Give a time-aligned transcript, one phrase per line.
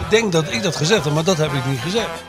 [0.00, 2.22] Ik denk dat ik dat gezegd heb, maar dat heb ik niet gezegd.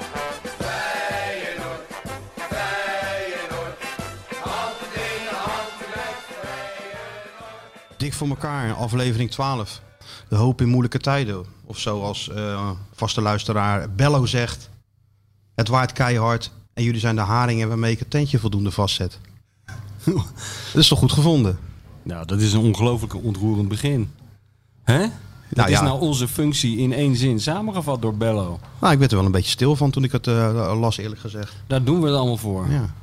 [7.97, 9.81] Dik voor elkaar, aflevering 12.
[10.29, 11.45] De hoop in moeilijke tijden.
[11.65, 14.69] Of zoals uh, vaste luisteraar Bello zegt.
[15.55, 19.19] Het waait keihard en jullie zijn de haringen waarmee ik het tentje voldoende vastzet.
[20.05, 21.59] dat is toch goed gevonden?
[22.03, 24.11] Nou, dat is een ongelooflijk ontroerend begin.
[24.83, 25.07] Hè?
[25.47, 25.83] Dat Nou is ja.
[25.83, 28.59] nou onze functie in één zin, samengevat door Bello.
[28.79, 31.21] Nou, ik werd er wel een beetje stil van toen ik het uh, las, eerlijk
[31.21, 31.53] gezegd.
[31.67, 32.69] Daar doen we het allemaal voor.
[32.69, 32.93] Ja.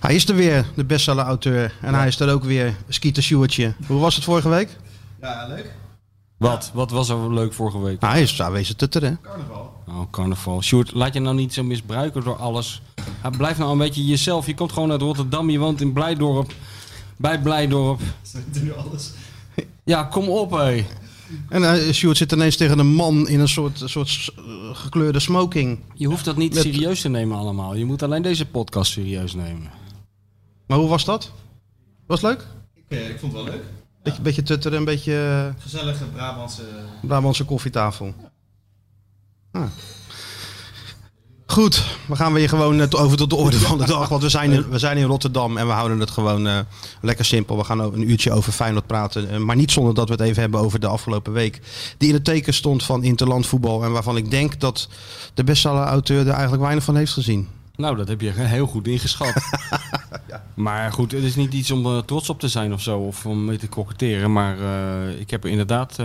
[0.00, 1.74] Hij is er weer, de bestseller-auteur.
[1.80, 3.74] En hij is er ook weer, Skeeter Sjoertje.
[3.86, 4.76] Hoe was het vorige week?
[5.20, 5.74] Ja, leuk.
[6.36, 6.70] Wat?
[6.74, 8.00] Wat was er leuk vorige week?
[8.00, 9.18] Nou, hij is aanwezig tutteren.
[9.22, 9.72] Carnaval.
[9.88, 10.62] Oh, carnaval.
[10.62, 12.82] Sjoerd, laat je nou niet zo misbruiken door alles.
[13.36, 14.46] Blijf nou een beetje jezelf.
[14.46, 16.52] Je komt gewoon uit Rotterdam, je woont in Blijdorp.
[17.16, 18.00] Bij Blijdorp.
[18.22, 19.10] Ze doen nu alles.
[19.84, 20.86] Ja, kom op hé.
[21.48, 24.44] En uh, Sjoerd zit ineens tegen een man in een soort, soort uh,
[24.76, 25.78] gekleurde smoking.
[25.94, 27.74] Je hoeft dat niet Met- serieus te nemen allemaal.
[27.74, 29.70] Je moet alleen deze podcast serieus nemen.
[30.66, 31.32] Maar hoe was dat?
[32.06, 32.46] Was het leuk?
[32.74, 33.62] Ik, eh, ik vond het wel leuk.
[34.02, 36.62] Beetje, beetje tutteren, een beetje eh, Gezellige Brabantse...
[37.02, 38.14] Brabantse koffietafel.
[39.52, 39.62] Ah.
[41.52, 44.08] Goed, we gaan weer gewoon eh, over tot de orde van de dag.
[44.08, 46.58] Want we zijn in, we zijn in Rotterdam en we houden het gewoon eh,
[47.00, 47.56] lekker simpel.
[47.56, 49.30] We gaan een uurtje over Feyenoord praten.
[49.30, 51.60] eh, maar niet zonder dat we het even hebben over de afgelopen week.
[51.98, 53.84] Die in het teken stond van interlandvoetbal.
[53.84, 54.88] En waarvan ik denk dat
[55.34, 57.48] de bestseller-auteur er eigenlijk weinig van heeft gezien.
[57.76, 59.34] Nou, dat heb je heel goed ingeschat.
[60.54, 62.98] Maar goed, het is niet iets om trots op te zijn of zo.
[62.98, 64.32] Of om mee te koketteren.
[64.32, 64.56] Maar
[65.18, 65.96] ik heb er inderdaad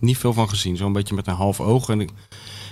[0.00, 0.76] niet veel van gezien.
[0.76, 1.88] Zo'n beetje met een half oog.
[1.88, 2.10] En ik,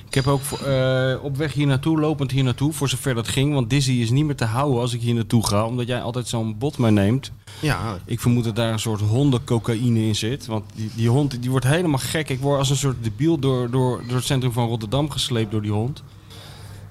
[0.08, 3.52] ik heb ook eh, op weg hier naartoe, lopend hier naartoe, voor zover dat ging.
[3.54, 5.66] Want Dizzy is niet meer te houden als ik hier naartoe ga.
[5.66, 7.32] Omdat jij altijd zo'n bot meeneemt.
[7.60, 10.46] Ja, Ik vermoed dat daar een soort hondencocaïne in zit.
[10.46, 12.28] Want die, die hond die wordt helemaal gek.
[12.28, 15.62] Ik word als een soort debiel door, door, door het centrum van Rotterdam gesleept door
[15.62, 16.02] die hond.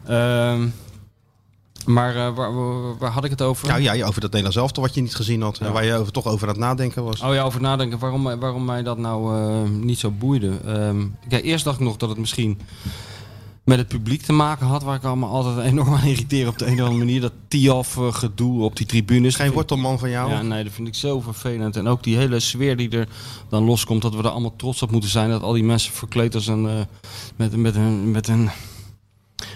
[0.06, 0.68] Ehm,
[1.86, 2.52] maar eh, waar,
[2.98, 3.68] waar, had ik het over?
[3.68, 5.58] nou ja, over dat Nederlands elftal wat je niet gezien had.
[5.58, 7.22] En waar je over, toch over aan het nadenken was.
[7.22, 10.52] Oh ja, over nadenken waarom, mij- waarom mij dat nou eh, niet zo boeide.
[11.30, 12.60] Kijk, eerst dacht ik nog dat het misschien
[13.64, 14.84] met het publiek te maken had.
[14.84, 17.22] Waar ik allemaal altijd enorm aan irriteer op de een of andere manier.
[17.22, 19.36] Dat Tiaf eh, gedoe op die tribunes.
[19.36, 20.30] Geen wortelman van jou?
[20.30, 21.76] Ja, nee, dat vind ik zo vervelend.
[21.76, 23.08] En ook die hele sfeer die er
[23.50, 25.30] dan loskomt, dat we er allemaal trots op moeten zijn.
[25.30, 26.74] Dat al die mensen verkleed als een, eh,
[27.36, 28.50] met, met een, met een,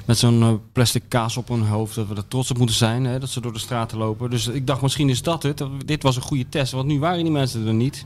[0.06, 3.04] met zo'n eh, plastic kaas op hun hoofd, dat we er trots op moeten zijn,
[3.06, 4.30] hè, dat ze door de straten lopen.
[4.30, 5.58] Dus ik dacht, misschien is dat het.
[5.58, 8.06] Dat- Dit was een goede test, want nu waren die mensen er niet.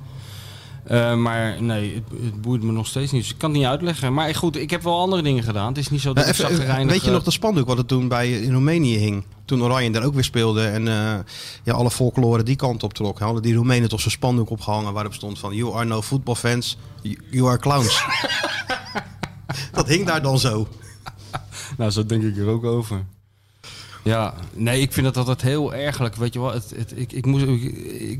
[0.83, 3.21] Eh, maar nee, het, het boeit me nog steeds niet.
[3.21, 4.13] Dus ik kan het niet uitleggen.
[4.13, 5.67] Maar goed, ik heb wel andere dingen gedaan.
[5.67, 6.91] Het is niet zo dat Nou, ik even- zagrijnig...
[6.91, 9.23] weet je eh, nog de spandoek wat het toen bij in Roemenië hing?
[9.45, 11.19] Toen Oranje daar ook weer speelde en eh,
[11.63, 13.19] ja, alle folklore die kant op trok.
[13.19, 15.55] Hadden die Roemenen toch zo'n spandoek opgehangen waarop stond van...
[15.55, 18.03] You are no football fans, you- you are clowns.
[19.71, 20.67] dat hing daar dan zo.
[21.77, 23.03] Nou, zo denk ik er ook over.
[24.03, 26.15] Ja, nee, ik vind het altijd heel ergelijk.
[26.15, 27.63] Weet je wel, het, het, ik, ik, moest, ik,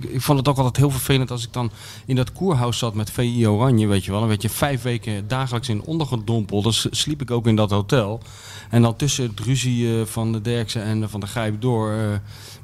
[0.04, 1.72] ik, vond het ook altijd heel vervelend als ik dan
[2.06, 3.88] in dat koerhuis zat met VI Oranje.
[3.88, 6.64] Weet je wel, dan werd je vijf weken dagelijks in ondergedompeld.
[6.64, 8.22] Dan s- sliep ik ook in dat hotel.
[8.70, 11.92] En dan tussen het ruzie van de Derksen en van de Grijp door.
[11.92, 11.98] eh,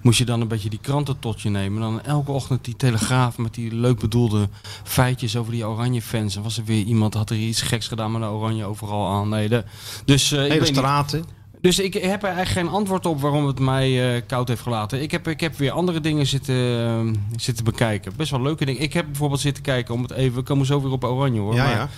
[0.02, 1.82] moest je dan een beetje die kranten tot je nemen.
[1.82, 4.50] Dan elke ochtend die telegraaf met die leuk bedoelde
[4.84, 6.36] feitjes over die oranje fans.
[6.36, 9.30] En was er weer iemand, had er iets geks gedaan met de oranje overal aan.
[9.30, 9.64] Nee, de,
[10.06, 11.26] dus eh, Hele straten.
[11.62, 15.02] Dus ik heb er eigenlijk geen antwoord op waarom het mij eh, koud heeft gelaten.
[15.02, 18.14] Ik heb, ik heb weer andere dingen zitten, eh, zitten bekijken.
[18.16, 18.82] Best wel leuke dingen.
[18.82, 21.56] Ik heb bijvoorbeeld zitten kijken, om het even, we komen zo weer op Oranje hoor.
[21.56, 21.90] Ja, maar ja.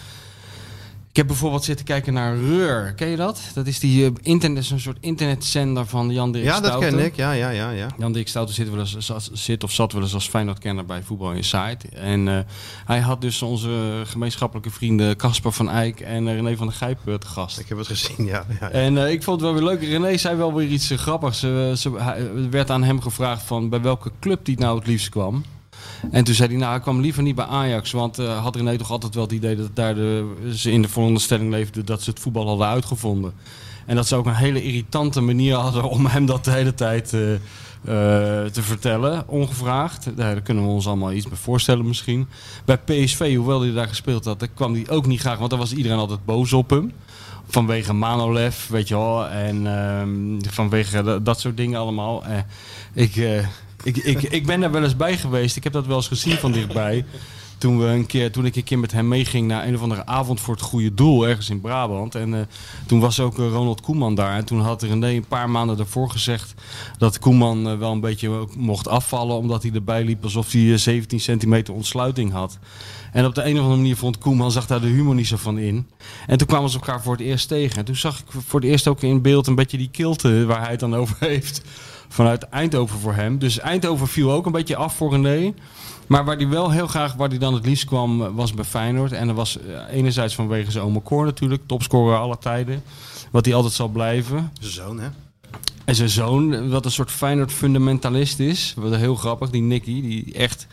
[1.11, 2.93] Ik heb bijvoorbeeld zitten kijken naar Reur.
[2.93, 3.41] Ken je dat?
[3.53, 7.15] Dat is die eh, internet, een soort internetzender van Jan Dirk ja, dat ken ik.
[7.15, 7.87] Ja, ja, ja, ja.
[7.97, 11.03] Jan Dirk Stouten zit, wel eens, zat- zit of zat wel eens als Feyenoord-kenner bij
[11.03, 11.89] Voetbal Insight.
[11.89, 12.39] En eh,
[12.85, 16.99] hij had dus onze gemeenschappelijke vrienden Casper van Eyck en eh, René van der Gijp
[17.07, 17.59] eh, te gast.
[17.59, 18.45] Ik heb het gezien, ja.
[18.49, 18.69] ja, ja.
[18.69, 19.81] En eh, ik vond het wel weer leuk.
[19.89, 21.43] René zei wel weer iets eh, grappigs.
[21.43, 25.43] Eh, er werd aan hem gevraagd van bij welke club die nou het liefst kwam.
[26.11, 27.91] En toen zei hij, nou, ik kwam liever niet bij Ajax.
[27.91, 30.87] Want eh, had René toch altijd wel het idee dat daar de, ze in de
[30.87, 33.33] veronderstelling leefden dat ze het voetbal hadden uitgevonden.
[33.85, 37.13] En dat ze ook een hele irritante manier hadden om hem dat de hele tijd
[37.13, 37.39] eh, eh,
[38.45, 40.03] te vertellen, ongevraagd.
[40.03, 42.27] Daar, daar kunnen we ons allemaal iets bij voorstellen misschien.
[42.65, 45.59] Bij PSV, hoewel hij daar gespeeld had, daar kwam hij ook niet graag, want dan
[45.59, 46.91] was iedereen altijd boos op hem.
[47.47, 49.27] vanwege Manolev, weet je wel.
[49.27, 52.23] En ehm, vanwege dat, soort dingen allemaal.
[52.93, 53.15] Ik,
[53.83, 55.55] ik, ik, ik ben daar wel eens bij geweest.
[55.55, 57.05] Ik heb dat wel eens gezien van dichtbij.
[57.57, 60.05] Toen, we een keer, toen ik een keer met hem meeging naar een of andere
[60.05, 62.15] avond voor het goede doel ergens in Brabant.
[62.15, 62.41] En eh,
[62.85, 64.35] toen was ook eh, Ronald Koeman daar.
[64.35, 66.53] En toen had René een paar maanden daarvoor gezegd
[66.97, 69.35] dat Koeman eh, wel een beetje mocht afvallen.
[69.35, 72.57] Omdat hij erbij liep alsof hij eh, 17 centimeter ontsluiting had.
[73.11, 75.37] En op de een of andere manier vond Koeman zag daar de humor niet zo
[75.37, 75.87] van in.
[76.27, 77.77] En toen kwamen ze elkaar voor het eerst tegen.
[77.77, 80.61] En toen zag ik voor het eerst ook in beeld een beetje die kilte waar
[80.61, 81.61] hij het dan over heeft.
[82.11, 83.39] Vanuit Eindhoven voor hem.
[83.39, 85.53] Dus Eindhoven viel ook een beetje af voor René.
[86.07, 88.65] Maar waar hij wel heel graag, waar hij dan het liefst kwam, eh, was bij
[88.65, 89.11] Feyenoord.
[89.11, 92.83] En dat was eh, enerzijds vanwege zijn oma Cor natuurlijk, topscorer aller tijden.
[93.31, 94.51] Wat hij altijd zal blijven.
[94.59, 95.07] Zijn zoon, hè?
[95.85, 98.73] En zijn zoon, wat een soort Feyenoord fundamentalist is.
[98.77, 100.67] Wat heel grappig, die Nicky, die echt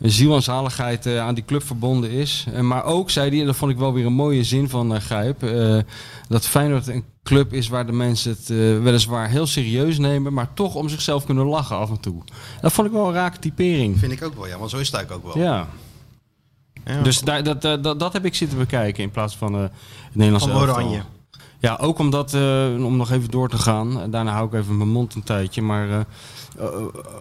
[0.00, 2.46] ziel en zaligheid eh, aan die club verbonden is.
[2.52, 4.94] Eh, maar ook, zei hij, en dat vond ik wel weer een mooie zin van
[4.94, 5.42] eh Gijp...
[5.42, 5.78] eh,
[6.28, 8.48] dat Feyenoord een club is waar de mensen het
[8.82, 10.32] weliswaar heel serieus nemen...
[10.32, 12.22] maar toch om zichzelf kunnen lachen af en toe.
[12.60, 13.98] Dat vond ik wel een rake typering.
[13.98, 14.58] Vind ik ook wel, ja.
[14.58, 15.44] Want zo is het eigenlijk ook wel.
[15.44, 15.68] Ja.
[16.86, 17.02] Ja.
[17.02, 19.70] Dus daar, dat, dat, dat, heb ik zitten bekijken in plaats van eh, het
[20.12, 21.00] Nederlandse Van elftal.
[21.58, 24.76] Ja, ook omdat, eh, om nog even door te gaan, en daarna hou ik even
[24.76, 26.00] mijn mond een tijdje, maar eh,
[26.58, 26.68] eh,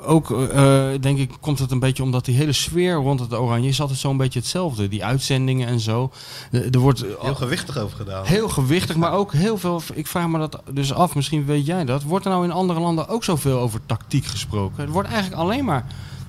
[0.05, 3.69] ook eh, denk ik komt het een beetje omdat die hele sfeer rond het Oranje
[3.69, 4.87] is altijd zo'n beetje hetzelfde.
[4.87, 6.11] Die uitzendingen en zo.
[6.51, 8.25] Eh, er wordt Heel gewichtig over gedaan.
[8.25, 9.81] heel gewichtig, maar ook heel veel.
[9.93, 12.03] Ik vraag me dat dus af, misschien weet jij dat.
[12.03, 14.83] Wordt er nou in andere landen ook zoveel over tactiek gesproken?
[14.83, 15.85] Er wordt eigenlijk alleen maar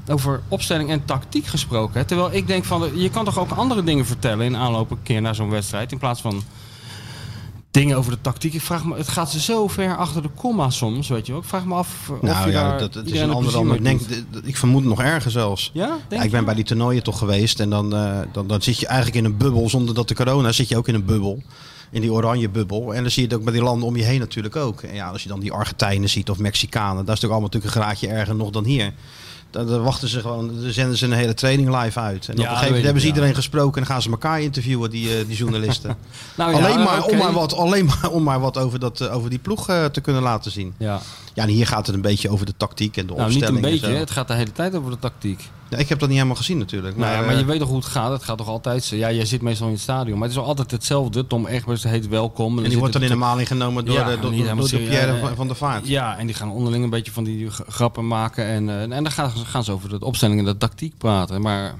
[0.08, 2.00] over opstelling en tactiek gesproken.
[2.00, 2.06] Hè?
[2.06, 5.20] Terwijl ik denk van, je kan toch ook andere dingen vertellen in aanloop een keer
[5.20, 5.92] naar zo'n wedstrijd.
[5.92, 6.42] In plaats van
[7.80, 8.54] dingen over de tactiek.
[8.54, 11.40] Ik vraag me, het gaat ze zo ver achter de komma soms, weet je wel.
[11.40, 13.74] Ik vraag me af of Nou je ja, daar dat, het is een ander dan.
[13.74, 14.00] Ik, denk,
[14.44, 15.70] ik vermoed nog erger zelfs.
[15.74, 16.30] Ja, denk Ja, ik je?
[16.30, 19.24] ben bij die toernooien toch geweest en dan, eh, dan, dan zit je eigenlijk in
[19.24, 19.68] een bubbel.
[19.68, 21.42] Zonder dat de corona zit je ook in een bubbel.
[21.90, 22.94] In die oranje bubbel.
[22.94, 24.82] En dan zie je het ook bij die landen om je heen natuurlijk ook.
[24.82, 27.04] En ja, als je dan die Argentijnen ziet of Mexicanen.
[27.04, 28.92] Dat is toch allemaal natuurlijk een graadje erger nog dan hier.
[29.64, 32.28] Dan, wachten ze gewoon, dan zenden ze een hele training live uit.
[32.28, 34.40] En op Ja, een gegeven moment hebben ze iedereen gesproken en dan gaan ze elkaar
[34.40, 35.96] interviewen, die, eh, die journalisten.
[36.36, 39.14] Nou ja, alleen, maar, om maar wat, alleen maar om maar wat over, dat, eh,
[39.14, 40.74] over die ploeg eh, te kunnen laten zien.
[40.78, 41.00] Ja.
[41.34, 43.54] Ja, en hier gaat het een beetje over de tactiek en de Nou, niet een
[43.54, 45.48] en beetje, het gaat de hele tijd over de tactiek.
[45.70, 46.96] Ja, ik heb dat niet helemaal gezien natuurlijk.
[46.96, 48.10] Nou ja, maar eh, je weet toch hoe het gaat?
[48.12, 48.96] Het gaat toch altijd zo.
[48.96, 50.18] Ja, jij zit meestal in het stadion.
[50.18, 51.26] Maar het is altijd hetzelfde.
[51.26, 52.58] Tom Egbers heet welkom.
[52.58, 53.48] En die wordt dan in de maling.
[53.48, 54.88] genomen door, Ja, de, door, serieus.
[54.88, 55.88] Pierre van, van der Vaart.
[55.88, 58.44] Ja, en die gaan onderling een beetje van die grappen maken.
[58.46, 61.40] En, en dan gaan, ze- gaan ze over de opstelling en de tactiek praten.
[61.40, 61.74] Maar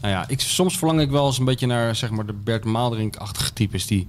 [0.00, 2.64] nou ja, ik, soms verlang ik wel eens een beetje naar zeg maar, de Bert
[2.64, 4.08] Maalderink-achtige types die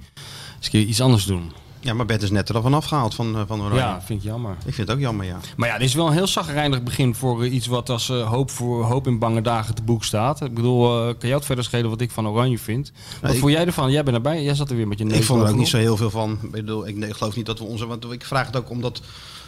[0.55, 1.51] eens een keer iets anders doen.
[1.79, 3.79] Ja, maar Bert is net er al van afgehaald van, eh, van Oranje.
[3.79, 4.51] Ja, vind ik jammer.
[4.65, 5.39] Ik vind het ook jammer, ja.
[5.55, 8.29] Maar ja, dit is wel een heel zagrijnig begin voor eh, iets wat als eh,
[8.29, 10.41] hoop, voor, hoop in bange dagen te boek staat.
[10.41, 12.91] Ik bedoel, eh, kan jou het verder schelen wat ik van Oranje vind?
[13.21, 13.91] Wat vond jij ervan?
[13.91, 14.43] Jij bent erbij.
[14.43, 16.09] Jij zat er weer met je neus Ik vond er ook niet zo heel veel
[16.09, 16.39] van.
[16.41, 17.85] Ik, bedoel, ik, nee, ik geloof niet dat we onze...
[17.85, 19.01] Want ik vraag het ook omdat...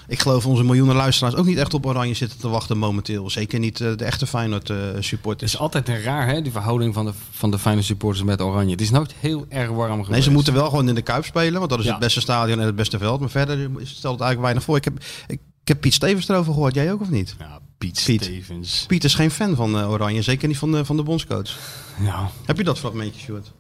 [0.10, 3.30] Ik geloof onze miljoenen luisteraars ook niet echt op Oranje zitten te wachten momenteel.
[3.30, 5.54] Zeker niet eh, de echte Feyenoord eh, Het supporters.
[5.54, 8.72] is altijd een raar, hè, die verhouding van de, van de fijne supporters met Oranje.
[8.72, 10.10] Het is nooit heel erg warm geweest.
[10.10, 11.58] Nee, ze moeten wel gewoon in de Kuip spelen.
[11.60, 11.92] Want dat is Ja.
[11.92, 13.20] het beste stadion en het beste veld.
[13.20, 14.76] Maar verder stelt het eigenlijk weinig voor.
[14.78, 14.98] Ik heb,
[15.28, 16.74] ik, ik heb Piet Stevens erover gehoord.
[16.74, 17.36] Jij ook of niet?
[17.40, 18.24] Ja, Piet, Piet.
[18.24, 18.84] Stevens.
[18.88, 20.22] Piet is geen fan van eh, Oranje.
[20.22, 21.58] Zeker niet van de, van de bondscoach.
[22.02, 22.30] Ja.
[22.46, 23.52] Heb je dat fragmentje, Stuart?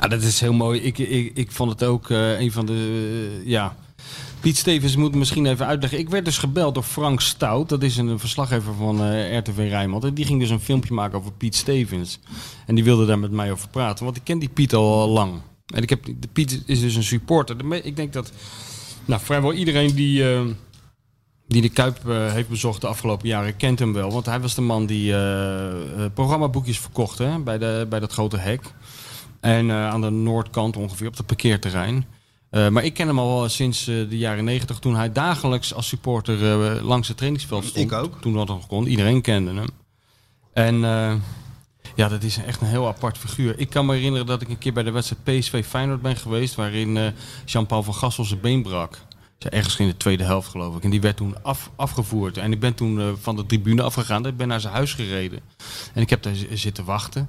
[0.00, 0.80] ja, dat is heel mooi.
[0.80, 3.42] Ik, ik, ik vond het ook een van de...
[3.44, 3.76] ja.
[4.40, 5.98] Piet Stevens moet misschien even uitleggen.
[5.98, 7.68] Ik werd dus gebeld door Frank Stout.
[7.68, 10.04] Dat is een verslaggever van eh, RTV Rijnmond.
[10.04, 12.18] En die ging dus een filmpje maken over Piet Stevens.
[12.66, 14.04] En die wilde daar met mij over praten.
[14.04, 15.40] Want ik ken die Piet al lang.
[15.74, 17.74] En ik heb, de Piet is dus een supporter.
[17.84, 18.32] Ik denk dat
[19.04, 20.32] nou, vrijwel iedereen die...
[20.34, 20.40] eh,
[21.46, 24.12] die de Kuip eh, heeft bezocht de afgelopen jaren, kent hem wel.
[24.12, 25.14] Want hij was de man die
[26.14, 28.60] programmaboekjes verkocht hè, bij, de, bij dat grote hek.
[29.40, 32.04] En aan de noordkant ongeveer, op het parkeerterrein.
[32.50, 35.88] Eh, maar ik ken hem al sinds eh, de jaren negentig, toen hij dagelijks als
[35.88, 37.84] supporter eh, langs het trainingsveld stond.
[37.84, 38.20] Ik ook.
[38.20, 39.68] Toen dat nog kon, iedereen kende hem.
[40.52, 40.80] En
[41.94, 43.58] ja, dat is echt een heel apart figuur.
[43.58, 46.54] Ik kan me herinneren dat ik een keer bij de wedstrijd PSV Feyenoord ben geweest,
[46.54, 47.14] waarin
[47.44, 48.98] Jean-Paul van Gassel zijn been brak.
[49.38, 50.84] Ergens in de tweede helft geloof ik.
[50.84, 52.36] En die werd toen af, afgevoerd.
[52.36, 54.26] En ik ben toen van de tribune afgegaan.
[54.26, 55.40] Ik ben naar zijn huis gereden.
[55.94, 57.28] En ik heb daar zitten wachten.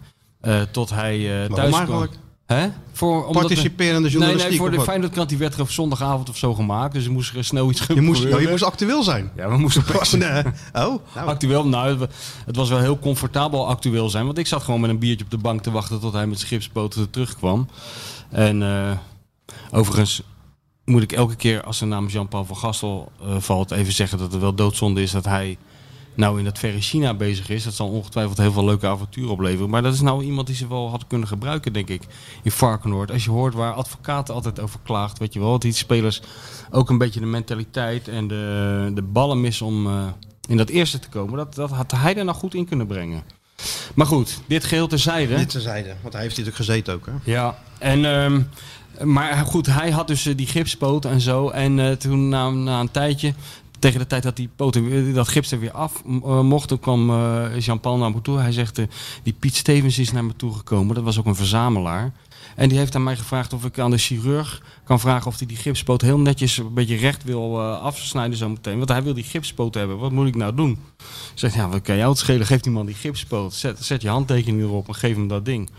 [0.72, 2.10] tot hij thuis kwam.
[2.52, 2.68] Hè?
[2.92, 4.50] Voor, omdat Participerende Nee, journalistiek.
[4.50, 4.82] nee, voor of de?
[4.82, 6.94] Feyenoordkrant die werd er op zondagavond of zo gemaakt.
[6.94, 8.40] Dus er moest er snel iets je, moest, gebeuren.
[8.40, 9.32] oh, je moest actueel zijn.
[9.36, 10.44] Ja, we moesten Oh, nee.
[10.74, 11.28] oh nou.
[11.28, 12.08] Actueel, nou,
[12.46, 14.26] het- was wel heel comfortabel actueel zijn.
[14.26, 16.40] Want ik zat gewoon met een biertje op de bank te wachten tot hij met
[16.40, 17.68] schipspoten terugkwam.
[18.30, 18.92] En eh,
[19.72, 20.22] overigens
[20.86, 24.32] moet ik elke keer als de naam Jean-Paul van Gastel eh, valt even zeggen dat
[24.32, 25.58] het wel doodzonde is dat hij
[26.14, 27.64] nou in dat verre China bezig is.
[27.64, 29.70] Dat zal ongetwijfeld heel veel leuke avonturen opleveren.
[29.70, 32.02] Maar dat is nou iemand die ze wel had kunnen gebruiken, denk ik,
[32.44, 33.12] in Varkenoord.
[33.12, 35.52] Als je hoort waar advocaten altijd over klaagt, weet je wel.
[35.52, 36.22] Dat die spelers
[36.72, 40.08] ook een beetje de mentaliteit en de, de ballen missen om eh,
[40.48, 41.38] in dat eerste te komen.
[41.38, 43.24] Dat, dat had hij er nou goed in kunnen brengen.
[43.96, 45.36] Maar goed, dit geheel terzijde.
[45.36, 47.06] Dit terzijde, want hij heeft hier natuurlijk gezeten ook.
[47.06, 47.32] Hè?
[47.32, 48.42] Ja, en, ehm,
[49.12, 51.50] maar goed, hij had dus eh, die gipspoot en zo.
[51.50, 53.34] En eh, toen na, na een tijdje,
[53.82, 57.10] tegen de tijd dat die poten, dat gips er weer af eh, mocht, toen kwam
[57.10, 58.40] eh, Jean-Paul naar me toe.
[58.40, 58.86] Hij zegt, eh,
[59.24, 60.96] die Piet Stevens is naar me toe gekomen.
[60.96, 62.12] Dat was ook een verzamelaar.
[62.56, 65.48] En die heeft aan mij gevraagd of ik aan de chirurg kan vragen of hij
[65.48, 68.78] die gipspoot heel netjes een beetje recht wil afsnijden zo meteen.
[68.78, 69.98] Want hij wil die gipspoot hebben.
[69.98, 70.72] Wat moet ik nou doen?
[70.72, 72.46] Ik zeg, ja, wat kan jou het schelen?
[72.46, 73.54] Geef die man die gipspoot.
[73.54, 75.70] Zet, zet je handtekening erop en geef hem dat ding.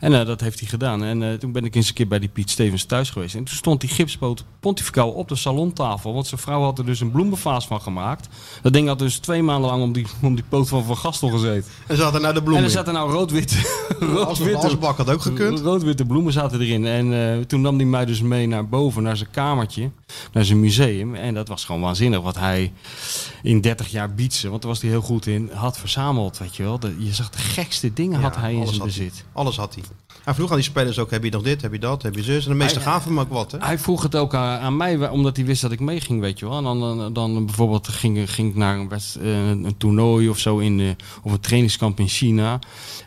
[0.00, 1.04] En eh, dat heeft hij gedaan.
[1.04, 3.34] En eh, toen ben ik eens een keer bij die Piet Stevens thuis geweest.
[3.34, 6.14] En toen stond die gipspoot pontificaal op de salontafel.
[6.14, 8.28] Want zijn vrouw had er dus een bloemenvaas van gemaakt.
[8.62, 11.28] Dat ding had dus twee maanden lang om die, om die poot van Van Gastel
[11.28, 11.70] gezeten.
[11.86, 13.06] En ze hadden nou de En bloemen er zaten nou.
[13.18, 15.60] Als rood-witte had ook gekund.
[15.60, 16.86] Rood-witte bloemen zaten erin.
[16.86, 19.90] En eh, toen nam hij mij dus mee naar boven, naar zijn kamertje,
[20.32, 21.14] naar zijn museum.
[21.14, 22.72] En dat was gewoon waanzinnig wat hij
[23.42, 26.38] in 30 jaar bietsen, want daar was hij heel goed in, had verzameld.
[26.38, 28.86] Weet je wel, De- je zag de gekste dingen had hij in zijn hij.
[28.86, 29.24] bezit.
[29.32, 29.84] Alles had hij.
[30.24, 32.22] Hij vroeg aan die spelers ook, heb je nog dit, heb je dat, heb je
[32.22, 32.44] zus?
[32.44, 33.58] En de meeste Hij- gaven hem ook wat, hè?
[33.58, 36.48] Hij vroeg het ook aan, aan mij, omdat hij wist dat ik meeging, weet je
[36.48, 36.56] wel.
[36.58, 40.38] En dan, dan, dan bijvoorbeeld ging, ging ik naar een, wedst- eh, een toernooi of
[40.38, 40.86] zo, in, eh,
[41.22, 42.58] of een trainingskamp in China.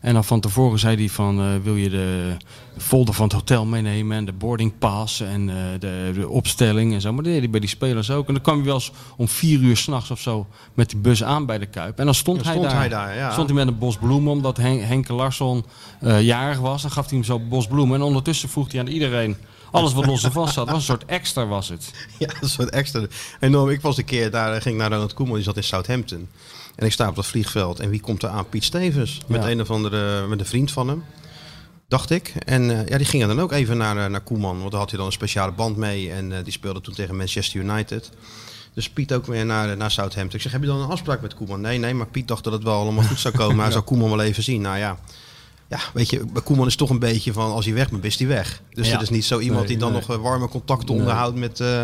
[0.02, 2.38] En dan van tevoren zei hij van, eh, wil je de
[2.78, 7.02] folder van het hotel meenemen en de boarding pass en eh, de, de opstelling en
[7.02, 7.14] zo.
[7.14, 8.28] Maar dat deed hij bij die spelers ook.
[8.28, 11.24] En dan kwam hij wel eens om vier uur s'nachts of zo met die bus
[11.24, 12.00] aan bij de Kuip.
[12.00, 12.80] En dan stond, Dan hij, stond daar.
[12.80, 13.32] hij daar, ja.
[13.32, 15.66] Stond hij met een bos bloemen, omdat Hen Henke Larsson
[16.00, 16.82] eh, jarig was.
[16.82, 17.96] Dan gaf hij hem zo een bos bloemen.
[18.00, 19.36] En ondertussen vroeg hij aan iedereen...
[19.72, 21.92] Alles wat los en vast zat, was een soort extra was het.
[22.20, 23.06] Ja, is wat extra.
[23.40, 23.70] Enorm.
[23.70, 26.28] Ik was een keer daar, eh, ging naar Ronald Koeman, die zat in Southampton.
[26.76, 27.80] En ik sta op dat vliegveld.
[27.80, 28.50] En wie komt er aan?
[28.50, 29.22] Piet Stevens.
[29.28, 29.50] Met Ja.
[29.50, 31.04] een of andere, met een vriend van hem.
[31.92, 32.34] Dacht ik.
[32.46, 34.60] En eh, ja, die gingen dan ook even naar, eh, naar Koeman.
[34.60, 36.12] Want daar had hij dan een speciale band mee.
[36.12, 38.10] En eh, die speelde toen tegen Manchester United.
[38.74, 40.36] Dus Piet ook weer naar, naar Southampton.
[40.36, 41.62] Ik zeg, heb je dan een afspraak met Koeman?
[41.62, 43.64] Nee, nee, maar Piet dacht dat het wel allemaal goed zou komen.
[43.64, 44.62] Hij zou Koeman wel even zien.
[44.62, 44.98] Nou ja,
[45.72, 48.18] ja, weet je, bij Koeman is toch een beetje van als hij weg bent, is
[48.20, 48.62] hij weg.
[48.74, 48.94] Dus Ja.
[48.94, 50.02] het is niet zo iemand Nee, die dan nee.
[50.02, 50.98] nog eh, warme contacten Nee.
[51.00, 51.84] onderhoudt met eh,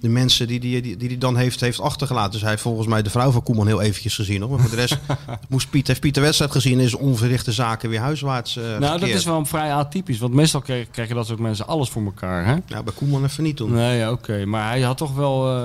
[0.00, 2.30] de mensen die hij die, die, die dan heeft, heeft achtergelaten.
[2.32, 4.40] Dus hij heeft volgens mij de vrouw van Koeman heel eventjes gezien.
[4.42, 4.50] Hoor.
[4.50, 4.98] Maar voor de rest
[5.48, 9.00] moest Piet, heeft Piet de wedstrijd gezien en is onverrichte zaken weer huiswaarts eh Nou,
[9.00, 10.18] dat is wel vrij atypisch.
[10.18, 12.46] Want meestal krijg- krijgen dat soort mensen alles voor elkaar.
[12.46, 12.54] Hè?
[12.68, 13.72] Nou, bij Koeman even niet doen.
[13.72, 14.44] Nee, ja, oké.
[14.44, 15.58] Maar hij had toch wel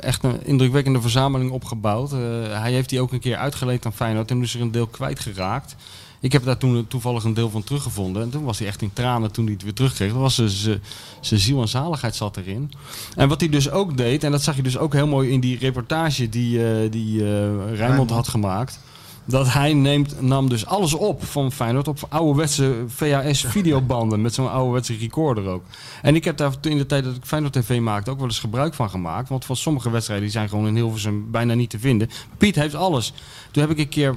[0.00, 2.10] echt een indrukwekkende verzameling opgebouwd.
[2.50, 4.30] Hij heeft die ook een keer uitgeleend aan Feyenoord.
[4.30, 5.74] En is er een deel kwijtgeraakt.
[6.20, 8.22] Ik heb daar toen toevallig een deel van teruggevonden.
[8.22, 10.12] En toen was hij echt in tranen toen hij het weer terugkreeg.
[10.12, 10.80] Dat was zijn-
[11.20, 12.72] ziel en zaligheid zat erin.
[13.16, 15.40] En wat hij dus ook deed, en dat zag je dus ook heel mooi in
[15.40, 18.10] die reportage die, eh die eh, Rijnmond Rijnmond.
[18.10, 18.80] had gemaakt.
[19.24, 24.96] Dat hij neemt, nam dus alles op van Feyenoord op ouderwetse VHS-videobanden met zo'n ouderwetse
[24.96, 25.62] recorder ook.
[26.02, 28.38] En ik heb daar in de tijd dat ik Feyenoord TV maakte ook wel eens
[28.38, 29.28] gebruik van gemaakt.
[29.28, 32.10] Want van sommige wedstrijden die zijn gewoon in Hilversum bijna niet te vinden.
[32.38, 33.12] Piet heeft alles.
[33.50, 34.14] Toen heb ik een keer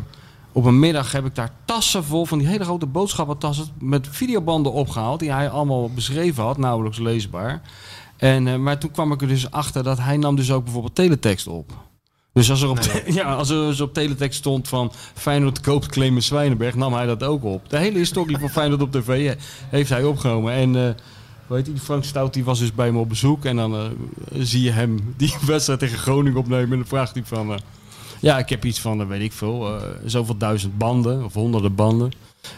[0.52, 4.72] op een middag heb ik daar tassen vol van die hele grote boodschappentassen met videobanden
[4.72, 7.62] opgehaald die hij allemaal beschreven had, nauwelijks leesbaar.
[8.18, 10.96] En, eh, maar toen kwam ik er dus achter dat hij nam dus ook bijvoorbeeld
[10.96, 11.72] teletext op.
[12.34, 16.26] Dus als er op, ja, als er dus op teletext stond van Feyenoord koopt Clemens
[16.26, 17.70] Zwijnenberg, nam hij dat ook op.
[17.70, 19.36] De hele historie van Feyenoord op tv he-
[19.70, 20.54] heeft hij opgenomen.
[20.54, 20.94] En eh
[21.48, 23.46] weet je, die Frank Stout die was dus bij me op bezoek.
[23.46, 23.82] En dan eh,
[24.34, 26.72] zie je hem die wedstrijd tegen Groningen opnemen.
[26.72, 27.60] En dan vraagt hij van...
[28.22, 31.76] ja, ik heb iets van, eh, weet ik veel, eh, zoveel duizend banden of honderden
[31.76, 32.12] banden.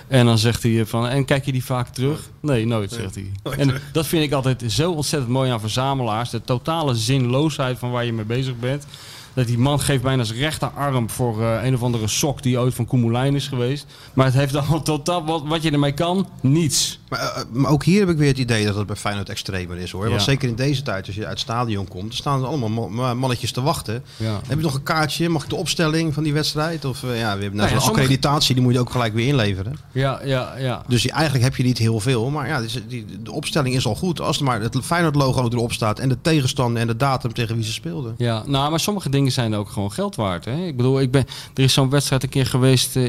[0.07, 2.29] En dan zegt hij van, en kijk je die vaak terug?
[2.39, 3.31] Nee, nooit, zegt hij.
[3.57, 6.29] En dat vind ik altijd zo ontzettend mooi aan verzamelaars.
[6.29, 8.85] De totale zinloosheid van waar je mee bezig bent.
[9.33, 12.73] Dat die man geeft bijna zijn rechterarm voor eh, een of andere sok die ooit
[12.73, 13.85] van Koemelijn is geweest.
[14.13, 16.99] Maar het heeft allemaal totaal, wat, wat je ermee kan, niets.
[17.09, 19.77] Maar, eh, maar ook hier heb ik weer het idee dat het bij Feyenoord extremer
[19.77, 20.09] is hoor.
[20.09, 22.69] Want zeker in deze tijd, als je uit het stadion komt, dan staan er allemaal
[22.69, 24.03] ma- ma- mannetjes te wachten.
[24.17, 24.39] Ja.
[24.47, 25.29] Heb je nog een kaartje?
[25.29, 26.85] Mag ik de opstelling van die wedstrijd?
[26.85, 29.27] Of eh, ja, we hebben nou zo'n sommige- accreditatie, die moet je ook gelijk weer
[29.27, 29.77] inleveren.
[29.91, 30.83] Ja, ja, ja.
[30.87, 32.29] Dus eigenlijk heb je niet heel veel.
[32.29, 34.21] Maar ja, die, de opstelling is al goed.
[34.21, 37.63] Als er maar het Feyenoord-logo erop staat en de tegenstander en de datum tegen wie
[37.65, 38.13] ze speelden.
[38.17, 40.45] Ja, nou, maar sommige dingen zijn ook gewoon geld waard.
[40.45, 40.65] Hè?
[40.65, 43.07] Ik bedoel, ik ben, er is zo'n wedstrijd een keer geweest eh,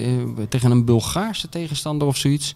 [0.48, 2.54] tegen een Bulgaarse tegenstander of zoiets.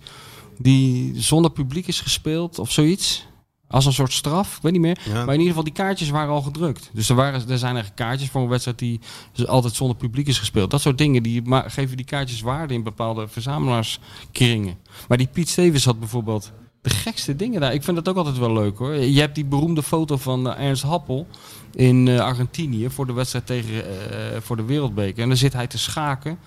[0.58, 3.26] Die zonder publiek is gespeeld of zoiets.
[3.68, 4.98] Als een soort straf, ik weet niet meer.
[5.04, 5.12] Ja.
[5.12, 6.90] Maar in ieder geval, die kaartjes waren al gedrukt.
[6.92, 9.00] Dus er, waren, er zijn eigenlijk kaartjes voor een wedstrijd die
[9.46, 10.70] altijd zonder publiek is gespeeld.
[10.70, 14.78] Dat soort dingen die geven die kaartjes waarde in bepaalde verzamelaarskringen.
[15.08, 16.52] Maar die Piet Stevens had bijvoorbeeld
[16.88, 17.74] de gekste dingen daar.
[17.74, 18.94] Ik vind dat ook altijd wel leuk hoor.
[18.94, 21.26] Je hebt die beroemde foto van eh, Ernst Happel
[21.74, 25.22] in eh, Argentinië voor de wedstrijd tegen eh, voor de Wereldbeker.
[25.22, 26.38] En dan zit hij te schaken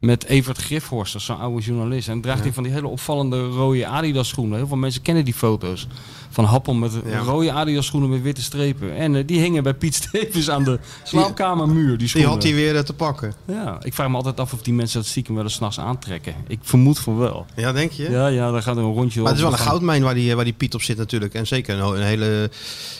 [0.00, 2.08] met Evert dat is zo'n oude journalist.
[2.08, 4.56] En draagt hij van die hele opvallende rode Adidas schoenen.
[4.56, 5.86] Heel veel mensen kennen die foto's
[6.30, 7.18] van Happel met Ja.
[7.18, 8.96] rode Adidas schoenen met witte strepen.
[8.96, 11.88] En eh, die hingen bij Piet Stevens aan de slaapkamermuur.
[11.88, 12.30] Die, Die schoenen.
[12.30, 13.34] had hij weer eh, te pakken.
[13.46, 16.34] Ja, ik vraag me altijd af of die mensen dat stiekem wel eens nachts aantrekken.
[16.46, 17.46] Ik vermoed van wel.
[17.56, 18.10] Ja, denk je?
[18.10, 20.34] Ja, ja, daar gaat er een rondje Maar het is wel een goudmijn waar die,
[20.34, 21.34] waar die Piet op zit natuurlijk.
[21.34, 22.50] En zeker een, hele,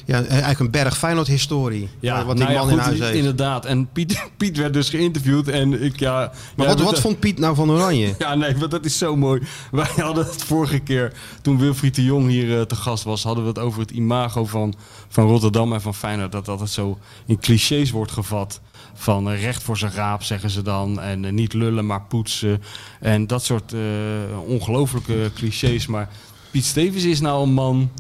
[0.06, 1.88] ja, eigenlijk een berg Feyenoord historie.
[2.00, 3.14] Ja, wat die nou ja, man in huis heeft.
[3.14, 3.64] Inderdaad.
[3.64, 6.32] En Piet, Piet werd dus geïnterviewd en ik ja.
[6.56, 8.14] Maar wat, wat vond Piet nou van Oranje?
[8.18, 9.42] Ja, nee, want dat is zo mooi.
[9.70, 13.42] Wij hadden het vorige keer, toen Wilfried de Jong hier eh, te gast was, hadden
[13.44, 14.74] we het over het imago van,
[15.08, 16.32] van Rotterdam en van Feyenoord.
[16.32, 18.60] Dat altijd zo in clichés wordt gevat.
[18.94, 21.00] Van eh, recht voor zijn raap, zeggen ze dan.
[21.00, 22.62] En eh, niet lullen, maar poetsen.
[23.00, 23.74] En dat soort
[24.46, 25.86] ongelooflijke clichés.
[25.86, 26.08] Maar
[26.50, 27.90] Piet Stevens is nou een man...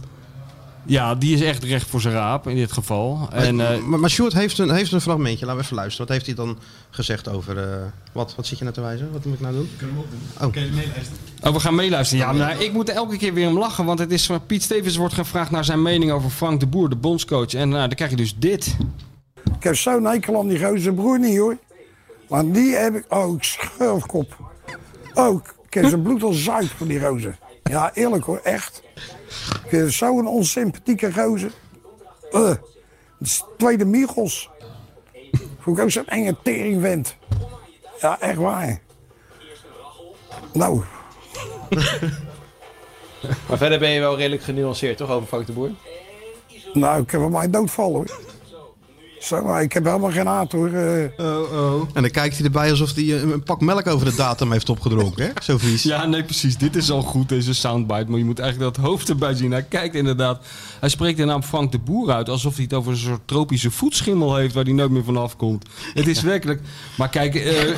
[0.84, 3.28] Ja, die is echt recht voor zijn raap in dit geval.
[3.32, 5.44] En, eh, maar, maar Sjoerd heeft een, heeft een fragmentje.
[5.44, 6.06] Laten we even luisteren.
[6.06, 6.58] Wat heeft hij dan
[6.90, 7.58] gezegd over...
[7.58, 7.78] eh,
[8.12, 9.12] wat, wat zit je nou te wijzen?
[9.12, 9.70] Wat moet ik nou doen?
[9.76, 10.64] Kunnen we hem opdoen?
[10.70, 10.74] Oh.
[10.74, 11.18] Meeluisteren?
[11.42, 12.26] Oh, we gaan meeluisteren.
[12.26, 13.84] Ja, maar ik moet elke keer weer om lachen.
[13.84, 16.96] Want het is Piet Stevens wordt gevraagd naar zijn mening over Frank de Boer, de
[16.96, 17.54] bondscoach.
[17.54, 18.76] En nou, dan krijg je dus dit.
[19.56, 21.56] Ik heb zo'n hekel aan die gozer broer niet hoor.
[22.26, 23.04] Want die heb ik...
[23.08, 24.36] Oh, ik schurfkop.
[25.14, 27.38] Oh, ik heb zijn bloed al zuig van die gozer.
[27.62, 28.82] Ja, eerlijk hoor, echt.
[29.66, 31.52] Het zo'n onsympathieke gozer.
[32.32, 32.54] Uh,
[33.20, 34.50] is tweede Michels.
[35.58, 37.16] Vond ik ook zo'n enge teringvent.
[38.00, 38.80] Ja, echt waar.
[40.52, 40.82] Nou,
[43.48, 45.70] Maar verder ben je wel redelijk genuanceerd, toch, over Frank de Boer?
[46.72, 48.20] nou, ik heb hem mij doodvallen hoor.
[49.20, 50.68] Zo, maar ik heb helemaal geen haat hoor.
[50.72, 51.02] eh.
[51.94, 54.68] En dan kijkt hij erbij alsof hij eh, een pak melk over de datum heeft
[54.68, 55.24] opgedronken.
[55.24, 55.30] Hè?
[55.42, 55.82] Zo vies.
[55.82, 56.56] Ja, nee, precies.
[56.56, 58.04] Dit is al goed, deze soundbite.
[58.08, 59.50] Maar je moet eigenlijk dat hoofd erbij zien.
[59.50, 60.44] Hij kijkt inderdaad.
[60.80, 62.28] Hij spreekt de naam Frank de Boer uit.
[62.28, 64.54] Alsof hij het over een soort tropische voetschimmel heeft.
[64.54, 65.64] Waar hij nooit meer vanaf komt.
[65.94, 66.60] Het is werkelijk.
[66.96, 67.34] Maar kijk.
[67.34, 67.74] eh,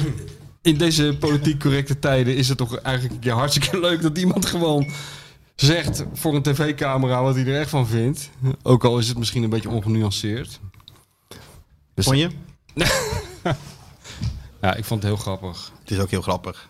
[0.62, 4.46] in deze politiek correcte tijden is het toch eigenlijk een keer hartstikke leuk dat iemand
[4.46, 4.90] gewoon
[5.56, 8.30] zegt voor een tv-camera wat hij er echt van vindt.
[8.62, 10.60] Ook al is het misschien een beetje ongenuanceerd.
[12.06, 12.30] Dus- Vond je?
[14.60, 15.72] Ja, ik vond het heel grappig.
[15.80, 16.68] Het is ook heel grappig.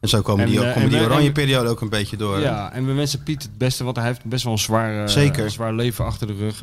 [0.00, 2.40] En zo komen En, die, ook, eh, komen die oranje periode ook een beetje door.
[2.40, 5.08] Ja, en we wensen Piet het beste, want hij heeft best wel een zwaar, eh,
[5.08, 5.50] Zeker.
[5.50, 6.62] zwaar leven achter de rug.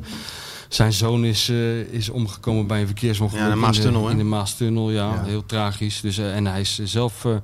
[0.69, 3.41] Zijn zoon is, eh, is omgekomen bij een verkeersongeluk.
[3.41, 4.11] Ja, de in Maastunnel, hè?
[4.11, 5.13] In de Maastunnel, ja.
[5.13, 5.23] Ja.
[5.23, 6.01] Heel tragisch.
[6.01, 7.35] Dus, eh, en hij is zelf eh,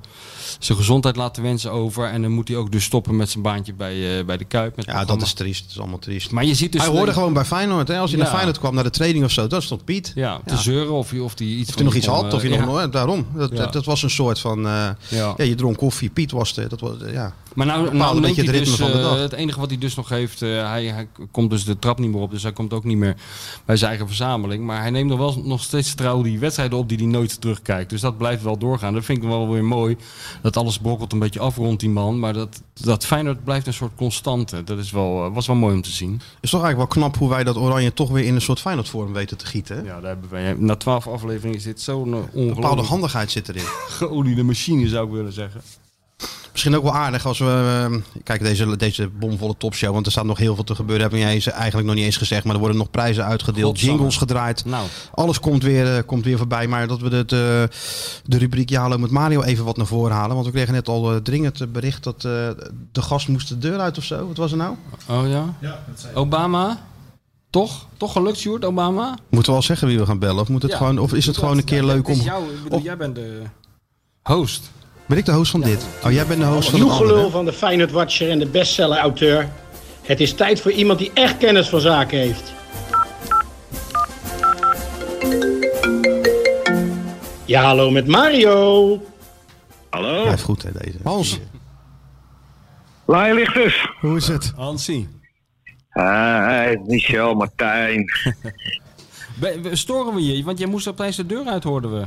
[0.58, 2.04] zijn gezondheid laten wensen over.
[2.06, 4.76] En dan moet hij ook dus stoppen met zijn baantje bij, bij de Kuip.
[4.76, 5.62] Met Ja, dat is triest.
[5.62, 6.30] Dat is allemaal triest.
[6.30, 6.82] Maar je ziet dus...
[6.82, 7.88] hij hoorde gewoon bij Feyenoord.
[7.88, 7.98] Hè?
[7.98, 8.24] Als hij Ja.
[8.24, 10.12] naar Feyenoord kwam, naar de training of zo, dat stond Piet.
[10.14, 11.68] Ja, te zeuren of hij, of hij iets...
[11.68, 12.90] Of hij nog iets had, of hij nog.
[12.90, 13.26] Daarom.
[13.34, 14.60] Dat, dat, dat was een soort van...
[15.08, 15.34] Ja.
[15.36, 16.10] je dronk koffie.
[16.10, 16.70] Piet was het.
[16.70, 17.34] Dat was, ja.
[17.54, 19.18] Maar nou, nou een neemt het ritme dus, van de eh, dag.
[19.18, 22.10] het enige wat hij dus nog heeft, eh, hij, hij komt dus de trap niet
[22.10, 23.16] meer op, dus hij komt ook niet meer
[23.64, 24.64] bij zijn eigen verzameling.
[24.64, 27.90] Maar hij neemt nog wel nog steeds trouw die wedstrijden op die hij nooit terugkijkt.
[27.90, 28.94] Dus dat blijft wel doorgaan.
[28.94, 29.96] Dat vind ik wel weer mooi.
[30.42, 32.18] Dat alles brokkelt een beetje af rond die man.
[32.18, 34.64] Maar dat, dat Feyenoord blijft een soort constante.
[34.64, 36.20] Dat is wel, eh, was wel mooi om te zien.
[36.40, 39.12] is toch eigenlijk wel knap hoe wij dat oranje toch weer in een soort Feyenoord-vorm
[39.12, 39.76] weten te gieten.
[39.76, 39.82] hè?
[39.82, 43.64] Ja, daar hebben wij, na twaalf afleveringen is dit zo'n uh, Bepaalde handigheid zit erin.
[43.98, 45.60] geoliede machine, zou ik willen zeggen.
[46.54, 47.86] Misschien ook wel aardig als we...
[47.90, 51.10] eh, kijk, deze, deze bomvolle topshow, want er staat nog heel veel te gebeuren.
[51.10, 53.80] Heb je eens, eigenlijk nog niet eens gezegd, maar er worden nog prijzen uitgedeeld.
[53.80, 54.64] Jingles gedraaid.
[54.64, 56.66] Nou, Alles komt weer, eh, komt weer voorbij.
[56.66, 57.68] Maar dat we de, de,
[58.24, 60.34] de rubriek Ja, hallo met Mario even wat naar voren halen.
[60.34, 62.22] Want we kregen net al eh, dringend bericht dat eh,
[62.92, 64.26] de gast moest de deur uit of zo.
[64.26, 64.74] Wat was er nou?
[65.08, 65.54] oh ja?
[65.60, 66.86] Ja, dat zei Obama?
[67.50, 67.86] Toch?
[67.96, 69.18] Toch gelukt, Sjoerd, Obama?
[69.30, 70.40] Moeten we al zeggen wie we gaan bellen?
[70.42, 72.14] Of, moet het Ja, gewoon, of is het gewoon een keer leuk om...
[72.14, 73.42] is jou, ik bedoel, op- Jij bent de
[74.22, 74.70] host.
[75.06, 75.86] Ben ik de host van dit?
[76.04, 77.30] Oh, jij bent de host van het Joegelul andere.
[77.30, 79.48] van de Feyenoord Watcher en de bestseller-auteur.
[80.02, 82.52] Het is tijd voor iemand die echt kennis van zaken heeft.
[87.44, 89.00] Ja, hallo met Mario.
[89.90, 90.98] Hallo, Blijft goed hè, deze.
[91.02, 91.40] Hans,
[93.04, 93.88] Laai Lichters.
[94.00, 94.52] hoe is het?
[94.56, 95.08] Hansie.
[95.92, 98.04] Hi, Michel, Martijn.
[99.72, 100.44] Storen we je?
[100.44, 102.06] Want jij moest opeens de deur uit, hoorden we.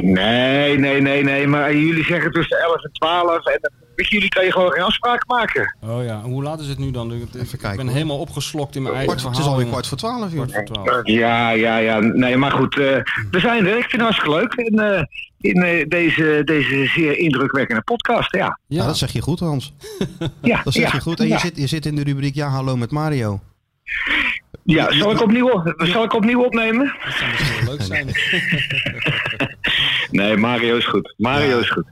[0.00, 4.44] Nee, nee, nee, nee, maar jullie zeggen tussen 11 en 12 en met jullie kan
[4.44, 5.76] je gewoon geen afspraak maken.
[5.80, 7.12] Oh ja, hoe laat is het nu dan?
[7.12, 7.94] Ik, ik kijken, ben hoor.
[7.94, 10.46] helemaal opgeslokt in mijn eigen Kwart, het is alweer kwart voor twaalf, joh.
[10.46, 11.06] Kwart voor twaalf.
[11.06, 12.96] Ja, ja, ja, nee, maar goed, eh,
[13.30, 13.76] we zijn er.
[13.76, 15.02] Ik vind het hartstikke leuk in, eh,
[15.40, 18.58] in eh, deze, deze zeer indrukwekkende podcast, ja.
[18.66, 19.72] Ja, dat zeg je goed, Hans.
[20.42, 21.20] Ja, Dat zeg ja, je goed.
[21.20, 23.40] En je, zit, je zit in de rubriek Ja, hallo met Mario.
[24.64, 26.94] Ja, zal ik opnieuw, zal ik opnieuw opnemen?
[27.04, 28.06] dat zou misschien wel leuk zijn.
[30.12, 31.14] Nee, Mario is goed.
[31.16, 31.58] Mario Ja.
[31.58, 31.84] is goed.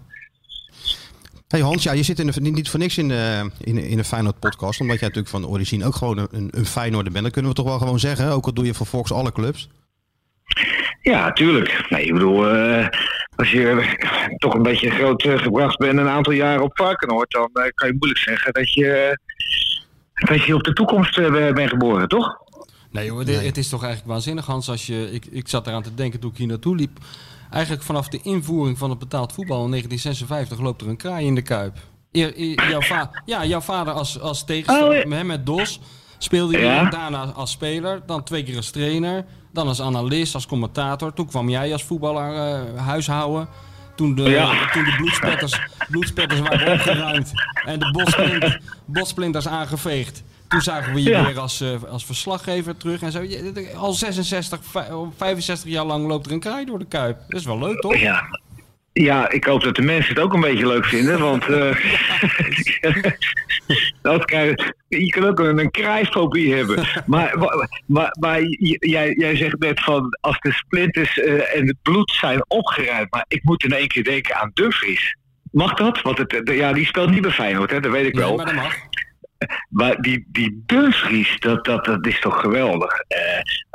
[1.48, 3.96] Hey Hans, ja, je zit in de, niet, voor niks in de, in, de- in
[3.96, 4.80] de Feyenoord podcast.
[4.80, 7.24] Omdat jij natuurlijk van origine ook gewoon een, een Feyenoorder bent.
[7.24, 8.30] Dat kunnen we toch wel gewoon zeggen.
[8.32, 9.68] Ook al doe je voor Fox alle clubs.
[11.02, 11.86] Ja, tuurlijk.
[11.88, 12.88] Nee, ik bedoel, eh,
[13.36, 17.30] als je eh, toch een beetje groot eh, gebracht bent een aantal jaren op Varkenoord,
[17.30, 19.18] dan eh, kan je moeilijk zeggen dat je,
[20.28, 22.36] dat je op de toekomst eh, bent geboren, toch?
[22.90, 24.68] Nee, joh, dit- het is toch eigenlijk waanzinnig, Hans.
[24.68, 26.98] Als je, ik, ik zat eraan te denken toen ik hier naartoe liep.
[27.50, 31.34] Eigenlijk vanaf de invoering van het betaald voetbal in 1956 loopt er een kraai in
[31.34, 31.78] de kuip.
[32.12, 35.80] Jouw, va ja, jouw vader als, als tegenstander, Oh, Dos,
[36.18, 36.90] speelde je Ja.
[36.90, 41.12] daarna als speler, dan twee keer als trainer, dan als analist, als commentator.
[41.12, 43.48] Toen kwam jij als voetballer eh, huishouden.
[43.96, 44.70] Toen de, Ja.
[44.72, 47.32] toen de bloedspetters, bloedspetters waren opgeruimd
[47.64, 50.22] en de bosplint, bosplinters aangeveegd.
[50.50, 51.26] Toen zagen we je Ja.
[51.26, 53.22] weer als, eh, als verslaggever terug en zo.
[53.22, 57.18] Je- Al 66, vij- 65 jaar lang loopt er een kraai door de kuip.
[57.28, 57.96] Dat is wel leuk, toch?
[57.96, 58.22] Ja.
[58.92, 61.74] Ja, ik hoop dat de mensen het ook een beetje leuk vinden, want eh
[64.02, 64.54] dat krijg,
[64.88, 66.86] je kan ook een, een krijfobie hebben.
[67.06, 67.38] Maar,
[67.86, 68.40] maar, maar
[68.80, 73.24] jij, jij zegt net van als de splinters eh, en het bloed zijn opgeruimd, maar
[73.28, 75.16] ik moet in één keer denken aan Dumfries.
[75.52, 76.02] Mag dat?
[76.02, 77.80] Want het, de- ja, die speelt niet bij Feyenoord, hè?
[77.80, 78.36] dat weet ik Nee, wel.
[78.36, 78.74] maar dat mag.
[79.68, 83.00] Maar die, die Dumfries, dat, dat, dat is toch geweldig.
[83.00, 83.18] Eh,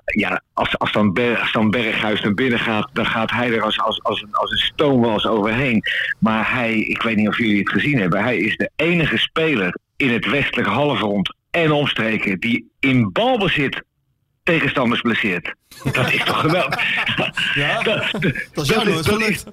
[0.06, 3.62] ja, als, als, dan Ber- als dan Berghuis naar binnen gaat, dan gaat hij er
[3.62, 5.84] als, als, als, een, als een stoomwals overheen.
[6.20, 9.78] Maar hij, ik weet niet of jullie het gezien hebben, hij is de enige speler
[9.98, 13.84] in het westelijke halfrond en omstreken die in balbezit
[14.44, 15.54] tegenstanders blesseert.
[15.92, 16.84] Dat is toch geweldig.
[17.56, 17.82] Ja?
[17.84, 18.12] Dat,
[18.54, 19.46] Dat is jou nooit gelukt.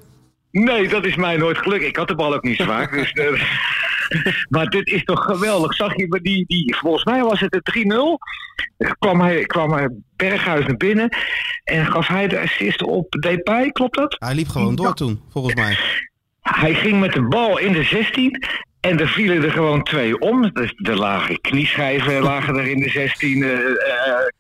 [0.51, 1.85] Nee, dat is mij nooit gelukt.
[1.85, 2.93] Ik had de bal ook niet zo vaak.
[2.93, 3.27] Dus, eh,
[4.49, 5.75] maar dit is toch geweldig.
[5.75, 8.19] Zag je die, die volgens mij was het de
[8.79, 8.89] 3-0.
[8.99, 11.17] Kwam hij, kwam hij Berghuis naar binnen
[11.65, 14.17] en gaf hij de assist op Depay, klopt dat?
[14.19, 15.79] Hij liep gewoon door toen, volgens mij.
[16.41, 18.45] Hij ging met de bal in de 16
[18.81, 20.51] en er vielen er gewoon twee om.
[20.53, 23.75] Dus er lagen knieschijven lagen er in de 16, eh, eh,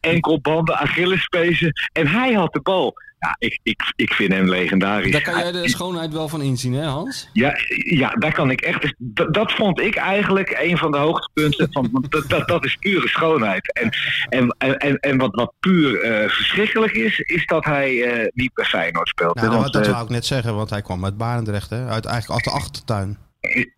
[0.00, 1.72] enkelbanden, Achillespezen.
[1.92, 2.94] En hij had de bal.
[3.22, 5.12] Ja, ik, ik, ik vind hem legendarisch.
[5.12, 7.28] Daar kan jij de schoonheid wel van inzien, hè Hans?
[7.32, 8.82] Ja, ja, daar kan ik echt.
[8.82, 11.72] dus Dat, dat vond ik eigenlijk een van de hoogtepunten.
[11.72, 13.72] Van, want dat, dat, dat is pure schoonheid.
[13.72, 13.90] En,
[14.28, 18.64] en, en, en wat, wat puur eh, verschrikkelijk is, is dat hij eh, niet bij
[18.64, 19.34] Feyenoord speelt.
[19.34, 21.86] Nou, Want, dat, eh, wou ik net zeggen, want hij kwam uit Barendrecht, hè?
[21.86, 23.18] Uit, eigenlijk uit de achtertuin.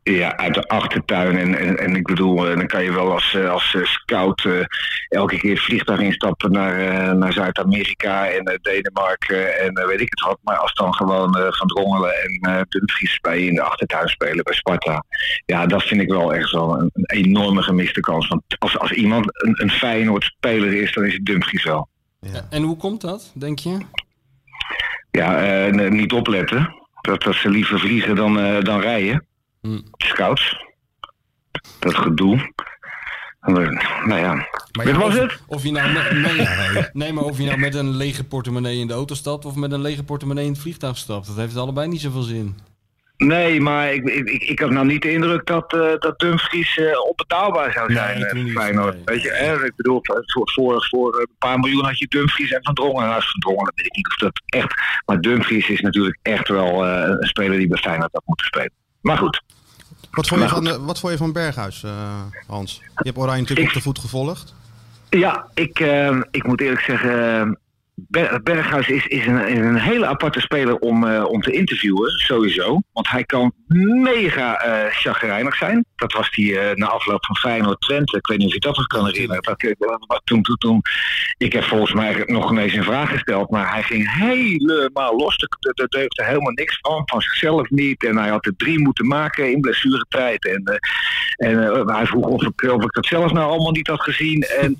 [0.03, 1.38] Ja, uit de achtertuin.
[1.38, 4.48] En, en, en ik bedoel, eh, dan kan je wel als, eh, als eh, scout
[5.09, 10.38] elke keer het vliegtuig instappen naar, naar Zuid-Amerika en Denemarken en weet ik het wat.
[10.42, 14.09] Maar als dan gewoon eh, Van Drongelen en eh Dumfries bij je in de achtertuin
[14.09, 15.05] spelen bij Sparta.
[15.46, 18.29] Ja, dat vind ik wel echt wel een, een enorme gemiste kans.
[18.29, 21.88] Want als, als iemand een, een Feyenoord-speler is, dan is het Dumfries wel.
[22.50, 23.79] En hoe komt dat, denk je?
[25.11, 26.74] Ja, eh, niet opletten.
[27.00, 29.27] Dat, dat ze liever vliegen dan, eh, dan rijden.
[29.64, 29.79] Hm.
[29.96, 30.57] Scouts.
[31.79, 32.53] Dat gedoe.
[33.40, 34.35] Nou ja.
[34.35, 35.40] Maar Dit ja, was of, het?
[35.46, 36.46] Of je nou met, nee,
[36.92, 39.72] nee, maar of je nou met een lege portemonnee in de auto stapt of met
[39.72, 42.59] een lege portemonnee in het vliegtuig stapt, dat heeft allebei niet zoveel zin.
[43.16, 47.00] Nee, maar ik, ik, ik, had nou niet de indruk dat, eh dat Dumfries eh,
[47.09, 48.22] onbetaalbaar zou Nee, zijn.
[48.24, 48.94] eh, niet, Feyenoord.
[48.94, 49.05] nee.
[49.05, 49.64] Weet je, hè?
[49.64, 53.07] ik bedoel, voor, voor, voor een paar miljoen had je Dumfries en Van Drongen.
[53.07, 54.74] Nou, Van Drongen, dat weet ik niet of dat echt...
[55.07, 58.72] Maar Dumfries is natuurlijk echt wel een speler die bij Feyenoord had moeten spelen.
[59.00, 59.42] Maar goed.
[60.14, 62.81] Wat vond je van, wat vond je van Berghuis, eh, Hans?
[62.81, 64.55] Je hebt Oranje natuurlijk op de voet gevolgd.
[65.11, 67.59] Ja, ik, eh, ik moet eerlijk zeggen.
[67.94, 72.11] Ber- Berghuis is, is, een, is een hele aparte speler om, eh, om te interviewen,
[72.11, 72.80] sowieso.
[72.92, 73.52] Want hij kan
[74.02, 75.85] mega eh chagrijnig zijn.
[75.96, 78.16] Dat was hij eh, na afloop van Feyenoord Twente.
[78.16, 79.42] Ik weet niet of je dat nog kan herinneren.
[79.42, 80.83] Dat, toen, toen, toen,
[81.37, 83.50] ik heb volgens mij nog ineens een vraag gesteld.
[83.50, 85.37] Maar hij ging helemaal los.
[85.37, 87.02] Er er deugde helemaal niks van.
[87.04, 88.04] Van zichzelf niet.
[88.04, 90.46] En hij had er drie moeten maken in blessuretijd.
[90.46, 90.80] En,
[91.37, 94.42] en hij vroeg of ik, of ik dat zelf nou allemaal niet had gezien.
[94.42, 94.76] En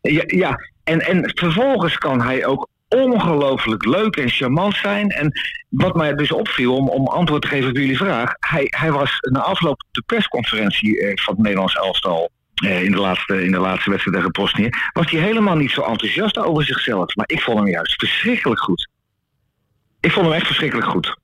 [0.00, 0.58] ja, ja.
[0.90, 5.10] En, en vervolgens kan hij ook ongelooflijk leuk en charmant zijn.
[5.10, 5.32] En
[5.68, 8.34] wat mij dus opviel, om, om antwoord te geven op jullie vraag.
[8.38, 12.30] Hij, hij was na afloop de persconferentie eh, van het Nederlands elftal.
[12.54, 14.68] eh, in, de laatste, in de laatste wedstrijd tegen Bosnië.
[14.92, 17.14] Was hij helemaal niet zo enthousiast over zichzelf.
[17.16, 18.88] Maar ik vond hem juist verschrikkelijk goed.
[20.00, 21.19] Ik vond hem echt verschrikkelijk goed.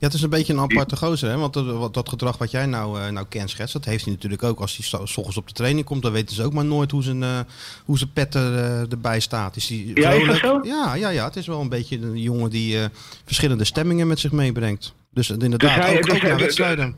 [0.00, 1.36] Ja, het is een beetje een aparte gozer, hè?
[1.36, 4.60] Want dat, dat gedrag wat jij nou, eh, nou kenschetst, dat heeft hij natuurlijk ook.
[4.60, 7.02] Als hij s ochtends op de training komt, dan weten ze ook maar nooit hoe
[7.02, 7.38] zijn, eh,
[7.84, 9.56] hoe zijn pet er, eh, erbij staat.
[9.56, 10.64] Is hij Ja, is dat vrolijk?
[10.66, 10.70] zo?
[10.70, 12.78] Ja, ja, ja, het is wel een beetje een jongen die
[13.24, 14.94] verschillende stemmingen met zich meebrengt.
[15.10, 16.94] Dus inderdaad, Dus hij- ook, dus ook naar wedstrijden.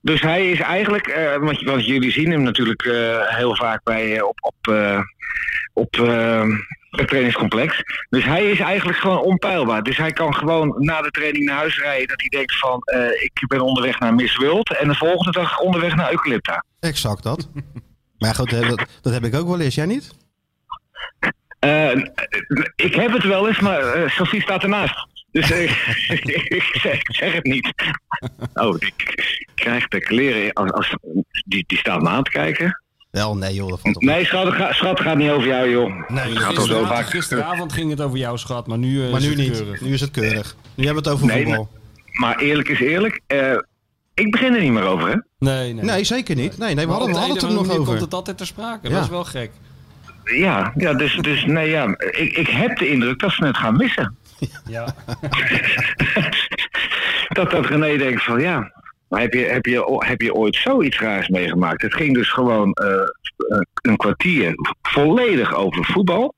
[0.00, 2.82] Dus hij is eigenlijk, want, want jullie zien hem natuurlijk
[3.28, 4.74] heel vaak bij, op, op,
[5.72, 5.96] op,
[6.90, 7.82] Het trainingscomplex.
[8.08, 9.82] Dus hij is eigenlijk gewoon onpeilbaar.
[9.82, 12.08] Dus hij kan gewoon na de training naar huis rijden.
[12.08, 14.76] Dat hij denkt van, eh, ik ben onderweg naar Miss World.
[14.76, 16.64] En de volgende dag onderweg naar Eucalypta.
[16.80, 17.48] Exact dat.
[18.18, 19.74] Maar goed, dat, dat heb ik ook wel eens.
[19.74, 20.14] Jij niet?
[21.58, 21.92] Eh,
[22.76, 25.06] ik heb het wel eens, maar eh, Sophie staat ernaast.
[25.30, 27.72] Dus ik, zeg, ik zeg het niet.
[28.54, 30.52] Oh, ik krijg de kleren.
[30.52, 30.96] Als, als,
[31.44, 32.82] die, die staat me aan te kijken.
[33.10, 34.02] Wel, nee joh, dat valt op.
[34.02, 36.08] Nee, schat, schat, gaat niet over jou, joh.
[36.08, 37.06] Nee, gaat zo Gisteravond, vaak.
[37.06, 39.52] gisteravond ging het over jou, schat, maar nu, eh, Maar is nu het niet.
[39.58, 39.80] keurig.
[39.80, 40.56] Nu is het keurig.
[40.74, 41.68] Nu hebben we het over Nee, voetbal.
[42.12, 43.20] Maar eerlijk is eerlijk.
[43.26, 43.52] eh,
[44.14, 45.14] ik begin er niet meer over, hè?
[45.38, 45.84] Nee, nee.
[45.84, 46.58] Nee, zeker niet.
[46.58, 47.84] Nee, nee we Maar hadden, we het er nog over.
[47.84, 48.88] komt het altijd ter sprake.
[48.88, 48.94] Ja.
[48.94, 49.50] Dat is wel gek.
[50.24, 51.94] Ja, ja dus, dus nee, ja.
[51.98, 54.16] Ik, ik heb de indruk dat ze het gaan missen.
[54.68, 54.84] Ja.
[57.28, 58.72] dat dat René denkt van ja,
[59.10, 61.82] maar heb je, heb, je, heb je ooit zoiets raars meegemaakt?
[61.82, 63.06] Het ging dus gewoon eh, eh,
[63.82, 66.34] een kwartier volledig over voetbal.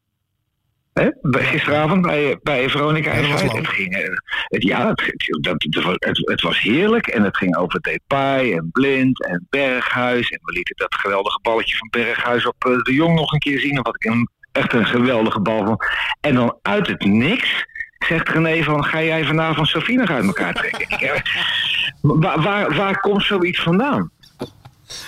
[0.93, 1.09] Hè?
[1.23, 3.15] Gisteravond bij, bij Veronica.
[3.15, 4.09] Ja, dat was het, ging, eh,
[4.49, 7.07] het, ja, het, dat, het, was- het, het was heerlijk.
[7.07, 10.31] En het ging over Depay en Blind en Berghuis.
[10.31, 13.77] En we lieten dat geweldige balletje van Berghuis op de Jong nog een keer zien.
[13.77, 15.85] En wat ik een, echt een geweldige bal vond.
[16.21, 17.67] En dan uit het niks
[18.05, 18.85] zegt René van...
[18.85, 21.23] ga jij vanavond Sofie nog uit elkaar trekken?
[22.01, 24.11] Waar, waar, waar komt zoiets vandaan?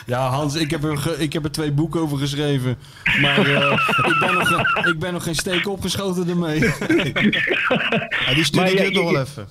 [0.06, 2.78] Ja, Hans, ik heb, er, ik heb er twee boeken over geschreven.
[3.20, 3.70] Maar eh,
[4.10, 6.58] ik, ben nog, ik ben nog geen steek opgeschoten ermee.
[8.26, 9.48] Ja, die ja, duurt nog wel even.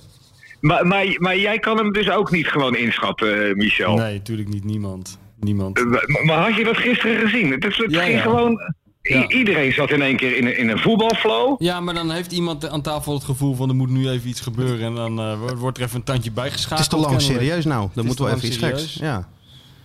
[0.60, 3.96] Maar, maar, maar jij kan hem dus ook niet gewoon inschatten, eh, Michel.
[3.96, 4.64] Nee, natuurlijk niet.
[4.64, 5.18] Niemand.
[5.40, 5.78] Niemand.
[5.78, 7.50] Eh, Maar, maar had je dat gisteren gezien?
[7.50, 8.20] Het, het Ja, ging ja.
[8.22, 8.74] gewoon...
[9.08, 9.28] Ja.
[9.28, 11.62] Iedereen zat in één keer in een, in een voetbalflow.
[11.62, 14.40] Ja, maar dan heeft iemand aan tafel het gevoel van er moet nu even iets
[14.40, 14.86] gebeuren.
[14.86, 16.80] En dan eh, wordt- er even een tandje Het bijgeschakeld.
[16.80, 17.80] is te lang serieus nou.
[17.94, 18.94] Dan is moeten we even iets geks.
[18.94, 19.28] Ja.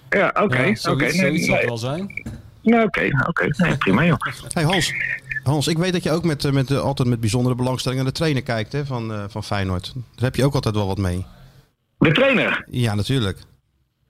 [0.09, 0.61] Ja, oké.
[0.61, 1.09] Ja, oké.
[1.11, 1.65] zoiets, zal het nee.
[1.65, 2.23] wel zijn.
[2.61, 3.47] Nou, oké, oké.
[3.57, 4.17] Nee, prima joh.
[4.53, 4.93] Hey Hans,
[5.43, 8.09] Hans, ik weet dat je ook met, eh, met, eh, altijd met bijzondere belangstelling naar
[8.11, 9.91] de trainer kijkt hè, van, eh, van Feyenoord.
[9.93, 11.25] Daar heb je ook altijd wel wat mee.
[11.97, 12.65] De trainer.
[12.71, 13.37] Ja, natuurlijk.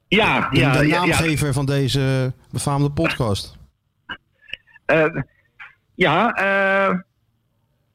[0.08, 1.06] Ja, De, ja, de ja, ja.
[1.06, 3.58] naamgever van deze befaamde podcast.
[4.90, 5.22] Eh,
[5.96, 6.96] ja, eh...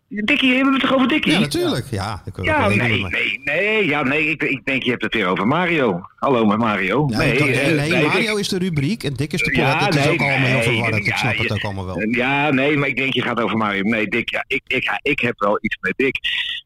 [0.09, 1.33] Dikkie, hebben we het toch over Dikkie?
[1.33, 1.87] Ja, natuurlijk.
[1.91, 5.47] Ja, Ja, nee, nee, nee, ja, nee ik, ik denk je hebt het weer over
[5.47, 6.01] Mario.
[6.17, 7.07] Hallo met Mario.
[7.11, 9.57] Ja, nee, nee, eh, nee, nee, Mario ik- is de rubriek en Dick is de
[9.57, 9.95] Ja, podcast.
[9.95, 10.97] het is ook allemaal heel verwarrend.
[10.97, 12.09] Ik ja, snap het ook allemaal wel.
[12.11, 13.83] Ja, nee, maar ik denk je gaat over Mario.
[13.83, 16.17] Nee, Dick, ja, ik, ik, ja, ik heb wel iets met Dick.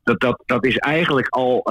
[0.03, 1.67] Dat, dat, dat is eigenlijk al,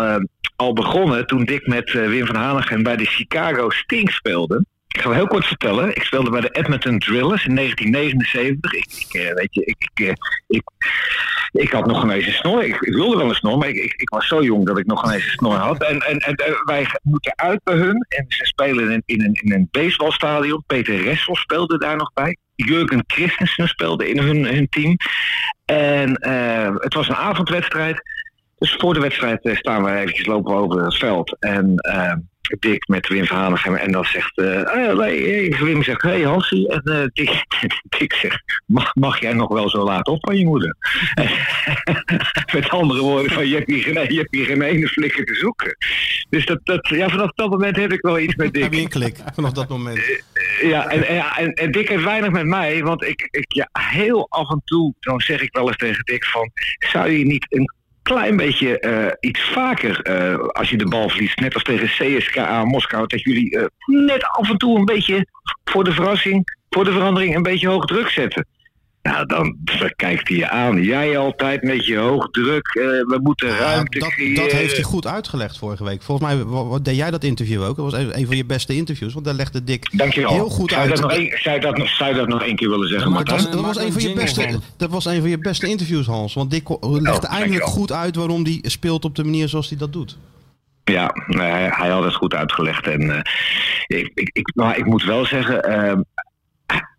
[0.56, 4.66] al begonnen toen Dick met Wim van Hanegem bij de Chicago Sting speelde.
[4.98, 5.96] Ik ga heel kort vertellen.
[5.96, 8.74] Ik speelde bij de Edmonton Drillers in 1979.
[8.74, 10.14] Ik, eh, weet je, ik, ik, eh,
[10.48, 10.64] ik,
[11.52, 12.64] ik had nog eens een snor.
[12.64, 15.24] Ik, wilde wel een snor, maar ik, ik, was zo jong dat ik nog eens
[15.24, 15.84] een snor had.
[15.84, 18.06] En, en, wij moeten uit bij hun.
[18.10, 20.64] En ze spelen in, in, een, in een baseballstadion.
[20.68, 22.38] Peter Ressel speelde daar nog bij.
[22.56, 24.98] Jurgen Christensen speelde in hun, hun team.
[25.66, 28.02] En eh, het was een avondwedstrijd.
[28.58, 31.36] Dus voor de wedstrijd staan we eventjes lopen over het veld.
[31.40, 31.76] En
[32.60, 33.76] Dick met Wim van Hanegem.
[33.76, 36.68] En dan zegt eh, ah, nee, hey, Wim zegt, hey Hansie.
[36.68, 37.46] En eh, Dick,
[37.98, 40.76] Dick zegt, mag, mag jij nog wel zo laat op van je moeder?
[42.54, 45.36] met andere woorden, van, je, hebt hier geen, je hebt hier geen ene flikker te
[45.36, 45.78] zoeken.
[46.30, 48.64] Dus dat, dat, ja, vanaf dat moment heb ik wel iets met Dick.
[48.64, 50.02] Heb je een klik vanaf dat moment?
[50.62, 53.70] Ja, en, en, ja, en, en Dick heeft weinig met mij, want ik, ik ja,
[53.72, 57.46] heel af en toe, dan zeg ik wel eens tegen Dick van, zou je niet
[57.50, 57.76] een
[58.08, 62.64] klein beetje eh, iets vaker, eh, als je de bal verliest, net als tegen CSKA
[62.64, 65.28] Moskou, dat jullie eh, net af en toe een beetje
[65.64, 68.46] voor de verrassing, voor de verandering een beetje hoog druk zetten.
[69.08, 69.58] Nou, dan
[69.96, 70.84] kijkt hij je aan.
[70.84, 72.68] Jij altijd met je hoog druk.
[72.68, 74.36] eh, we moeten Ja, ruimte dat, creëren.
[74.44, 76.02] dat heeft hij goed uitgelegd vorige week.
[76.02, 76.46] Volgens mij
[76.82, 77.76] deed jij dat interview ook.
[77.76, 79.14] Dat was een, een van je beste interviews.
[79.14, 80.34] Want daar legde Dick Dankjewel.
[80.34, 80.90] heel goed zou, uit.
[80.90, 83.24] dat nog zou, je dat nog, zou je dat nog één keer willen zeggen, Maar
[83.24, 86.34] was, dat, was een van je beste, dat was een van je beste interviews, Hans.
[86.34, 87.68] Want Dick ko- legde eindelijk dankjewel.
[87.68, 90.18] goed uit waarom hij speelt op de manier zoals hij dat doet.
[90.84, 92.88] Ja, nee, hij, hij had het goed uitgelegd.
[92.88, 93.20] En eh,
[94.00, 95.94] ik, ik, ik, maar ik moet wel zeggen, eh,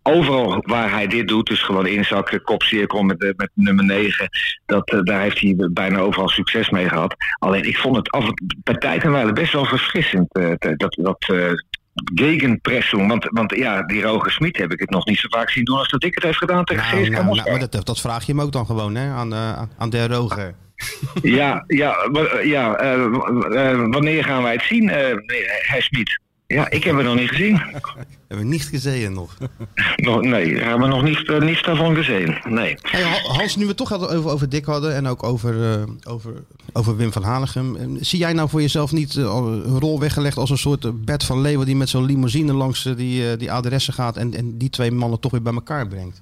[0.03, 4.29] overal waar hij dit doet, dus gewoon inzakken, kopcirkel met, de- met nummer 9,
[4.65, 7.15] dat, eh, daar heeft hij bijna overal succes mee gehad.
[7.39, 10.75] Alleen ik vond het af en bij tijd en wijle best wel verfrissend, eh, te-
[10.75, 11.51] dat, dat eh,
[12.15, 13.07] gegenpressing.
[13.07, 15.77] Want, want ja, die Roger Smit heb ik het nog niet zo vaak zien doen
[15.77, 18.25] als dat ik het heeft gedaan tegen Nou, CSKA nou, nou, maar dat, dat vraag
[18.25, 20.53] je hem ook dan gewoon hè, aan, eh, aan- Der Roger.
[21.21, 21.95] Ja, ja,
[22.43, 23.03] ja eh,
[23.71, 26.19] eh, wanneer gaan wij het zien, eh meneer Herr Smit?
[26.47, 27.61] Ja, ik heb het nog niet gezien.
[28.29, 29.37] Hebben we niet gezien nog.
[29.95, 32.37] Nog, nee, we hebben nog niet, eh, niets daarvan gezien.
[32.47, 32.77] Nee.
[32.81, 35.83] Hey, Hans, nu we het toch hadden over, over Dick hadden en ook over, eh,
[36.07, 36.33] over,
[36.73, 37.75] over Wim van Hanegem.
[37.75, 41.41] eh, Zie jij nou voor jezelf niet een rol weggelegd als een soort Bert van
[41.41, 45.19] Leeuwen die met zo'n limousine langs die, die adressen gaat en, en die twee mannen
[45.19, 46.21] toch weer bij elkaar brengt?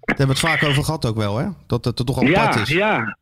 [0.00, 1.46] Daar hebben we het vaak over gehad ook wel, hè?
[1.66, 2.74] Dat het er toch al Ja, apart is.
[2.74, 3.16] ja.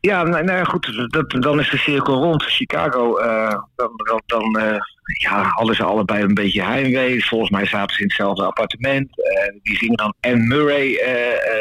[0.00, 2.42] Ja, nou, nou ja, goed, dat, dan is de cirkel rond.
[2.42, 4.78] Chicago, eh, dan, dan, dan eh,
[5.22, 7.24] ja, hadden ze allebei een beetje heimwee.
[7.24, 9.22] Volgens mij zaten ze in hetzelfde appartement.
[9.22, 10.98] Eh, die gingen dan Anne Murray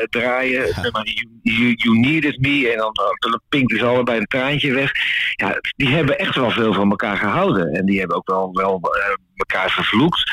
[0.09, 0.81] draaien.
[0.81, 2.71] Nummer you, you, you Needed Me.
[2.71, 4.91] En dan, dan pinken ze allebei een traantje weg.
[5.35, 7.73] Ja, die hebben echt wel veel van elkaar gehouden.
[7.73, 8.81] En die hebben ook wel, wel
[9.35, 10.31] elkaar vervloekt.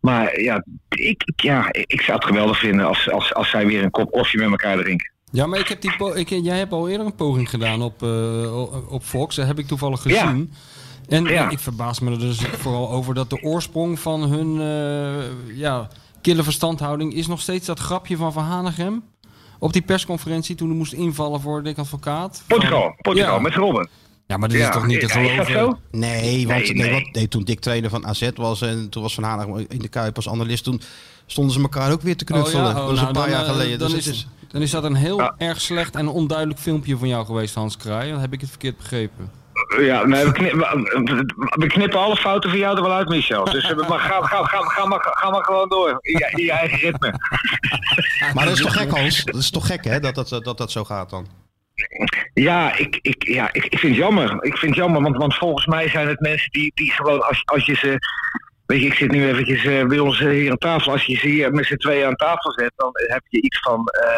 [0.00, 3.90] Maar ja, ik, ja, ik zou het geweldig vinden als, als, als zij weer een
[3.90, 5.12] kop koffie met elkaar drinken.
[5.32, 8.92] Ja, maar ik heb die ik, jij hebt al eerder een poging gedaan op, eh,
[8.92, 9.36] op Fox.
[9.36, 10.52] Dat heb ik toevallig gezien.
[11.08, 11.50] En Ja.
[11.50, 15.88] ik verbaas me er dus vooral over dat de oorsprong van hun eh, ja,
[16.22, 19.02] kille verstandhouding is nog steeds dat grapje van Van Hanegem.
[19.58, 22.42] Op die persconferentie toen hij moest invallen voor Dick Advocaat.
[22.46, 23.40] Portugal, Portugal, Ja.
[23.40, 23.88] met Robben.
[24.26, 25.78] Ja, maar dat is toch niet te is geloven?
[25.90, 26.90] Nee, want, Nee, nee, nee.
[26.90, 29.88] want- nee, toen Dick trainer van AZ was en toen was Van Hanegem in de
[29.88, 30.80] Kuip als analist, toen
[31.26, 32.64] stonden ze elkaar ook weer te knuffelen.
[32.66, 32.74] Oh ja?
[32.74, 33.78] Oh, dat was nou, een paar dan, jaar eh, geleden.
[33.78, 36.96] Dan Dus is, het is, dan is dat een heel erg slecht en onduidelijk filmpje
[36.96, 38.10] van jou geweest, Hans Kraai.
[38.10, 39.30] Dan heb ik het verkeerd begrepen.
[39.78, 43.44] Ja, nee, we, knip- we- we knippen alle fouten van jou er wel uit, Michel.
[43.44, 45.98] Dus eh, maar ga, ga, ga, ga, maar, ga maar gewoon door.
[46.00, 47.14] In je, in je eigen ritme.
[48.34, 49.24] maar dat is toch gek, Hans?
[49.24, 51.26] Dat is toch gek, hè, dat dat, dat, dat zo gaat dan?
[52.34, 54.32] Ja, ik, ik, ja ik, ik vind het jammer.
[54.44, 57.42] Ik vind het jammer, want, want volgens mij zijn het mensen die, die gewoon, als,
[57.44, 57.98] als je ze...
[58.68, 60.92] Weet je, ik zit nu eventjes eh, bij ons hier aan tafel.
[60.92, 63.86] Als je ze hier met z'n tweeën aan tafel zet, dan heb je iets van...
[63.86, 64.10] eh,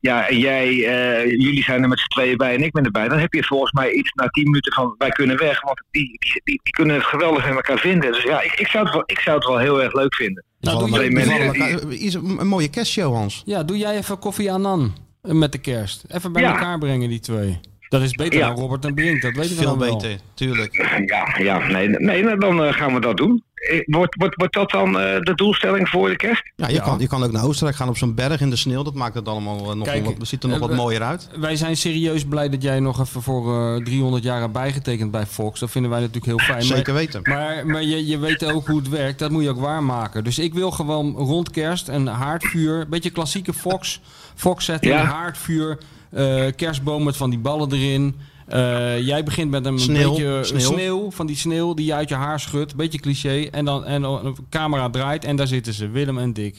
[0.00, 3.08] ja, en jij, eh, jullie zijn er met z'n tweeën bij en ik ben erbij.
[3.08, 5.60] Dan heb je volgens mij iets na tien minuten van, wij kunnen weg.
[5.60, 8.12] Want die, die, die, die kunnen het geweldig in elkaar vinden.
[8.12, 10.44] Dus ja, ik, ik, zou het wel, ik zou het wel heel erg leuk vinden.
[10.60, 11.52] Nou, doe je- mensen
[11.88, 13.42] die- is een, mooie kerstshow, Hans.
[13.46, 16.04] Ja, doe jij even koffie aan met de kerst.
[16.08, 16.52] Even bij Ja.
[16.52, 17.60] elkaar brengen, die twee.
[17.88, 18.46] Dat is beter Ja.
[18.46, 19.96] dan Robert en Brink, dat weten we Veel wel.
[19.98, 20.74] beter, tuurlijk.
[21.06, 23.44] Ja, ja nee, nee dan eh, gaan we dat doen.
[23.54, 26.52] Eh, Wordt, wordt, wordt dat dan eh, de doelstelling voor de kerst?
[26.56, 26.82] Ja, je, Ja.
[26.82, 28.82] Kan, je kan ook naar Oostenrijk gaan op zo'n berg in de sneeuw.
[28.82, 31.28] Dat maakt het allemaal nog Kijk, wel wat, ziet er nog wat mooier uit.
[31.36, 35.26] Wij zijn serieus blij dat jij nog even voor eh 300 jaar hebt bijgetekend bij
[35.26, 35.60] Fox.
[35.60, 36.62] Dat vinden wij natuurlijk heel fijn.
[36.62, 37.20] Zeker maar, weten.
[37.22, 39.18] Maar, maar je, je weet ook hoe het werkt.
[39.18, 40.24] Dat moet je ook waarmaken.
[40.24, 42.80] Dus ik wil gewoon rond kerst een haardvuur.
[42.80, 44.00] Een beetje klassieke Fox.
[44.34, 45.04] Fox setting, Ja.
[45.04, 45.78] haardvuur.
[46.10, 48.16] Eh, kerstboom met van die ballen erin.
[48.46, 50.60] Eh, jij begint met een Sneeuw, beetje sneeuw.
[50.60, 51.10] sneeuw.
[51.10, 52.76] Van die sneeuw die je uit je haar schudt.
[52.76, 53.42] Beetje cliché.
[53.50, 55.88] En dan en een camera draait en daar zitten ze.
[55.88, 56.56] Willem en Dick.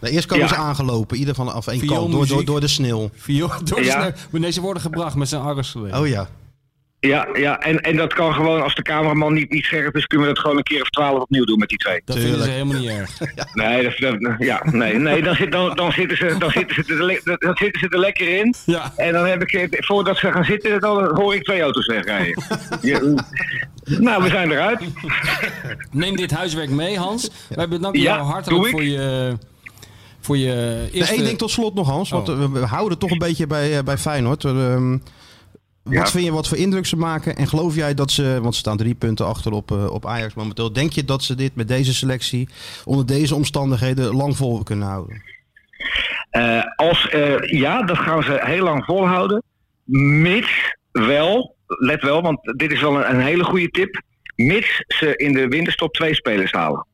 [0.00, 0.52] Nou, eerst komen Ja.
[0.52, 3.10] ze aangelopen, ieder van af één kant, door, door, door de sneeuw.
[3.14, 4.12] Viool, door de Ja.
[4.30, 4.40] sneeuw.
[4.40, 5.98] Nee, ze worden gebracht met zijn arreslee.
[6.00, 6.28] Oh ja.
[7.00, 10.26] Ja, ja en, en dat kan gewoon, als de cameraman niet, niet scherp is, kunnen
[10.26, 12.02] we dat gewoon een keer of twaalf opnieuw doen met die twee.
[12.04, 13.18] Dat vinden ze helemaal niet erg.
[13.54, 17.20] Nee, dat, dat- ja, nee, nee dan, zit, dan, dan, zitten ze, dan, zitten ze
[17.24, 18.54] er, dan zitten ze er lekker in.
[18.66, 18.92] Ja.
[18.96, 22.42] En dan heb ik, eh, voordat ze gaan zitten, dan hoor ik twee auto's wegrijden.
[22.80, 23.00] Ja,
[23.84, 24.80] nou, we zijn eruit.
[25.90, 27.30] Neem dit huiswerk mee, Hans.
[27.48, 29.32] Wij bedanken Ja, jou hartelijk voor je,
[30.20, 31.14] voor je eerste...
[31.18, 32.10] Eén ding tot slot nog, Hans.
[32.10, 32.42] Want Oh.
[32.42, 34.44] eh, we, houden toch een beetje bij, eh, bij Feyenoord.
[34.44, 34.98] Ehm,
[35.82, 36.06] wat Ja.
[36.06, 37.36] vind je, wat voor indruk ze maken?
[37.36, 40.34] En geloof jij dat ze, want ze staan drie punten achter op, eh, op Ajax
[40.34, 40.72] momenteel.
[40.72, 42.48] Denk je dat ze dit met deze selectie,
[42.84, 45.22] onder deze omstandigheden, lang vol kunnen houden?
[46.30, 49.42] Eh, als, eh, ja, dat gaan ze heel lang volhouden.
[49.84, 54.02] Mits wel, let wel, want dit is wel een, een hele goede tip.
[54.36, 56.86] Mits ze in de winterstop twee spelers halen.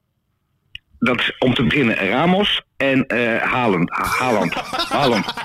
[0.99, 3.91] Dat is om te beginnen Ramos en eh Haaland.
[3.91, 4.55] Haaland.
[4.89, 5.25] Haaland.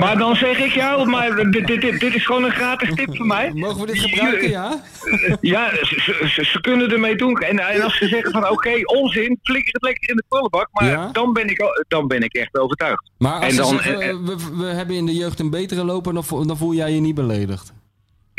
[0.00, 3.16] maar dan zeg ik jou, maar dit, dit, dit, dit is gewoon een gratis tip
[3.16, 3.50] voor mij.
[3.54, 4.80] Mogen we dit gebruiken, ja?
[5.40, 7.38] Ja, ze, ze- ze, ze kunnen ermee doen.
[7.38, 10.68] En, en als ze zeggen van oké, onzin, flikker het lekker in de prullenbak.
[10.72, 11.08] Maar Ja?
[11.12, 13.10] dan, ben ik, dan ben ik echt overtuigd.
[13.18, 15.50] Maar als En ze dan, zeggen, eh, eh, we, we hebben in de jeugd een
[15.50, 17.72] betere dan, vo- dan voel jij je niet beledigd.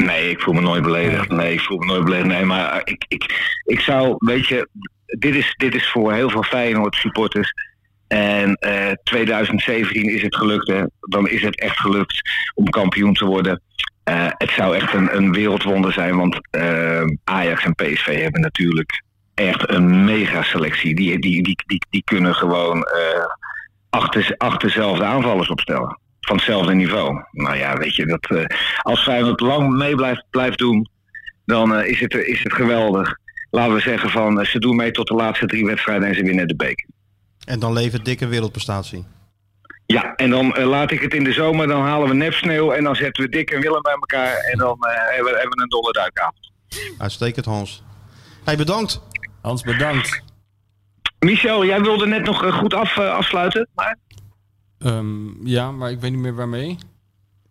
[0.06, 1.30] Nee, ik voel me nooit beledigd.
[1.30, 2.28] Nee, ik voel me nooit beledigd.
[2.28, 4.70] Nee, maar eh, ik, ik, ik zou, weet je,
[5.06, 7.54] dit is, dit is voor heel veel Feyenoord supporters.
[8.08, 10.84] En eh 2017 is het gelukt, hè.
[11.00, 12.22] Dan is het echt gelukt
[12.54, 13.62] om kampioen te worden.
[14.04, 19.04] Eh, het zou echt een, een wereldwonder zijn, want eh, Ajax en PSV hebben natuurlijk
[19.34, 20.96] echt een mega selectie.
[20.96, 23.26] Die, die, die, die, die kunnen gewoon eh
[23.90, 26.00] achter, achter dezelfde aanvallers opstellen.
[26.30, 27.24] Van hetzelfde niveau.
[27.32, 28.46] Nou ja, weet je, dat, eh,
[28.82, 30.90] als Feyenoord lang mee blijft, blijft doen,
[31.46, 33.18] dan eh, is, het, is het geweldig.
[33.52, 36.24] Laten we zeggen van, eh, ze doen mee tot de laatste drie wedstrijden en ze
[36.24, 36.88] winnen de beker.
[37.46, 39.06] En dan levert dikke wereldprestatie.
[39.86, 42.96] Ja, en dan laat ik het in de zomer, dan halen we nepsneeuw en dan
[42.96, 45.70] zetten we Dick en Willem bij elkaar en dan eh, hebben, we- hebben we een
[45.70, 46.52] dolle duikavond.
[46.98, 47.84] Uitstekend, Hans.
[48.46, 49.02] Hey, bedankt.
[49.42, 50.22] Hans, bedankt.
[51.20, 53.98] Michel, jij wilde net nog goed af, afsluiten, maar
[54.80, 56.78] Ehm, ja, maar ik weet niet meer waarmee.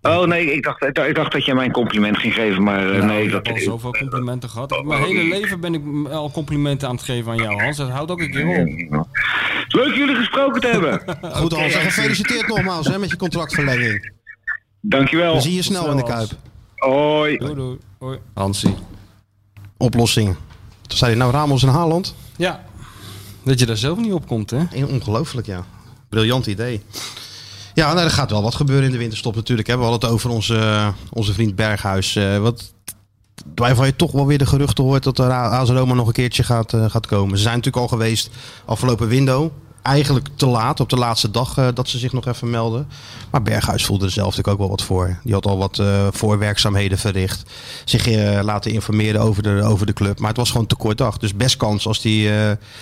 [0.02, 2.96] Oh nee, ik dacht, ik dacht dat je mij een compliment ging geven, maar eh,
[2.96, 3.24] Nou, nee.
[3.24, 4.84] ik Dat, heb al zoveel complimenten gehad.
[4.84, 7.76] Mijn hele leven ben ik al complimenten aan het geven aan jou, Hans.
[7.76, 9.06] Dat houdt ook een keer op.
[9.68, 11.02] Leuk jullie gesproken te hebben.
[11.36, 14.12] Goed Hans, en gefeliciteerd nogmaals hè, met je contractverlenging.
[14.80, 15.34] Dankjewel.
[15.34, 16.30] We zien je snel in de Kuip.
[16.76, 17.36] Hoi.
[17.36, 17.78] Doei, doei.
[17.98, 18.18] Hoi.
[18.34, 18.74] Hansie.
[19.76, 20.36] Oplossingen.
[20.86, 22.14] Toen zei hij nou Ramos en Haaland.
[22.36, 22.64] Ja.
[23.44, 24.64] Dat je daar zelf niet op komt, hè?
[24.84, 25.64] Ongelooflijk, ja.
[26.08, 26.82] Briljant idee.
[27.74, 29.68] Ja, nou, er gaat wel wat gebeuren in de winterstop natuurlijk.
[29.68, 32.16] We hadden het over onze, onze vriend Berghuis.
[32.16, 32.72] eh, wat,
[33.54, 36.42] waarvan je toch wel weer de geruchten hoort dat de AS Roma nog een keertje
[36.42, 37.36] gaat, eh, gaat komen.
[37.36, 38.30] Ze zijn natuurlijk al geweest
[38.64, 39.50] afgelopen window.
[39.82, 42.88] Eigenlijk te laat, op de laatste dag eh, dat ze zich nog even melden.
[43.30, 45.18] Maar Berghuis voelde er zelf natuurlijk ook wel wat voor.
[45.24, 47.42] Die had al wat eh, voorwerkzaamheden verricht.
[47.84, 50.18] Zich eh, laten informeren over de, over de club.
[50.18, 51.18] Maar het was gewoon te kort dag.
[51.18, 52.30] Dus best kans als die,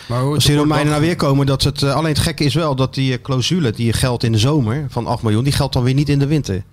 [0.08, 1.46] als die Romeinen nou weer komen.
[1.46, 4.86] Dat het, alleen het gekke is wel dat die clausule die geldt in de zomer
[4.88, 5.44] van 8 miljoen.
[5.44, 6.64] Die geldt dan weer niet in de winter.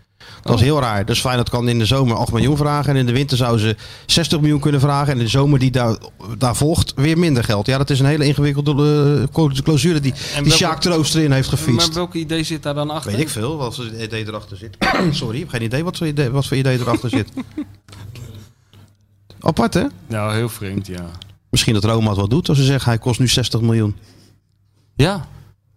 [0.42, 1.06] Dat is heel raar.
[1.06, 2.90] Dus Feyenoord kan in de zomer 8 miljoen vragen.
[2.90, 5.12] En in de winter zouden ze 60 miljoen kunnen vragen.
[5.12, 5.98] En in de zomer die daar,
[6.38, 7.66] daar volgt weer minder geld.
[7.66, 10.14] Ja, dat is een hele ingewikkelde eh, clausule die,
[10.44, 11.88] die Sjaak Troost erin heeft gefietst.
[11.88, 13.12] Maar welk idee zit daar dan achter?
[13.12, 14.78] Weet ik veel wat voor idee erachter zit.
[15.12, 17.30] Sorry, ik heb geen idee wat voor idee, wat voor idee erachter zit.
[19.40, 19.84] Apart hè?
[20.08, 21.10] Nou, heel vreemd, ja.
[21.50, 23.96] Misschien dat Roma het wel doet als ze zeggen hij kost nu 60 miljoen.
[24.96, 25.28] Ja.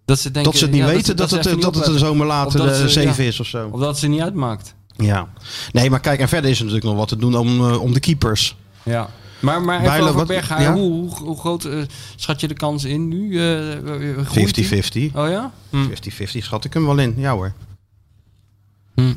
[0.07, 2.27] Dat ze, denken, dat ze het niet ja, weten dat, het, dat het een zomer
[2.27, 3.29] later dat de ze- 7 ja.
[3.29, 3.69] is of zo.
[3.73, 4.75] Of dat ze niet uitmaakt.
[4.97, 5.29] Ja.
[5.73, 7.93] Nee, maar kijk, en verder is er natuurlijk nog wat te doen om, eh, om
[7.93, 8.57] de keepers.
[8.83, 9.11] Ja.
[9.41, 10.73] Maar, maar even Bijlo, over ja?
[10.73, 11.79] hoe, hoe, groot eh,
[12.17, 13.39] schat je de kans in nu?
[13.39, 15.11] eh, eh, groeit die?
[15.13, 15.17] 50-50.
[15.17, 15.53] Oh ja?
[15.71, 15.89] Hm.
[15.91, 17.15] 50-50 schat ik hem wel in.
[17.17, 17.53] Ja hoor.
[18.95, 19.01] Hm.
[19.01, 19.17] En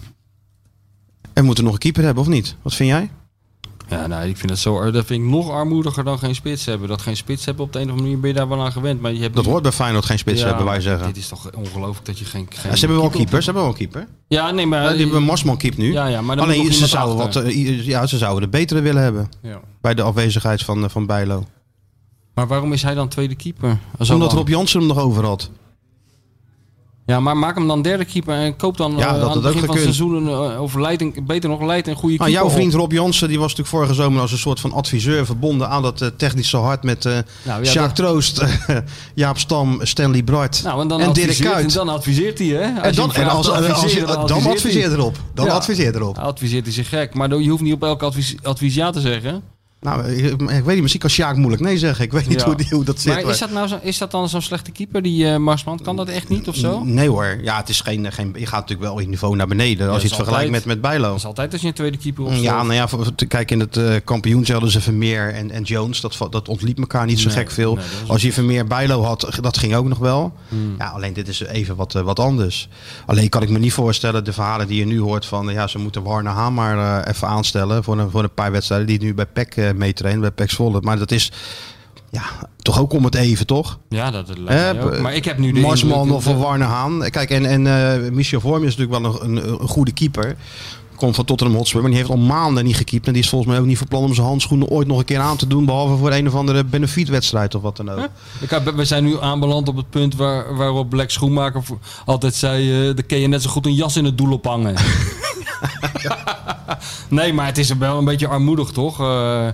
[1.33, 2.55] we moeten nog een keeper hebben of niet?
[2.61, 3.09] Wat vind jij?
[3.89, 4.91] Ja, nou, ik vind dat zo.
[4.91, 6.87] Dat vind ik nog armoediger dan geen spits hebben.
[6.87, 8.71] Dat geen spits hebben op de een of andere manier ben je daar wel aan
[8.71, 9.01] gewend.
[9.01, 11.07] Maar je hebt Dat hoort bij Feyenoord geen spits Ja, hebben, wij zeggen.
[11.07, 12.45] Dit is toch ongelooflijk dat je geen.
[12.49, 13.39] geen Ja, ze hebben wel keeper keeper.
[13.43, 14.07] Ze hebben wel een keeper.
[14.27, 14.83] Ja, nee, maar.
[14.83, 15.91] Ja, die hebben Marsman keept nu.
[15.91, 17.45] Ja, ja, maar dan Alleen ze zouden, wat, achter.
[17.45, 19.29] eh, ja, ze zouden de betere willen hebben.
[19.41, 19.59] Ja.
[19.81, 21.43] Bij de afwezigheid van, eh, van Bijlo.
[22.33, 23.77] Maar waarom is hij dan tweede keeper?
[24.11, 24.33] Omdat?
[24.33, 25.49] Rob Jansen hem nog over had.
[27.09, 29.41] Ja, maar maak hem dan derde keeper en koop dan Ja, eh, dat aan het
[29.41, 30.33] begin van het seizoen eh,
[31.01, 32.73] een, beter nog leidt een goede Nou, keeper jouw vriend.
[32.73, 36.01] Rob Jansen die was natuurlijk vorige zomer als een soort van adviseur verbonden aan dat
[36.01, 38.43] eh, technische hart met eh Nou, ja, Sjaak dat- Troost,
[39.15, 41.73] Jaap Stam, Stanley Bright Nou, en dan, en Dirk adviseert, Kuyt.
[41.73, 42.63] dan adviseert hij, hè?
[42.73, 45.17] Als En je dan, vraagt en als, te als, adviseren, dan, adviseert erop.
[45.33, 45.51] Dan Ja.
[45.51, 46.15] adviseer erop.
[46.15, 47.13] Dan adviseert hij zich gek.
[47.13, 49.41] Maar je hoeft niet op elk advies, advies ja te zeggen.
[49.81, 52.05] Nou, ik, ik weet niet, misschien kan Sjaak moeilijk nee zeggen.
[52.05, 52.45] Ik weet niet Ja.
[52.45, 53.13] hoe, die, hoe dat zit.
[53.13, 55.79] Maar is dat, nou zo, is dat dan zo'n slechte keeper, die eh Marsman?
[55.83, 56.83] Kan dat echt niet of zo?
[56.83, 59.89] Nee hoor, ja, het is geen, geen, je gaat natuurlijk wel in niveau naar beneden
[59.89, 60.81] als je het vergelijkt met, altijd.
[60.81, 61.07] met Bijlo.
[61.07, 62.43] Dat is altijd als je een tweede keeper opstelt.
[62.45, 66.01] Ja, nou ja, voor- kijk in het eh kampioen hadden ze Vermeer en, en Jones.
[66.01, 67.75] Dat, dat ontliep elkaar niet zo Nee, gek veel.
[67.75, 70.33] nee, Als je Vermeer Bijlo had, dat ging ook nog wel.
[70.49, 70.75] Hmm.
[70.77, 72.69] Ja, alleen dit is even wat, eh, wat anders.
[73.05, 75.47] Alleen kan ik me niet voorstellen, de verhalen die je nu hoort van...
[75.47, 78.87] Ja, ze moeten Warner eh, even aanstellen voor een, voor een paar wedstrijden...
[78.87, 80.81] die nu bij PEC eh meetrainen, bij PEC Zwolle.
[80.81, 81.31] Maar dat is
[82.11, 82.21] ja,
[82.61, 83.79] toch ook om het even, toch?
[83.89, 84.99] Ja, dat lijkt mij Eh, ook.
[84.99, 87.03] Maar ik heb nu de Marsman of dat- een Warner Haan.
[87.09, 87.67] Kijk, en, en
[88.03, 90.35] eh, Michel Vorm is natuurlijk wel een, een, een goede keeper.
[90.95, 93.07] Komt van Tottenham Hotspur, maar die heeft al maanden niet gekiept.
[93.07, 95.05] En die is volgens mij ook niet van plan om zijn handschoenen ooit nog een
[95.05, 95.65] keer aan te doen.
[95.65, 98.09] Behalve voor een of andere benefietwedstrijd of wat dan ook.
[98.75, 101.61] We zijn nu aanbeland op het punt waar, waarop Black Schoenmaker
[102.05, 102.71] altijd zei...
[102.89, 104.75] eh dan kun je net zo goed een jas in het doel ophangen.
[107.09, 108.99] nee, maar het is wel een beetje armoedig, toch?
[108.99, 109.47] Eh,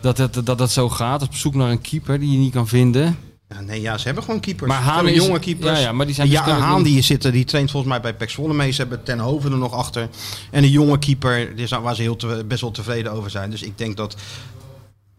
[0.00, 1.22] dat, het, dat het zo gaat.
[1.22, 3.18] Op zoek naar een keeper die je niet kan vinden.
[3.48, 4.68] Ja, nee, ja, ze hebben gewoon keepers.
[4.70, 5.78] Maar Haan is- jonge keepers.
[5.78, 8.00] ja, ja, maar die zijn ja, dus Haan die zit, er- die traint volgens mij
[8.00, 8.70] bij PEC Zwolle mee.
[8.70, 10.08] Ze hebben Ten Hoven er nog achter.
[10.50, 13.50] En een jonge keeper die waar ze heel te- best wel tevreden over zijn.
[13.50, 14.16] Dus ik denk dat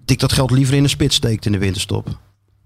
[0.05, 2.07] Dick dat geld liever in de spits steekt in de winterstop.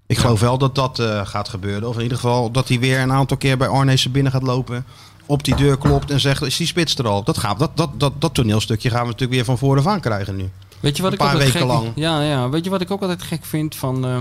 [0.06, 1.88] Ik geloof wel dat dat eh, gaat gebeuren.
[1.88, 4.84] Of in ieder geval dat hij weer een aantal keer bij Arnezen binnen gaat lopen.
[5.26, 7.22] Op die deur klopt en zegt, is die spits er al?
[7.24, 10.00] Dat, gaat, dat, dat, dat, dat toneelstukje gaan we natuurlijk weer van voren af aan
[10.00, 10.50] krijgen nu.
[10.80, 11.92] Weet je wat Een ik paar weken gek, lang.
[11.94, 12.48] Ja, ja.
[12.48, 14.16] Weet je wat ik ook altijd gek vind van, eh,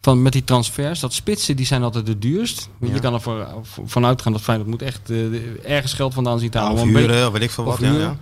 [0.00, 1.00] van met die transfers?
[1.00, 2.68] Dat spitsen die zijn altijd het duurst.
[2.78, 2.96] Want Ja.
[2.96, 3.44] Je kan ervan
[3.84, 6.72] van uitgaan dat Feyenoord moet echt eh, de- ergens geld vandaan zien te halen.
[6.72, 7.74] of beetje- huren, weet ik veel wat.
[7.74, 8.16] of Ja.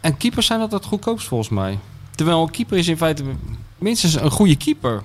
[0.00, 1.78] En keepers zijn altijd goedkoopst volgens mij.
[2.14, 3.22] Terwijl een keeper is in feite
[3.78, 5.02] minstens een goede keeper.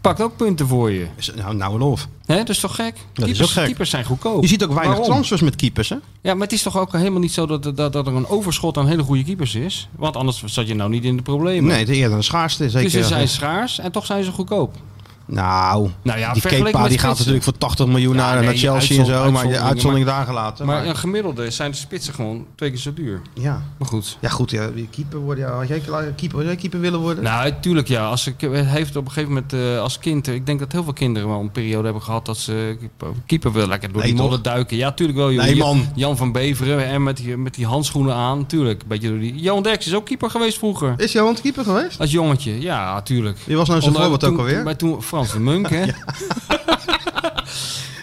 [0.00, 1.06] Pakt ook punten voor je.
[1.16, 2.08] Is- Nou, nou en of.
[2.26, 2.36] Hè?
[2.36, 2.94] Dat is toch gek?
[2.94, 3.64] is keepers, ook gek.
[3.64, 4.42] keepers zijn goedkoop.
[4.42, 5.08] Je ziet ook weinig Waarom?
[5.12, 5.96] transfers met keepers, hè?
[6.20, 8.76] Ja, maar het is toch ook helemaal niet zo dat, dat, dat er een overschot
[8.78, 9.88] aan hele goede keepers is?
[9.96, 11.64] Want anders zat je nou niet in de problemen.
[11.72, 12.70] Nee, de eerder een schaarste.
[12.70, 12.82] Zeker.
[12.82, 14.74] dus ze zijn schaars en toch zijn ze goedkoop.
[15.30, 18.54] Nou, Nou ja, die Kepa die gaat natuurlijk voor 80 miljoen Ja, naar, nee, naar
[18.54, 19.30] Chelsea en zo.
[19.30, 20.66] Maar de uitzondering maar- daar gelaten.
[20.66, 23.20] Maar Maar, gemiddelde zijn de spitsen gewoon twee keer zo duur.
[23.34, 23.62] ja.
[23.78, 24.18] Maar goed.
[24.20, 24.50] ja, goed.
[24.50, 25.44] Ja, keeper worden.
[25.46, 25.78] Ja, had jij
[26.16, 27.24] keeper, had jij keeper willen worden?
[27.24, 28.06] Nou, tuurlijk ja.
[28.08, 30.26] Als ik, heeft op een gegeven moment eh, als kind...
[30.26, 33.52] Ik denk dat heel veel kinderen wel een periode hebben gehad dat ze keeper- keeper
[33.52, 33.68] willen.
[33.68, 34.76] Lekker door Nee, die modder duiken.
[34.76, 35.32] Ja, tuurlijk wel.
[35.32, 35.42] joh.
[35.44, 35.86] Nee, Jan- man.
[35.94, 38.46] Jan van Beveren en met die, met die handschoenen aan.
[38.46, 38.86] Tuurlijk.
[38.86, 39.34] Beetje door die...
[39.34, 40.94] Johan Derks is ook keeper geweest vroeger.
[40.96, 42.00] Is Johan keeper geweest?
[42.00, 42.60] Als jongetje.
[42.60, 43.38] Ja, tuurlijk.
[43.44, 44.62] Wie was nou zijn voorbeeld ook alweer?
[44.64, 45.84] Bij toen Frans de Munk, hè?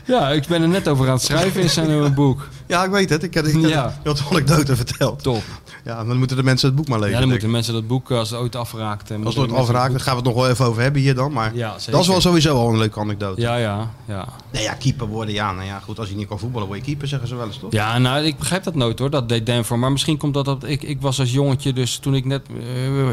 [0.05, 0.29] Ja.
[0.29, 2.47] ik ben er net over aan het schrijven in zijn eh, boek.
[2.67, 3.23] Ja, ik weet het.
[3.23, 3.93] Ik heb, Ja.
[4.03, 5.23] de anekdote verteld.
[5.23, 5.43] Top.
[5.83, 7.13] Ja, dan moeten de mensen het boek maar lezen.
[7.13, 7.53] Ja, dan moeten ik.
[7.53, 9.11] mensen dat boek, als het ooit afraakt...
[9.11, 11.15] eh, Als het de afraakt, daar gaan we het nog wel even over hebben hier
[11.15, 11.31] dan.
[11.33, 13.41] Maar Ja, dat is wel sowieso al een leuke anekdote.
[13.41, 14.27] Ja, ja, ja.
[14.51, 15.33] Nee, ja, keeper worden.
[15.33, 15.99] Ja, nou ja, goed.
[15.99, 17.71] Als je niet kan voetballen, word je keeper, zeggen ze wel eens toch?
[17.71, 19.79] Ja, nou, ik begrijp dat nooit hoor, dat deed Denver.
[19.79, 22.41] Maar misschien komt dat, dat ik, ik was als jongetje, dus toen ik net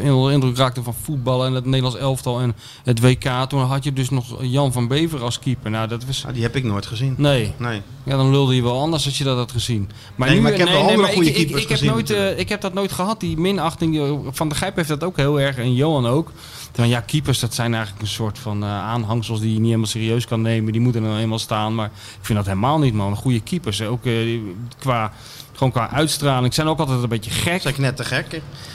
[0.04, 3.60] eh onder de indruk raakte van voetballen en het Nederlands elftal en het WK, toen
[3.62, 5.70] had je dus nog Jan van Bever als keeper.
[5.70, 6.22] Nou, dat was...
[6.26, 7.14] Ja, die heb ik nooit gezien.
[7.18, 7.52] Nee.
[7.56, 7.82] Nee.
[8.04, 9.90] Ja, dan lulde je wel anders als je dat gezien.
[10.16, 11.92] Maar, Nee, nu, maar ik heb wel andere goede ik, ik, keepers ik, heb gezien
[11.92, 13.92] nooit, eh, ik heb dat nooit gehad, die minachting.
[13.92, 16.32] die- Van de Gijp heeft dat ook heel erg en Johan ook.
[16.72, 19.86] Van ja, keepers, dat zijn eigenlijk een soort van eh, aanhangsels die je niet helemaal
[19.86, 20.72] serieus kan nemen.
[20.72, 21.74] Die moeten er nou eenmaal staan.
[21.74, 23.16] Maar ik vind dat helemaal niet, man.
[23.16, 24.38] Goede keepers, ook eh,
[24.78, 25.12] qua,
[25.52, 27.64] gewoon qua uitstraling, zijn ook altijd een beetje gek.
[27.64, 28.26] Is net te gek.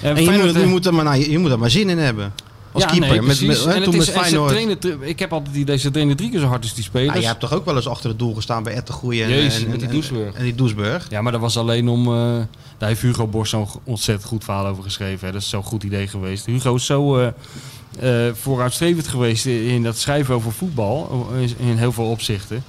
[0.01, 1.89] En En je moet, je, eh, moet er maar, naar- je moet er maar zin
[1.89, 2.34] in hebben.
[2.84, 3.09] Als ja, keeper.
[3.09, 3.63] nee, met, met, precies.
[3.65, 4.49] hè, en toen is, met Feyenoord.
[4.49, 7.13] trainen, ik heb altijd die deze trainen drie keer zo hard als die spelers.
[7.13, 9.30] Ja, je hebt toch ook wel eens achter het doel gestaan bij Ette Goeie en,
[9.30, 10.34] Jezus, en, die Doesburg.
[10.34, 11.07] En die Doesburg.
[11.09, 12.07] Ja, maar dat was alleen om.
[12.07, 12.41] eh
[12.78, 15.28] daar heeft Hugo Borst zo'n ontzettend goed verhaal over geschreven.
[15.28, 15.34] Hè.
[15.34, 16.45] Dat is zo'n goed idee geweest.
[16.45, 17.28] Hugo is zo eh,
[18.28, 21.28] eh, vooruitstrevend geweest in, dat schrijven over voetbal.
[21.57, 22.63] In heel veel opzichten.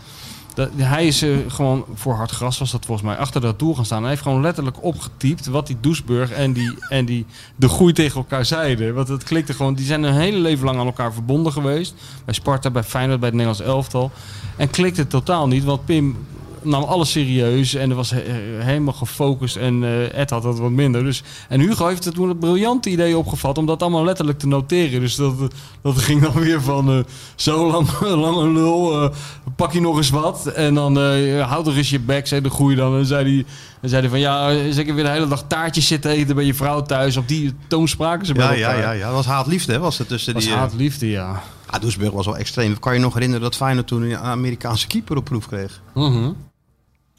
[0.59, 3.75] Dat, hij is eh, gewoon voor hard gras was dat volgens mij achter dat doel
[3.75, 4.01] gaan staan.
[4.01, 8.17] Hij heeft gewoon letterlijk opgetypt wat die Doesburg en die, en die de groei tegen
[8.17, 8.95] elkaar zeiden.
[8.95, 9.75] Want het klikte gewoon.
[9.75, 11.95] Die zijn een hele leven lang aan elkaar verbonden geweest.
[12.25, 14.11] Bij Sparta, bij Feyenoord, bij het Nederlands elftal.
[14.57, 15.65] En klikte totaal niet.
[15.65, 16.17] Want Pim
[16.63, 20.71] nam alles serieus en er was he- helemaal gefocust en eh, Ed had dat wat
[20.71, 21.05] minder.
[21.05, 24.47] Dus, en Hugo heeft het toen het briljante idee opgevat om dat allemaal letterlijk te
[24.47, 25.01] noteren.
[25.01, 25.35] Dus dat,
[25.83, 26.99] dat ging dan weer van eh,
[27.35, 29.11] zo lang, een lul, eh,
[29.57, 30.97] pak je nog eens wat en dan
[31.41, 32.97] houd er eens je bek, zei de goeie dan.
[32.97, 33.45] En zei hij,
[33.81, 36.55] dan zei hij van ja, zeker weer de hele dag taartjes zitten eten bij je
[36.55, 37.17] vrouw thuis.
[37.17, 38.81] Op die toon spraken ze bij Ja, ja, elkaar.
[38.83, 39.05] ja, ja.
[39.07, 40.61] Dat was haat-liefde, hè, was het tussen Dat was die...
[40.63, 41.43] eh, haat-liefde, ja.
[41.67, 42.79] Ah, Doesburg was wel extreem.
[42.79, 45.81] Kan je nog herinneren dat Feyenoord toen een Amerikaanse keeper op proef kreeg?
[45.95, 46.31] Mhm.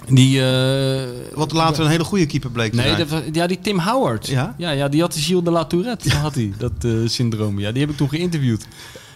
[0.07, 0.41] Die...
[0.45, 2.97] eh, Wat later een hele goede keeper bleek te Nee, zijn.
[2.99, 4.27] dat was, ja, die Tim Howard.
[4.27, 4.55] Ja?
[4.57, 7.59] Ja, ja die had de Gilles de La Tourette, had hij, dat eh, syndroom.
[7.59, 8.67] Ja, die heb ik toen geïnterviewd.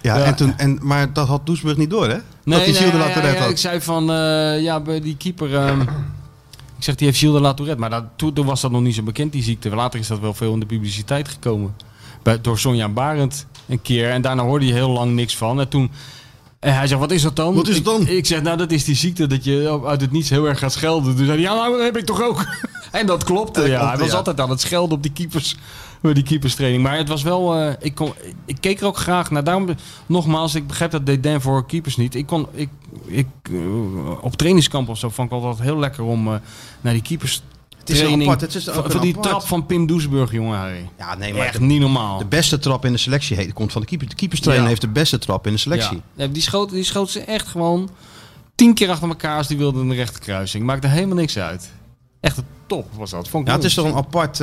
[0.02, 0.24] Ja, Ja.
[0.24, 2.18] En toen, en, maar dat had Doesburg niet door, hè?
[2.46, 3.50] dat die Gilles de ja, La Tourette ja, had.
[3.52, 5.56] ik zei van, eh, ja, bij die keeper...
[5.56, 5.82] ehm,
[6.84, 7.82] ik zeg, die heeft Gilles de La Tourette.
[7.82, 9.70] Maar dat, toen, was dat nog niet zo bekend, die ziekte.
[9.70, 11.76] Later is dat wel veel in de publiciteit gekomen.
[12.24, 14.10] Bij, door Sonja Barend een keer.
[14.10, 15.60] En daarna hoorde je heel lang niks van.
[15.60, 15.92] En toen...
[16.60, 17.56] En hij zegt, wat is dat dan?
[17.56, 18.02] Wat is het dan?
[18.02, 20.60] Ik, ik zeg, nou, dat is die ziekte dat je uit het niets heel erg
[20.60, 21.16] gaat schelden.
[21.16, 22.46] Toen zei hij, ja, nou, dat heb ik toch ook.
[22.92, 23.68] en dat klopte, ja.
[23.68, 24.18] klopte, hij was ja.
[24.18, 25.58] altijd aan het schelden op die keepers.
[26.04, 26.84] Bij die keeperstraining.
[26.84, 27.56] Maar het was wel...
[27.56, 28.14] eh, ik, kon,
[28.46, 29.44] ik keek er ook graag naar.
[29.44, 29.68] Daarom,
[30.06, 32.16] nogmaals, ik begrijp dat deed Dan voor keepers niet.
[32.16, 32.48] Ik kon...
[32.54, 32.70] Ik,
[33.06, 36.40] ik, eh, op trainingskamp of zo vond ik altijd heel lekker om eh,
[36.82, 37.44] naar die keepers
[37.78, 38.24] Het is training...
[38.24, 39.28] apart, het is ook van, een van die apart.
[39.30, 40.58] trap van Pim Doesburg, jongen.
[40.58, 40.90] Harry.
[40.98, 42.18] Ja, nee, maar Echt de, niet normaal.
[42.18, 44.10] de beste trap in de selectie heet, komt van de keeper.
[44.10, 44.70] De keeperstrainer Ja.
[44.70, 46.02] heeft de beste trap in de selectie.
[46.16, 46.28] Ja.
[46.28, 47.90] Die, schoot, die schoot ze echt gewoon
[48.56, 50.66] tien keer achter elkaar als die wilde de rechterkruising.
[50.66, 51.72] Maakte helemaal niks uit.
[52.20, 53.28] Echt een top was dat.
[53.28, 54.40] Vond ik Ja, het is toch een apart,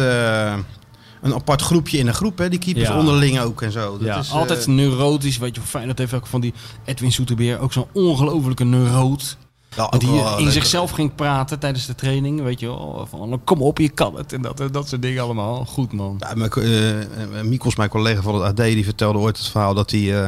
[1.23, 2.49] een apart groepje in een groep, hè?
[2.49, 2.99] Die keepers Ja.
[2.99, 3.91] onderling ook en zo.
[3.99, 5.39] Dat ja, is, eh, altijd neurotisch.
[5.39, 6.55] Weet je, fijn dat heeft ook van die
[6.85, 9.37] Edwin Soeterbeer ook zo'n ongelofelijke neuroot.
[9.77, 10.53] ja, hij wel in leuk.
[10.53, 12.43] zichzelf ging praten tijdens de training.
[12.43, 14.33] Weet je wel, van kom op, je kan het.
[14.33, 15.65] En dat, dat soort dingen allemaal.
[15.65, 16.17] Goed man.
[16.19, 17.07] Ja, mijn, eh, eh,
[17.45, 20.27] Mikos, mijn collega van het AD, die vertelde ooit het verhaal dat hij eh,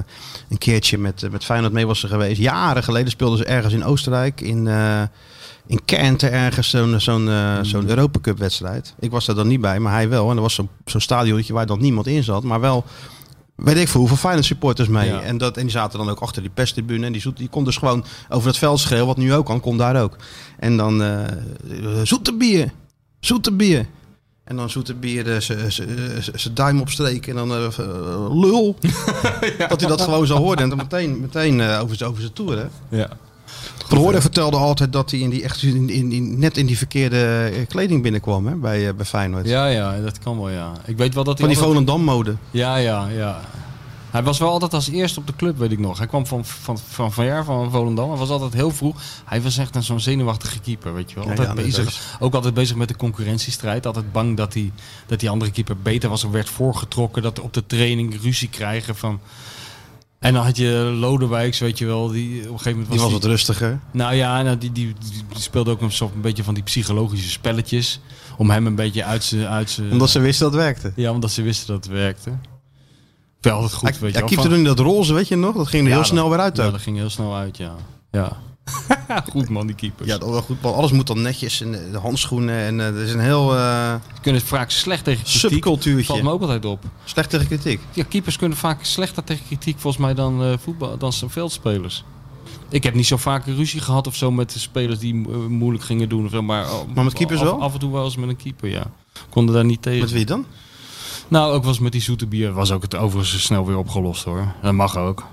[0.48, 2.40] een keertje met, eh, met Feyenoord mee was geweest.
[2.40, 5.02] Jaren geleden speelden ze ergens in Oostenrijk, in, eh
[5.66, 8.94] in Kenten ergens, zo'n zo'n eh, zo'n Europa Cup wedstrijd.
[8.98, 10.30] Ik was er dan niet bij, maar hij wel.
[10.30, 12.84] En er was zo'n zo'n stadionnetje waar dan niemand in zat, maar wel...
[13.54, 15.08] Weet ik veel hoeveel Feyenoord supporters mee.
[15.08, 15.20] Ja.
[15.20, 17.06] En, dat, en die zaten dan ook achter die perstribune.
[17.06, 19.60] En die, zoet, die kon dus gewoon over het veld schreeuwen, wat nu ook kan,
[19.60, 20.16] kon daar ook.
[20.58, 21.24] En dan eh
[22.02, 22.72] zoete bier,
[23.20, 23.86] zoete bier.
[24.44, 25.40] En dan zoete bier eh,
[26.34, 28.76] zijn duim opstreken en dan eh, lul.
[29.68, 32.58] Dat hij dat gewoon zo hoorde en dan meteen, meteen eh, over, over zijn toer.
[32.58, 32.96] Hè.
[32.96, 33.08] Ja.
[33.94, 37.50] Verhoorde vertelde altijd dat hij in die, echt in, in, in- net in die verkeerde
[37.54, 39.46] eh, kleding binnenkwam hè, bij, eh, bij Feyenoord.
[39.48, 40.72] ja, ja, dat kan wel ja.
[40.86, 42.36] Ik weet wel dat hij Van die altijd- Volendam mode.
[42.50, 43.40] Ja, ja, ja.
[44.10, 45.98] Hij was wel altijd als eerste op de club, weet ik nog.
[45.98, 48.08] Hij kwam van van, van, van jaar van Volendam.
[48.10, 49.00] Hij was altijd heel vroeg.
[49.24, 51.28] Hij was echt een zo'n zenuwachtige keeper, weet je wel.
[51.28, 51.86] Altijd ja, bezig.
[51.86, 53.86] is- Ook altijd bezig met de concurrentiestrijd.
[53.86, 54.72] Altijd bang dat, hij,
[55.06, 57.22] dat die andere keeper beter was of werd voorgetrokken.
[57.22, 59.20] Dat op de training ruzie krijgen van...
[60.22, 60.68] En dan had je
[60.98, 63.80] Lodewijks, weet je wel, die op een gegeven moment Die was wat rustiger.
[63.90, 66.62] Nou ja, nou, die, die, die, die speelde ook een soort een beetje van die
[66.62, 68.00] psychologische spelletjes.
[68.36, 69.46] Om hem een beetje uit zijn...
[69.46, 70.92] Uit Omdat ze wisten dat het werkte.
[70.96, 72.30] Ja, omdat ze wisten dat het werkte.
[73.40, 75.54] Wel altijd goed, weet je Hij toen dat roze, weet je nog?
[75.56, 76.72] Dat ging er Ja, heel dat- snel weer uit Ja, ook.
[76.72, 77.74] dat ging heel snel uit, ja.
[78.10, 78.36] Ja.
[79.32, 80.08] goed man, die keepers.
[80.08, 80.56] Ja, wel goed.
[80.62, 81.60] Alles moet dan netjes.
[81.60, 82.54] En de handschoenen.
[82.54, 85.40] En eh, er is een heel Ze kunnen vaak slecht tegen kritiek.
[85.40, 86.04] subcultuurtje.
[86.04, 86.84] Valt me ook altijd op.
[87.04, 87.80] Slecht tegen kritiek.
[87.92, 92.04] Ja, keepers kunnen vaak slechter tegen kritiek volgens mij dan, eh voetbal, dan zijn veldspelers.
[92.68, 95.14] Ik heb niet zo vaak een ruzie gehad of zo met de spelers die
[95.48, 96.24] moeilijk gingen doen.
[96.24, 97.60] Of zo, maar, oh, Maar met keepers af, wel?
[97.60, 98.84] Af en toe wel eens met een keeper, ja.
[99.28, 100.00] Konden daar niet tegen.
[100.00, 100.46] Met wie dan?
[101.28, 102.52] Nou, ook wel eens met die zoete bier.
[102.52, 104.52] Was ook het overigens snel weer opgelost hoor.
[104.62, 105.26] Dat mag ook.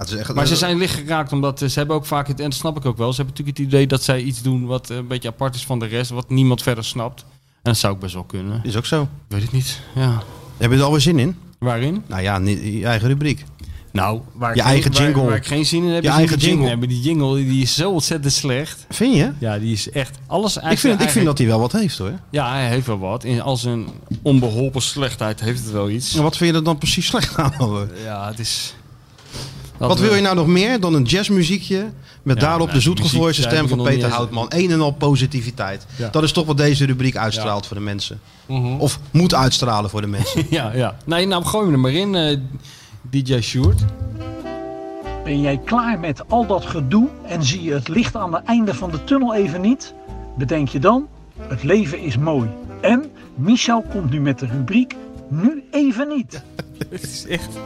[0.00, 2.28] Ja, het is echt, Maar ze zijn licht geraakt omdat eh, ze hebben ook vaak,
[2.28, 4.42] het, en dat snap ik ook wel, ze hebben natuurlijk het idee dat zij iets
[4.42, 7.20] doen wat eh, een beetje apart is van de rest, wat niemand verder snapt.
[7.20, 8.60] En dat zou ook best wel kunnen.
[8.64, 9.02] Is ook zo.
[9.02, 9.80] Ik weet het niet.
[9.94, 10.22] Ja.
[10.56, 11.36] Heb je er alweer zin in?
[11.58, 12.02] Waarin?
[12.06, 13.44] Nou ja, je eigen rubriek.
[13.92, 15.22] Nou, waar Je ik geen- eigen waar- jingle.
[15.24, 16.68] Waar, ik geen zin in heb, Je eigen jingle.
[16.68, 16.88] hebben.
[16.88, 18.86] Die jingle die is zo ontzettend slecht.
[18.88, 19.32] Vind je?
[19.38, 22.12] Ja, die is echt alles Ik vind, ik vind dat hij wel wat heeft hoor.
[22.30, 23.24] Ja, hij heeft wel wat.
[23.24, 23.86] In al zijn
[24.22, 26.16] onbeholpen slechtheid heeft het wel iets.
[26.16, 27.52] En wat vind je er dan precies slecht aan?
[27.58, 27.88] hoor?
[28.04, 28.74] Ja, het is...
[29.88, 31.90] Wat wil je nou nog meer dan een jazzmuziekje
[32.22, 34.46] met Ja, daarop de daar stem van Peter Houtman?
[34.48, 35.86] Een en al positiviteit.
[35.96, 36.08] Ja.
[36.08, 38.20] Dat is toch wat deze rubriek uitstraalt voor de mensen.
[38.46, 38.76] Mhm.
[38.78, 40.46] Of moet uitstralen voor de mensen.
[40.50, 40.96] Ja, ja.
[41.04, 42.36] Nee, nou gooi hem er maar in, eh,
[43.10, 43.80] DJ Sjoerd.
[45.24, 48.74] Ben jij klaar met al dat gedoe en zie je het licht aan het einde
[48.74, 49.94] van de tunnel even niet?
[50.38, 51.06] Bedenk je dan,
[51.38, 52.48] het leven is mooi.
[52.80, 54.96] En Michel komt nu met de rubriek
[55.30, 56.42] Nu even niet.
[56.90, 57.48] Het is echt...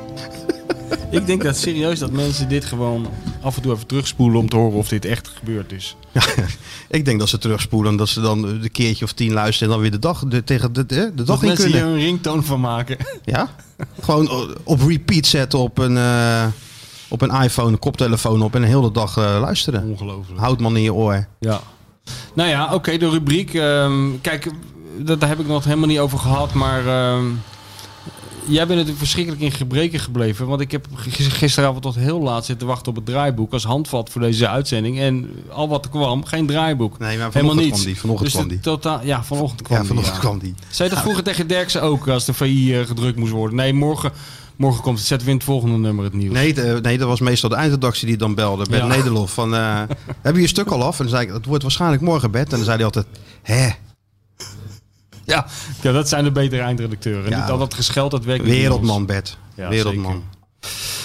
[1.10, 3.06] Ik denk dat serieus dat mensen dit gewoon
[3.42, 5.96] af en toe even terugspoelen om te horen of dit echt gebeurd is.
[6.88, 9.82] Ik denk dat ze terugspoelen, dat ze dan een keertje of tien luisteren en dan
[9.82, 11.94] weer de dag de, tegen de, de, de dag Dat in mensen hier kunnen.
[11.94, 12.96] een ringtoon van maken.
[13.24, 13.48] Ja?
[14.00, 16.46] Gewoon op repeat zetten op een, eh,
[17.08, 19.82] op een iPhone, een koptelefoon op en een hele dag eh, luisteren.
[19.88, 20.40] Ongelooflijk.
[20.40, 21.26] Houtman in je oor.
[21.40, 21.60] Ja.
[22.34, 23.54] Nou ja, oké, de rubriek.
[23.54, 24.50] ehm, kijk,
[24.98, 26.86] dat, daar heb ik nog helemaal niet over gehad, maar...
[26.86, 27.24] ehm,
[28.46, 30.46] Jij bent natuurlijk verschrikkelijk in gebreken gebleven.
[30.46, 34.10] Want ik heb gis- gisteravond tot heel laat zitten wachten op het draaiboek als handvat
[34.10, 34.98] voor deze uitzending.
[35.00, 36.98] En al wat er kwam, geen draaiboek.
[36.98, 37.68] Nee, maar Helemaal niets.
[37.70, 37.98] kwam die.
[38.00, 38.60] Vanochtend dus kwam die.
[38.60, 40.04] Totaal, ja, vanochtend kwam Ja, die.
[40.04, 40.10] ja.
[40.18, 40.54] kwam die.
[40.70, 43.56] Zei dat vroeger tegen Derksen ook als de VI eh, gedrukt moest worden?
[43.56, 44.12] Nee, morgen,
[44.56, 45.06] morgen komt het.
[45.06, 46.32] Zetten we in het volgende nummer het nieuws.
[46.34, 48.64] Nee, de- nee, dat was meestal de eindredactie die dan belde.
[48.70, 48.88] Bert Ja.
[48.88, 49.32] Nederlof.
[49.32, 49.80] Van, eh,
[50.22, 50.98] heb je je stuk al af?
[50.98, 52.50] En dan zei ik, het wordt waarschijnlijk morgen, Bert.
[52.50, 53.06] En dan zei hij altijd,
[53.42, 53.68] hè,
[55.24, 55.46] Ja,
[55.82, 57.30] ja, dat zijn de betere eindredacteuren.
[57.30, 57.40] Ja.
[57.40, 59.06] Niet al dat gescheld, dat werkt wereldman.
[59.06, 59.38] Bert.
[59.54, 60.22] Ja, wereldman.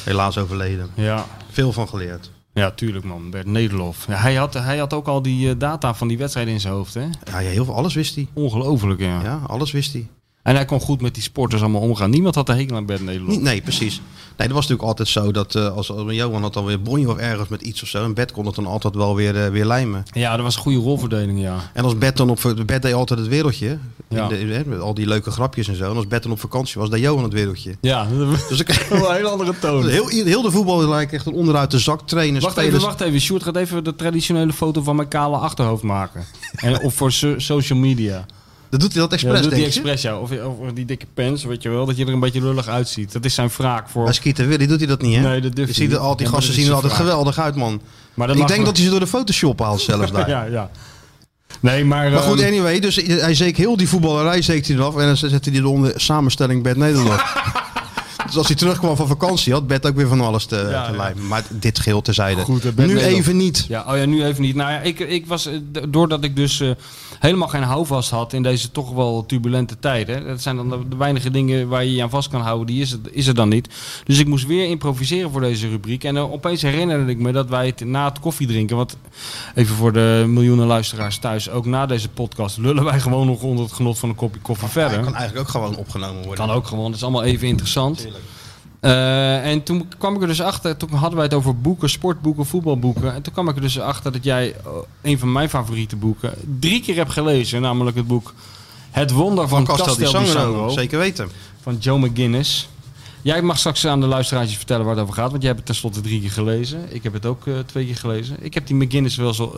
[0.04, 0.90] Helaas overleden.
[0.94, 1.26] Ja.
[1.52, 2.32] Veel van geleerd.
[2.54, 3.30] Ja, tuurlijk man.
[3.30, 4.06] Bert Nederlof.
[4.08, 6.74] Ja, hij, had, hij had ook al die eh, data van die wedstrijden in zijn
[6.74, 7.02] hoofd, hè?
[7.02, 8.28] Ja, ja, heel veel, alles wist hij.
[8.34, 9.22] Ongelooflijk, ja.
[9.24, 10.08] Ja, alles wist hij.
[10.50, 12.10] En hij kon goed met die sporters allemaal omgaan.
[12.10, 13.30] Niemand had de hekel aan Bert Nederlof.
[13.30, 14.02] Niet, nee, precies.
[14.38, 17.10] Nee, dat was natuurlijk altijd zo dat eh, als, als Johan had dan weer bonje
[17.10, 18.04] of ergens met iets of zo.
[18.04, 20.04] En Bert kon het dan altijd wel weer, eh, weer lijmen.
[20.12, 21.56] Ja, dat was een goede rolverdeling, ja.
[21.74, 23.78] En als Bert dan op Bert deed altijd het wereldje.
[24.10, 24.28] Ja.
[24.28, 25.90] De- met al die leuke grapjes en zo.
[25.90, 27.76] En als Bert dan op vakantie was, deed Johan het wereldje.
[27.82, 28.08] Ja,
[28.50, 29.88] Dus ik een hele andere toon.
[30.00, 32.42] heel, heel de voetbal lijkt echt een onderuit de zak trainen.
[32.42, 32.74] Wacht spelers.
[32.76, 33.20] even, wacht even.
[33.22, 36.26] Sjoerd gaat even de traditionele foto van mijn kale achterhoofd maken.
[36.56, 38.26] En, of voor so- social media.
[38.70, 39.80] Dat doet hij dat Ja, expres, dat doet hij denk je?
[39.80, 40.20] expres, ja.
[40.20, 41.86] Of, of die dikke pens, weet je wel.
[41.86, 43.12] Dat je er een beetje lullig uitziet.
[43.12, 44.04] Dat is zijn wraak voor...
[44.04, 45.22] Bij Skeeter Willy doet hij dat niet, hè?
[45.22, 47.40] Nee, dat durft Je hij ziet er al, die Ja, gasten zien er altijd geweldig
[47.40, 47.82] uit, man.
[48.14, 50.30] Maar ik denk dat hij ze door de Photoshop haalt zelfs daar.
[50.30, 50.70] ja, ja.
[51.60, 52.12] Nee, maar...
[52.12, 54.96] Maar goed, ehm, anyway, dus hij zeek heel die voetballerij zeekt hij eraf.
[54.98, 57.22] En dan zette hij eronder samenstelling Bert Nederland.
[58.26, 60.92] dus als hij terugkwam van vakantie had Bert ook weer van alles te, Ja, te
[60.92, 60.98] ja.
[60.98, 61.28] lijmen.
[61.28, 62.42] Maar dit geheel terzijde.
[62.42, 63.66] Goed, eh, nu even niet.
[63.68, 64.56] Ja, oh ja, nu even niet.
[64.56, 65.54] Nou ja, ik, ik was, eh,
[65.90, 66.70] doordat ik dus eh,
[67.20, 70.28] helemaal geen houvast had in deze toch wel turbulente tijden.
[70.28, 72.92] Dat zijn dan de, weinige dingen waar je je aan vast kan houden, die is,
[72.92, 73.70] het, is er dan niet.
[74.04, 76.04] Dus ik moest weer improviseren voor deze rubriek.
[76.04, 78.98] En eh, opeens herinnerde ik me dat wij het na het koffiedrinken, want
[79.56, 83.64] even voor de miljoenen luisteraars thuis, ook na deze podcast lullen wij gewoon nog onder
[83.64, 84.94] het genot van een kopje koffie verder.
[84.94, 86.46] Hij kan eigenlijk ook gewoon opgenomen worden.
[86.46, 88.08] Kan ook gewoon, het is allemaal even interessant.
[88.80, 92.46] Eh, en toen kwam ik er dus achter, toen hadden wij het over boeken, sportboeken,
[92.46, 93.14] voetbalboeken.
[93.14, 94.72] En toen kwam ik er dus achter dat jij eh,
[95.02, 97.62] een van mijn favoriete boeken drie keer hebt gelezen.
[97.62, 98.34] Namelijk het boek
[98.92, 100.70] Het Wonder van, Van Castel di Castel di Sangro, Sangro.
[100.70, 101.30] zeker weten.
[101.62, 102.70] Van Joe McGuinness.
[103.22, 105.30] Jij mag straks aan de luisteraars vertellen waar het over gaat.
[105.30, 106.80] Want jij hebt het tenslotte drie keer gelezen.
[106.90, 108.38] Ik heb het ook eh, twee keer gelezen.
[108.40, 109.54] Ik heb die McGuinness wel zo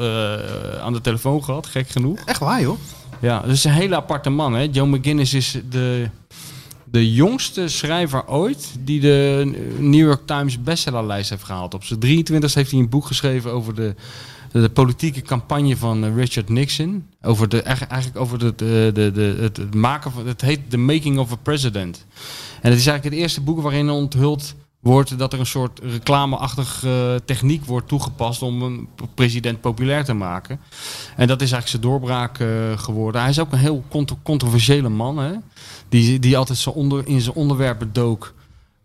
[0.82, 2.20] aan de telefoon gehad, gek genoeg.
[2.26, 2.78] Echt waar, joh.
[3.20, 4.54] Ja, dus een hele aparte man.
[4.54, 4.68] Hè?
[4.72, 6.10] Joe McGuinness is de,
[6.92, 11.74] de jongste schrijver ooit die de New York Times bestsellerlijst heeft gehaald.
[11.74, 13.96] Op zijn 23 heeft hij een boek geschreven over de,
[14.52, 17.08] de politieke campagne van eh, Richard Nixon.
[17.22, 21.32] Over de, eigenlijk over de, de, de, het, maken van, het heet The Making of
[21.32, 22.06] a President.
[22.62, 25.80] En het is eigenlijk het eerste boek waarin hij onthult wordt dat er een soort
[25.84, 30.60] reclameachtig eh, techniek wordt toegepast om een president populair te maken.
[31.16, 33.22] En dat is eigenlijk zijn doorbraak eh, geworden.
[33.22, 35.34] Hij is ook een heel contro- controversiële man, hè?
[35.92, 38.34] Die, die altijd zo onder, in zijn onderwerpen dook.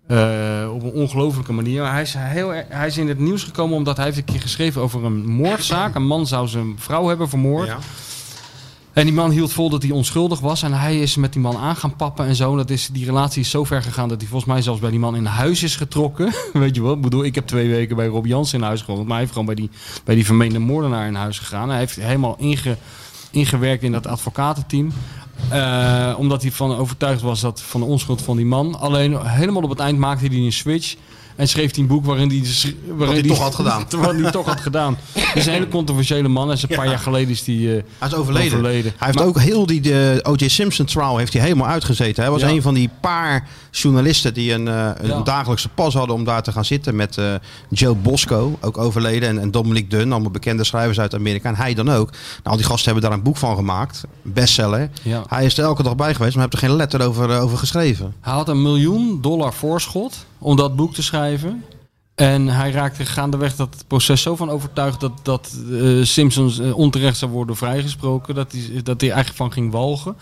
[0.07, 1.83] eh, op een ongelofelijke manier.
[1.83, 4.41] Maar Hij is, heel, hij is in het nieuws gekomen omdat hij heeft een keer
[4.41, 5.95] geschreven over een moordzaak.
[5.95, 7.67] Een man zou zijn vrouw hebben vermoord.
[7.67, 7.79] Ja.
[8.93, 10.63] En die man hield vol dat hij onschuldig was.
[10.63, 12.57] En hij is met die man aan gaan pappen en zo.
[12.57, 14.99] Dat is, die relatie is zo ver gegaan dat hij volgens mij zelfs bij die
[14.99, 16.33] man in huis is getrokken.
[16.53, 16.93] Weet je wel?
[16.95, 19.03] Ik bedoel, ik heb twee weken bij Rob Jansen in huis gewoond.
[19.03, 19.71] Maar hij heeft gewoon bij die,
[20.05, 21.69] bij die vermeende moordenaar in huis gegaan.
[21.69, 22.77] Hij heeft helemaal inge,
[23.31, 24.93] ingewerkt in dat advocatenteam.
[25.49, 28.79] Eh, omdat hij van overtuigd was dat, van de onschuld van die man.
[28.79, 30.95] Alleen helemaal op het eind maakte hij een switch.
[31.37, 32.43] En schreef hij een boek waarin hij...
[32.97, 33.87] Waarin hij toch had gedaan.
[33.91, 34.99] Wat hij toch had gedaan.
[35.37, 36.49] Is een hele controversiële man.
[36.49, 38.53] En is een paar jaar geleden is die, eh, Hij is overleden.
[38.59, 38.93] overleden.
[38.97, 40.49] Hij heeft Maar- ook heel die de O.J.
[40.49, 42.23] Simpson trial heeft hij helemaal uitgezeten.
[42.23, 46.25] Hij was een van die paar journalisten die een, eh, een dagelijkse pas hadden om
[46.25, 47.35] daar te gaan zitten met eh,
[47.71, 51.49] Joe Bosco, ook overleden, en, en Dominic Dunn, allemaal bekende schrijvers uit Amerika.
[51.49, 52.11] En hij dan ook.
[52.11, 54.91] Nou, al die gasten hebben daar een boek van gemaakt, bestseller.
[55.27, 58.15] Hij is er elke dag bij geweest, maar heeft er geen letter over, over geschreven.
[58.21, 61.65] Hij had een miljoen dollar voorschot om dat boek te schrijven.
[62.17, 67.17] En hij raakte gaandeweg dat proces zo van overtuigd dat, dat eh, Simpsons eh, onterecht
[67.17, 68.35] zou worden vrijgesproken.
[68.35, 70.17] Dat hij, dat hij eigenlijk van ging walgen.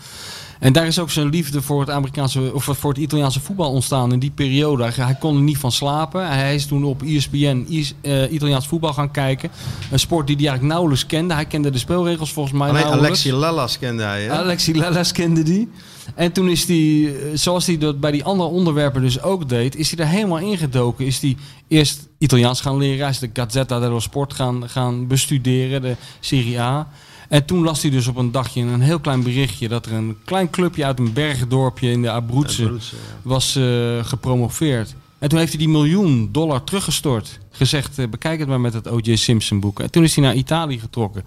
[0.59, 4.11] En daar is ook zijn liefde voor het, Amerikaanse, of voor het Italiaanse voetbal ontstaan
[4.11, 4.91] in die periode.
[4.91, 6.27] Hij, kon er niet van slapen.
[6.27, 9.49] Hij is toen op ESPN Is- eh, Italiaans voetbal gaan kijken.
[9.91, 11.33] Een sport die hij eigenlijk nauwelijks kende.
[11.33, 13.25] Hij kende de speelregels volgens mij Alleen nauwelijks.
[13.27, 14.23] Alexi Lalas kende hij.
[14.23, 14.31] Hè?
[14.31, 15.69] Alexi Lalas kende die.
[16.15, 19.75] En toen is hij, eh, zoals hij dat bij die andere onderwerpen dus ook deed,
[19.75, 21.05] is hij er helemaal ingedoken.
[21.05, 21.37] Is hij
[21.67, 22.99] eerst Italiaans gaan leren.
[22.99, 26.87] Hij is de Gazzetta dello Sport gaan, gaan bestuderen, de Serie A.
[27.29, 30.17] En toen las hij dus op een dagje een heel klein berichtje dat er een
[30.25, 33.01] klein clubje uit een bergdorpje in de Abruzze Abruzze, ja.
[33.21, 34.95] was eh, gepromoveerd.
[35.19, 37.39] En toen heeft hij die miljoen dollar teruggestort.
[37.51, 39.15] Gezegd, eh, bekijk het maar met het O.J.
[39.15, 39.79] Simpson boek.
[39.79, 41.23] En toen is hij naar Italië getrokken.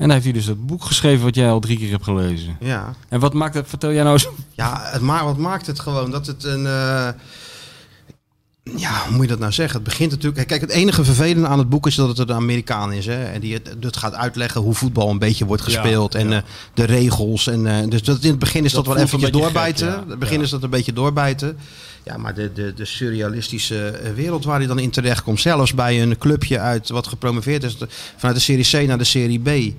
[0.00, 2.56] En dan heeft hij dus dat boek geschreven wat jij al drie keer hebt gelezen.
[2.60, 2.94] Ja.
[3.08, 4.28] En wat maakt het, vertel jij nou eens.
[4.50, 6.10] Ja, het ma wat maakt het gewoon?
[6.10, 6.66] Dat het een.
[6.66, 7.08] eh,
[8.62, 9.74] ja, hoe moet je dat nou zeggen?
[9.74, 10.46] Het begint natuurlijk.
[10.46, 13.06] Kijk, het enige vervelende aan het boek is dat het een Amerikaan is.
[13.06, 13.24] Hè?
[13.24, 16.14] En die het, het gaat uitleggen hoe voetbal een beetje wordt gespeeld.
[16.14, 16.38] en eh,
[16.74, 17.46] de regels.
[17.46, 19.86] En, eh, dus dat, in het begin is dat, Dat wel eventjes doorbijten.
[19.86, 20.02] gek, ja.
[20.02, 21.58] In het begin is dat een beetje doorbijten.
[22.04, 25.40] Ja, maar de, de, de surrealistische eh, wereld waar hij dan in terecht komt.
[25.40, 27.76] Zelfs bij een clubje uit wat gepromoveerd is.
[28.16, 29.74] vanuit de serie C naar de serie B.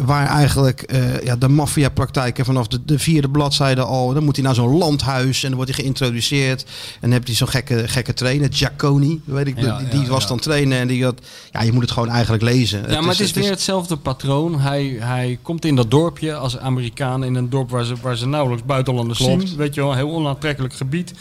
[0.00, 4.14] Waar eigenlijk eh, ja, de maffiapraktijken vanaf de, de vierde bladzijde al.
[4.14, 6.62] Dan moet hij naar zo'n landhuis en dan wordt hij geïntroduceerd.
[6.62, 6.68] En
[7.00, 9.20] dan heb hij zo'n gekke, gekke trainer, Giacconi.
[9.24, 11.20] Weet ik, Ja, die die ja, was dan trainer en die had.
[11.50, 12.84] Ja, je moet het gewoon eigenlijk lezen.
[12.88, 14.60] Ja, maar het is, weer hetzelfde patroon.
[14.60, 17.24] Hij, hij komt in dat dorpje als Amerikaan.
[17.24, 19.48] In een dorp waar ze, waar ze nauwelijks buitenlanders Klopt.
[19.48, 19.56] zien.
[19.56, 21.12] Weet je wel, een heel onaantrekkelijk gebied.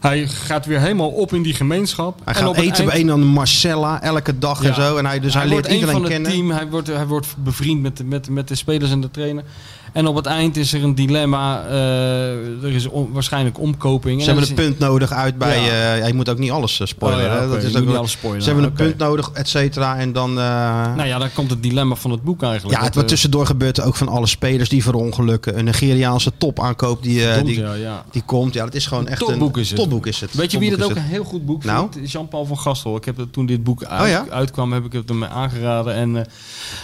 [0.00, 2.20] Hij gaat weer helemaal op in die gemeenschap.
[2.24, 4.96] Hij En gaat op eten eind- bij een aan Marcella elke dag en zo.
[4.96, 6.30] En hij, dus hij, leert wordt een iedereen kennen.
[6.30, 6.50] team.
[6.50, 9.44] Hij wordt, hij wordt bevriend met met, met de spelers en de trainer.
[9.98, 11.64] En op het eind is er een dilemma.
[11.68, 11.72] eh,
[12.62, 14.22] er is on- waarschijnlijk omkoping.
[14.22, 15.62] Ze En hebben een is- punt nodig uit bij.
[15.62, 15.94] Ja.
[15.94, 17.30] ja, je moet ook niet alles eh, spoileren.
[17.36, 18.42] Oh ja, dat is ook niet alles spoileren.
[18.44, 19.96] Ze hebben een punt nodig, et cetera.
[19.96, 20.32] En dan.
[20.34, 22.78] Nou ja, dan komt het dilemma van het boek eigenlijk.
[22.78, 25.58] Ja, het, wat tussendoor gebeurt ook van alle spelers die verongelukken.
[25.58, 28.04] Een Nigeriaanse topaankoop die, Verdomd, die, ja, ja.
[28.10, 28.54] die komt.
[28.54, 29.78] Ja, dat is gewoon echt Topboek een is het.
[29.78, 30.34] topboek is het.
[30.34, 31.88] Weet je wie dat ook een heel goed boek Nou?
[31.90, 32.12] vindt?
[32.12, 32.96] Jean-Paul van Gastel.
[32.96, 34.24] Ik heb het, toen dit boek uit- Oh ja?
[34.30, 35.94] uitkwam, heb ik het hem aangeraden.
[35.94, 36.14] En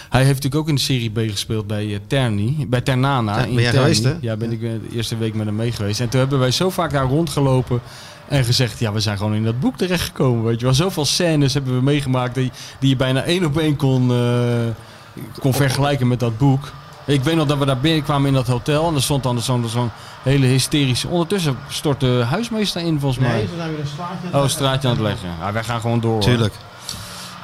[0.09, 2.65] hij heeft natuurlijk ook in de Serie B gespeeld bij Terni.
[2.69, 4.13] Bij Ja, ben jij geweest, hè?
[4.21, 5.99] Ja, ben ik eh, de eerste week met hem mee geweest.
[5.99, 7.81] En toen hebben wij zo vaak daar rondgelopen.
[8.27, 10.43] En gezegd, ja, we zijn gewoon in dat boek terechtgekomen.
[10.43, 13.75] Weet je wel, zoveel scènes hebben we meegemaakt die, die je bijna één op één
[13.75, 14.19] kon, eh,
[15.39, 16.71] kon vergelijken met dat boek.
[17.05, 18.87] Ik weet nog dat we daar binnenkwamen in dat hotel.
[18.87, 19.89] En er stond dan zo'n zo'n
[20.23, 21.07] hele hysterische...
[21.07, 23.35] Ondertussen stort de huismeester in, volgens mij.
[23.35, 24.37] Nee, ze zijn weer een straatje.
[24.39, 25.29] Oh, straatje aan het leggen.
[25.39, 26.11] Ja, wij gaan gewoon door.
[26.11, 26.21] hoor.
[26.21, 26.53] Tuurlijk.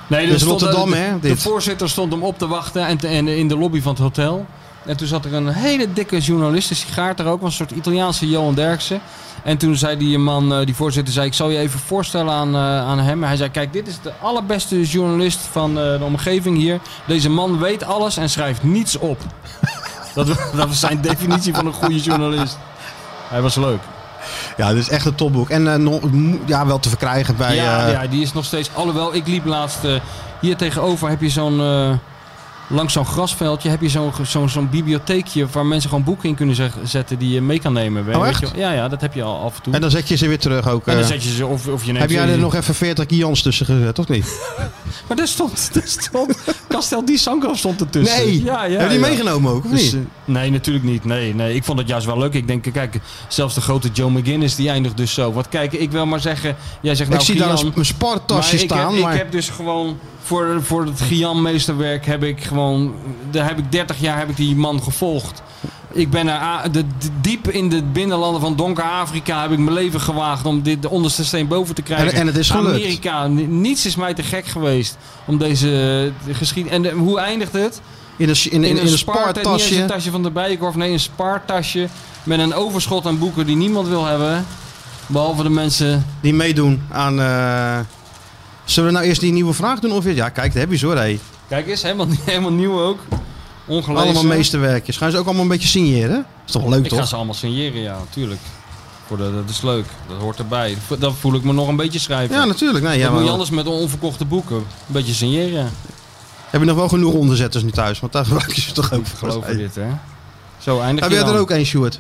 [0.07, 2.97] Nee, Dus er stond- Rotterdam, de, hè, De voorzitter stond hem op te wachten en,
[2.97, 4.45] te- en in de lobby van het hotel.
[4.85, 8.29] En toen zat er een hele dikke journalist, een sigaar er ook, een soort Italiaanse
[8.29, 9.01] Johan Derksen.
[9.43, 12.55] En toen zei die man, eh, die voorzitter, zei, ik zal je even voorstellen aan,
[12.55, 13.23] eh, aan hem.
[13.23, 16.79] Hij zei, kijk, dit is de allerbeste journalist van eh, de omgeving hier.
[17.05, 19.19] Deze man weet alles en schrijft niets op.
[20.15, 22.57] dat, dat was zijn definitie van een goede journalist.
[23.27, 23.79] Hij was leuk.
[24.57, 25.49] Ja, dit is echt een topboek.
[25.49, 26.01] En nog-
[26.45, 27.55] ja, wel te verkrijgen bij...
[27.55, 28.69] ja, ja, die is nog steeds.
[28.73, 29.79] Alhoewel, ik liep laatst.
[30.39, 31.59] hier tegenover heb je zo'n.
[32.71, 36.71] Langs zo'n grasveldje heb je zo'n zo'n zo'n bibliotheekje waar mensen gewoon boeken in kunnen
[36.83, 38.05] zetten die je mee kan nemen.
[38.05, 38.47] Weet Oh, je?
[38.55, 39.73] Ja, ja, dat heb je al af en toe.
[39.73, 40.87] En dan zet je ze weer terug ook.
[40.87, 41.09] En dan eh.
[41.09, 43.65] zet je ze of, of je neemt heb jij er nog even 40 Jans tussen
[43.65, 44.25] gezet, of niet?
[45.07, 46.37] Maar daar stond, daar stond,
[46.71, 48.25] Castel Di Sanco stond ertussen.
[48.25, 48.43] Nee.
[48.43, 49.93] ja, ja, Heb je die meegenomen ook, of Dus, niet?
[49.93, 51.05] eh, nee, natuurlijk niet.
[51.05, 52.33] Nee, nee, ik vond het juist wel leuk.
[52.33, 55.33] Ik denk, kijk, zelfs de grote Joe McGinnis die eindigt dus zo.
[55.33, 58.49] Wat kijk, ik wil maar zeggen, jij zegt Ik nou zie daar Gian, een, een
[58.51, 58.93] ik staan.
[58.93, 59.11] Heb, maar...
[59.13, 62.93] Ik heb dus gewoon voor, voor het Gian-meesterwerk heb ik gewoon,
[63.31, 65.41] daar heb ik 30 jaar heb ik die man gevolgd.
[65.93, 66.83] Ik ben er de,
[67.21, 70.89] diep in de binnenlanden van donker Afrika heb ik mijn leven gewaagd om dit de
[70.89, 72.11] onderste steen boven te krijgen.
[72.13, 72.75] En- en het is gelukt.
[72.75, 76.91] Amerika, ni- niets is mij te gek geweest om deze geschiedenis.
[76.91, 77.81] En hoe eindigt het?
[78.17, 80.75] In een, in, in, in een Niet eens een tasje van de Bijenkorf.
[80.75, 81.87] Nee, een spaartasje
[82.23, 84.45] met een overschot aan boeken die niemand wil hebben.
[85.07, 86.05] Behalve de mensen...
[86.21, 87.19] Die meedoen aan...
[87.19, 87.79] eh,
[88.65, 89.91] Zullen we nou eerst die nieuwe vraag doen?
[89.91, 90.05] Of...
[90.13, 91.19] Ja, kijk, daar heb je zo, hé.
[91.47, 92.99] Kijk eens, helemaal, helemaal nieuw ook.
[93.71, 94.03] Ongelezen.
[94.03, 94.97] Allemaal meesterwerkjes.
[94.97, 96.25] Gaan ze ook allemaal een beetje signeren?
[96.45, 97.07] Is toch leuk, Ik ga toch?
[97.07, 98.39] ze allemaal signeren, ja, tuurlijk.
[99.07, 100.77] Voor de, dat is leuk, dat hoort erbij.
[100.99, 102.35] Dan voel ik me nog een beetje schrijven.
[102.35, 102.85] Ja, natuurlijk.
[102.85, 104.55] Nee, ja, dat moet maar- je anders met onverkochte boeken.
[104.55, 105.69] Een beetje signeren.
[106.49, 107.99] Heb je nog wel genoeg onderzetters nu thuis?
[107.99, 109.29] Want daar gebruik je ze toch ook voor.
[109.29, 109.87] Geloof in dit, hè?
[110.57, 111.35] Zo eindig Heb je jij dan.
[111.35, 111.99] er ook een, Sjoerd?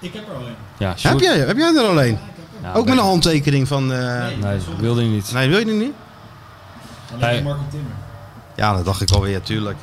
[0.00, 0.54] Ik heb er alleen.
[0.78, 2.18] Ja, Heb jij, heb jij er alleen?
[2.62, 3.92] Ja, ook met een handtekening van...
[3.92, 5.32] eh, Nee, dat wilde je niet.
[5.32, 5.92] Nee, wil je niet?
[7.12, 7.42] Alleen Hey.
[7.42, 7.90] Marco Timmer.
[8.56, 9.76] Ja, dat dacht ik alweer, tuurlijk.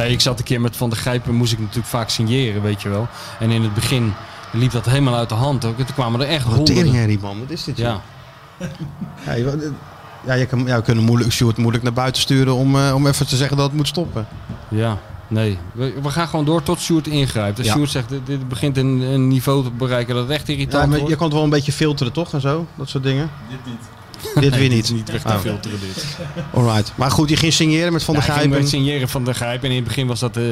[0.00, 2.82] Hey, ik zat een keer met Van der Grijpen, moest ik natuurlijk vaak signeren, weet
[2.82, 3.08] je wel.
[3.38, 4.12] En in het begin
[4.52, 5.64] liep dat helemaal uit de hand.
[5.64, 5.78] Ook.
[5.78, 6.82] En toen kwamen er echt Wat honderden.
[6.84, 7.38] teringherrie, man.
[7.40, 7.76] Wat is dit?
[7.76, 7.86] joh?
[7.86, 8.00] Ja.
[9.26, 9.72] Ja, je,
[10.26, 13.06] ja, je kan, ja, we kunnen moeilijk, Sjoerd moeilijk naar buiten sturen om, eh, om
[13.06, 14.26] even te zeggen dat het moet stoppen.
[14.68, 14.98] Ja,
[15.28, 15.58] nee.
[15.72, 17.58] We, we gaan gewoon door tot Sjoerd ingrijpt.
[17.58, 17.72] Als Ja.
[17.74, 20.86] Sjoerd zegt, dit, dit begint een, een niveau te bereiken dat het echt Ja, irritant
[20.88, 21.08] maar wordt.
[21.10, 22.32] je kan het wel een beetje filteren, toch?
[22.32, 23.30] En zo, dat soort dingen.
[23.48, 23.80] Dit niet.
[24.40, 24.92] Dit weer niet.
[24.92, 25.38] niet weg te Oh.
[25.38, 26.16] filteren dit.
[26.54, 26.92] Alright.
[26.94, 28.70] Maar goed, je ging signeren met Van der Ja, ik ging Grijpen.
[28.70, 29.62] met signeren van de Grijp.
[29.62, 30.44] En in het begin was dat, eh,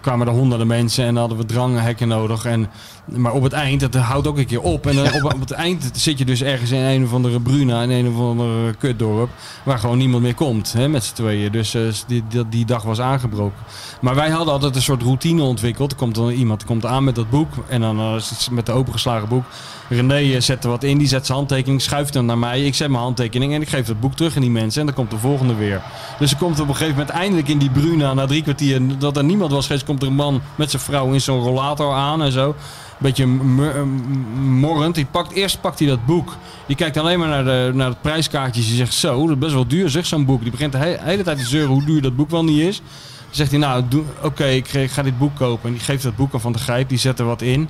[0.00, 2.44] kwamen er honderden mensen en dan hadden we dranghekken nodig.
[2.44, 2.70] En,
[3.04, 4.86] maar op het eind, dat houdt ook een keer op.
[4.86, 7.82] En dan op, op het eind zit je dus ergens in een of andere Bruna,
[7.82, 9.30] in een of andere kutdorp.
[9.62, 11.52] Waar gewoon niemand meer komt hè, met z'n tweeën.
[11.52, 13.58] Dus eh, die, die, die dag was aangebroken.
[14.00, 15.90] Maar wij hadden altijd een soort routine ontwikkeld.
[15.90, 17.52] Er komt dan iemand komt aan met dat boek.
[17.68, 18.14] En dan eh,
[18.50, 19.44] met de opengeslagen boek.
[19.88, 22.64] René eh, zet er wat in, die zet zijn handtekening, schuift hem naar mij.
[22.64, 24.80] Ik zet mijn handtekening en ik geef het boek terug aan die mensen.
[24.80, 25.82] En dan komt de volgende weer.
[26.18, 29.16] Dus er komt op een gegeven moment eindelijk in die Bruna, na drie kwartier, dat
[29.16, 32.22] er niemand was geweest, komt er een man met zijn vrouw in zo'n rollator aan
[32.22, 32.54] en zo.
[32.98, 33.86] Beetje mur-
[34.40, 34.94] morrend.
[34.94, 36.36] Die pakt, eerst pakt hij dat boek.
[36.66, 38.62] Die kijkt alleen maar naar, de, naar het prijskaartje.
[38.62, 40.42] Die zegt, zo, dat is best wel duur zeg, zo'n boek.
[40.42, 42.80] Die begint de he- hele tijd te zeuren hoe duur dat boek wel niet is.
[43.26, 43.84] Dan zegt hij, nou,
[44.22, 45.68] oké, ik, ik ga dit boek kopen.
[45.68, 47.68] En die geeft dat boek aan Van de Grijp, die zet er wat in.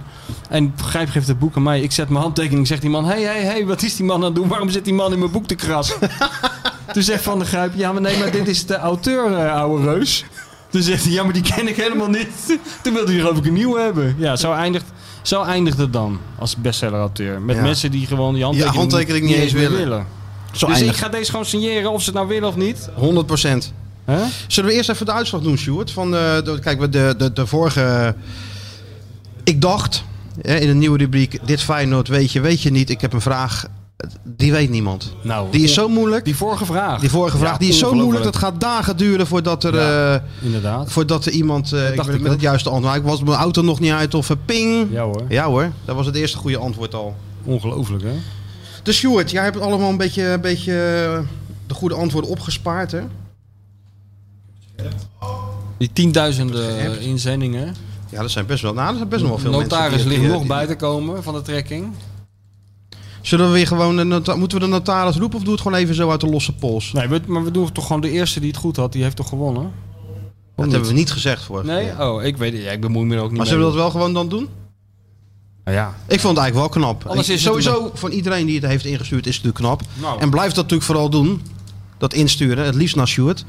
[0.48, 1.80] En Grijp geeft het boek aan mij.
[1.80, 4.22] Ik zet mijn handtekening, zegt die man, hé, hé, hé, wat is die man aan
[4.24, 4.48] het doen?
[4.48, 5.96] Waarom zit die man in mijn boek te krassen?
[6.92, 9.82] Toen zegt Van de Grijp, ja, maar nee, maar dit is de auteur, eh, ouwe
[9.82, 10.24] reus.
[10.70, 12.28] Toen zegt hij, ja, maar die ken ik helemaal niet.
[12.82, 14.14] Toen wilde hij geloof ik een nieuwe hebben.
[14.18, 14.84] Ja, zo eindigt,
[15.22, 17.40] zo eindigt het dan als bestseller-auteur.
[17.40, 17.62] Met Ja.
[17.62, 20.06] mensen die gewoon die handtekening, Ja, handtekening niet eens willen.
[20.52, 22.88] Zo dus eindigt ik ga deze gewoon signeren of ze het nou willen of niet.
[22.94, 23.26] 100
[24.46, 25.90] Zullen we eerst even de uitslag doen, Sjoerd?
[25.90, 28.14] Van de, de- kijk, we de, de, de vorige...
[29.44, 30.04] Ik dacht,
[30.40, 32.90] hè, in een nieuwe rubriek, dit Feyenoord weet je, weet je niet.
[32.90, 33.66] Ik heb een vraag,
[34.24, 35.14] die weet niemand.
[35.22, 36.24] Nou, Die is zo moeilijk.
[36.24, 37.00] Die vorige vraag.
[37.00, 38.24] Die vorige vraag, Ja, die is zo moeilijk.
[38.24, 40.92] Dat gaat dagen duren voordat er, Ja, eh, Inderdaad.
[40.92, 42.96] voordat er iemand eh, ik dacht ik met het juiste antwoord.
[42.96, 44.86] Ik was mijn auto nog niet uit of eh, ping.
[44.90, 45.22] Ja hoor.
[45.28, 47.16] Ja hoor, dat was het eerste goede antwoord al.
[47.44, 48.12] Ongelooflijk hè.
[48.82, 51.18] Dus Sjoerd, jij hebt allemaal een beetje, een beetje eh,
[51.66, 53.00] de goede antwoorden opgespaard hè?
[55.78, 57.74] Die tienduizenden inzendingen.
[58.10, 59.68] Ja, dat zijn best wel, nou, dat zijn best nog wel veel mensen.
[59.70, 61.92] Notaris ligt die- nog die- bij te komen van de trekking.
[63.22, 65.94] Zullen we weer gewoon, de moeten we de notaris roepen of doe het gewoon even
[65.94, 66.92] zo uit de losse pols?
[66.92, 69.28] Nee, maar we doen toch gewoon de eerste die het goed had, die heeft toch
[69.28, 69.72] gewonnen?
[70.56, 71.84] dat hebben we niet gezegd vorige Nee?
[71.84, 72.00] keer.
[72.08, 72.62] Oh, ik weet het.
[72.62, 73.54] Ja, ik bemoei me er ook niet Maar mee.
[73.54, 74.48] zullen we dat wel gewoon dan doen?
[75.64, 75.88] Nou ja.
[76.08, 77.06] Ik vond het eigenlijk wel knap.
[77.06, 79.88] Anders is Sowieso van iedereen die het heeft ingestuurd is het natuurlijk knap.
[80.00, 80.20] Nou.
[80.20, 81.42] En blijf dat natuurlijk vooral doen.
[81.98, 83.44] Dat insturen, het liefst naar Sjoerd.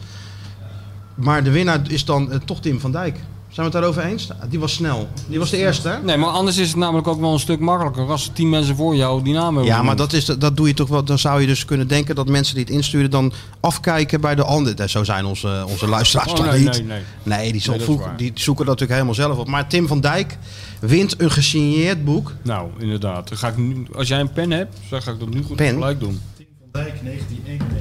[1.18, 3.20] Maar de winnaar is dan eh, toch Tim van Dijk.
[3.50, 4.28] Zijn we het daarover eens?
[4.50, 5.08] Die was snel.
[5.28, 6.02] Die was de eerste, hè?
[6.04, 8.96] Nee, maar anders is het namelijk ook wel een stuk makkelijker als tien mensen voor
[8.96, 9.64] jou die naam hebben.
[9.74, 11.04] Ja, maar dat, is, dat doe je toch wel.
[11.04, 14.44] Dan zou je dus kunnen denken dat mensen die het insturen dan afkijken bij de
[14.44, 14.90] anderen.
[14.90, 16.72] Zo zijn onze, onze luisteraars Oh, toch nee, niet?
[16.72, 17.02] nee, nee.
[17.24, 19.48] Nee, die, Nee, die zoeken dat natuurlijk helemaal zelf op.
[19.48, 20.38] Maar Tim van Dijk
[20.80, 22.34] wint een gesigneerd boek.
[22.42, 23.28] Nou, inderdaad.
[23.30, 25.56] Dan ga ik nu, als jij een pen hebt, dan ga ik dat nu goed
[25.56, 25.74] Pen?
[25.74, 26.22] gelijk doen.
[26.36, 27.78] Van Dijk 1991.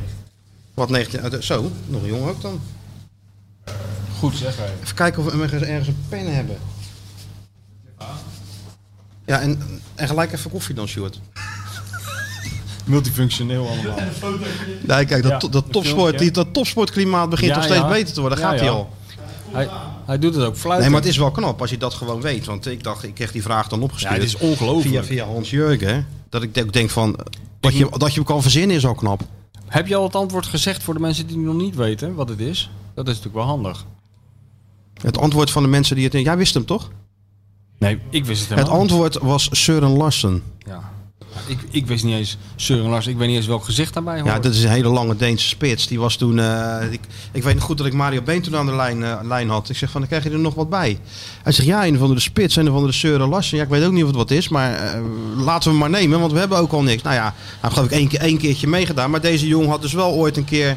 [0.75, 2.61] Wat 19, uit de- zo, nog jong ook dan.
[4.19, 4.71] Goed zeg hij.
[4.83, 6.57] Even kijken of we ergens, ergens een pen hebben.
[9.27, 11.21] Ja, en, en gelijk even koffie dan, Stuart.
[12.85, 13.99] Multifunctioneel allemaal.
[14.87, 17.89] Nee, kijk, dat, Ja, dat, een topsport, die, dat topsportklimaat begint Ja, toch steeds ja.
[17.89, 18.39] beter te worden.
[18.39, 18.71] Gaat hij ja.
[18.71, 18.95] al?
[19.51, 19.69] Hij,
[20.07, 20.83] hij doet het ook fluiten.
[20.83, 22.45] Nee, maar het is wel knap als je dat gewoon weet.
[22.45, 24.15] Want ik dacht, ik kreeg die vraag dan opgestuurd.
[24.15, 24.95] Ja, het is ongelooflijk.
[24.95, 25.95] Via, via Hans Jurgen.
[25.95, 26.03] hè.
[26.29, 27.19] Dat ik denk van,
[27.61, 29.21] dat je, dat je hem kan verzinnen is al knap.
[29.67, 32.41] Heb je al het antwoord gezegd voor de mensen die nog niet weten wat het
[32.41, 32.71] is?
[32.97, 33.85] Dat is natuurlijk wel handig.
[35.03, 36.13] Het antwoord van de mensen die het...
[36.13, 36.91] Jij wist hem toch?
[37.79, 38.91] Nee, ik wist het Het helemaal niet.
[38.91, 40.43] antwoord was Søren Larsen.
[40.59, 40.95] Ja.
[41.47, 43.07] Ik, ik wist niet eens Søren Lars.
[43.07, 44.27] Ik weet niet eens welk gezicht daarbij hoort.
[44.27, 45.87] Ja, dat is een hele lange Deense spits.
[45.87, 46.39] Die was toen...
[46.39, 47.01] eh, ik,
[47.33, 49.69] ik weet nog goed dat ik Mario Been toen aan de lijn, eh, lijn had.
[49.69, 50.99] Ik zeg van, dan krijg je er nog wat bij.
[51.43, 53.57] Hij zegt, ja, een van de spits, een van de Søren Larsen.
[53.57, 55.01] Ja, ik weet ook niet of het wat is, maar eh,
[55.37, 57.03] laten we hem maar nemen, want we hebben ook al niks.
[57.03, 59.11] Nou ja, hij heeft geloof ik één, keer- één keertje meegedaan.
[59.11, 60.77] Maar deze jongen had dus wel ooit een keer...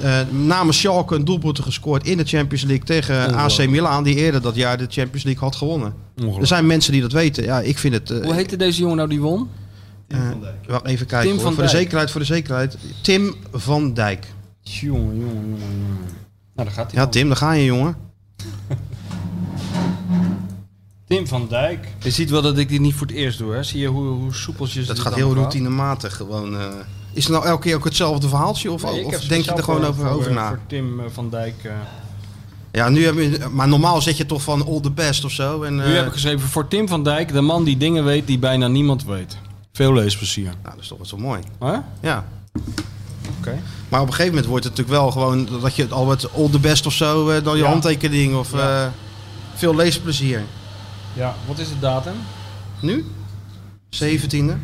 [0.00, 4.42] eh, namens Schalke een doelpunt gescoord in de Champions League tegen AC Milan, die eerder
[4.42, 5.94] dat jaar de Champions League had gewonnen.
[6.40, 7.44] Er zijn mensen die dat weten.
[7.44, 8.10] Ja, ik vind het.
[8.10, 9.48] eh, Hoe heette deze jongen nou die won?
[10.08, 10.18] eh,
[10.68, 11.30] wacht even kijken.
[11.30, 11.82] Tim van voor de Dijk.
[11.82, 12.76] zekerheid, voor de zekerheid.
[13.02, 14.26] Tim van Dijk.
[14.60, 15.98] Jongen, jongen, jongen, jongen.
[16.54, 17.06] Nou, daar gaat hij Ja.
[17.08, 17.96] Tim, daar ga je, jongen.
[21.06, 21.88] Tim van Dijk.
[22.02, 23.62] Je ziet wel dat ik dit niet voor het eerst doe, hè?
[23.62, 25.38] Zie je hoe, hoe soepeltjes Dat dit gaat dan heel gaat?
[25.38, 26.54] routinematig gewoon.
[26.58, 26.66] eh.
[27.12, 28.72] Is het nou elke keer ook hetzelfde verhaaltje?
[28.72, 30.48] Of, Nee, of denk je er gewoon over, voor, over eh, na?
[30.48, 31.54] Voor Tim eh, van Dijk.
[31.64, 31.72] eh.
[32.72, 35.62] Ja, nu heb je, maar normaal zet je toch van all the best of zo.
[35.62, 38.26] En, Nu eh, heb ik geschreven voor Tim van Dijk, de man die dingen weet
[38.26, 39.36] die bijna niemand weet.
[39.72, 40.44] Veel leesplezier.
[40.44, 41.40] Nou, dat is toch wel zo mooi.
[41.58, 41.76] Hè?
[42.00, 42.24] Ja.
[43.38, 43.58] Oké.
[43.88, 46.48] Maar op een gegeven moment wordt het natuurlijk wel gewoon dat je al met all
[46.50, 47.68] the best of zo, eh, dan je Ja.
[47.68, 48.84] handtekening of Ja.
[48.84, 48.88] eh,
[49.54, 50.42] veel leesplezier.
[51.14, 52.14] Ja, wat is de datum?
[52.80, 53.04] Nu?
[53.88, 54.56] 17e.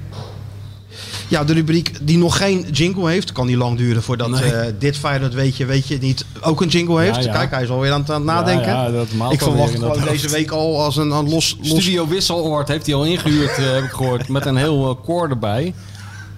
[1.29, 4.53] Ja, de rubriek die nog geen jingle heeft, kan niet lang duren voordat Nee.
[4.53, 7.17] eh, dit Feyenoord weet je, weet je niet ook een jingle heeft.
[7.17, 7.33] Ja, ja.
[7.33, 8.69] Kijk, hij is alweer aan het, aan het nadenken.
[8.69, 10.11] Ja, dat ik verwacht dat gewoon hoofd.
[10.11, 13.73] deze week al als een, een los, los Studio Wisseloord heeft hij al ingehuurd, eh,
[13.73, 14.29] heb ik gehoord.
[14.29, 15.75] Met een heel eh, koor erbij.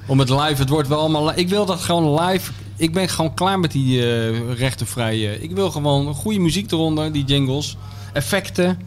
[0.07, 1.33] Om het live, het wordt wel allemaal...
[1.39, 2.51] Ik wil dat gewoon live...
[2.77, 5.41] Ik ben gewoon klaar met die eh rechtenvrije...
[5.43, 7.77] Ik wil gewoon goede muziek eronder, die jingles.
[8.13, 8.79] Effecten.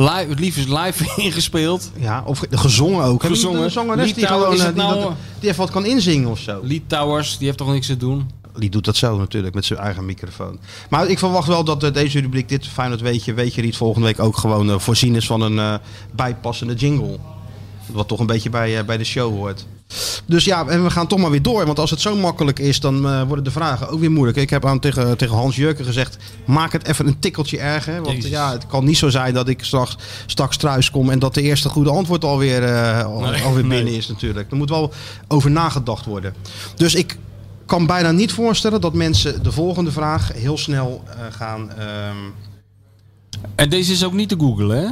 [0.00, 1.90] Live, het liefst live ingespeeld.
[1.96, 3.22] Ja, of ge- gezongen ook.
[3.24, 3.62] Gezongen.
[3.62, 6.30] Een zangeres die gewoon is eh, het die, nou, dat- die even wat kan inzingen
[6.30, 6.60] of zo.
[6.62, 8.30] Lee Towers, die heeft toch niks te doen?
[8.56, 10.58] Die doet dat zo natuurlijk met zijn eigen microfoon.
[10.90, 13.76] Maar ik verwacht wel dat eh, deze rubriek, dit Feyenoord weet je, weet je niet,
[13.76, 15.74] volgende week ook gewoon eh, voorzien is van een eh,
[16.14, 17.18] bijpassende jingle.
[17.92, 19.66] Wat toch een beetje bij, eh, bij de show hoort.
[20.26, 21.66] Dus ja, en we gaan toch maar weer door.
[21.66, 24.38] Want als het zo makkelijk is, dan eh, worden de vragen ook weer moeilijk.
[24.38, 26.16] Ik heb aan tegen, tegen Hans Jurken gezegd,
[26.46, 28.02] maak het even een tikkeltje erger.
[28.02, 28.30] Want Jezus.
[28.30, 31.42] ja, het kan niet zo zijn dat ik straks, straks thuis kom en dat de
[31.42, 33.96] eerste goede antwoord alweer, eh al, Nee, alweer binnen nee.
[33.96, 34.50] is natuurlijk.
[34.50, 34.92] Er moet wel
[35.28, 36.34] over nagedacht worden.
[36.76, 37.18] Dus ik
[37.66, 41.70] kan bijna niet voorstellen dat mensen de volgende vraag heel snel gaan...
[41.72, 42.16] ehm,
[43.54, 44.88] En deze is ook niet te googlen, hè?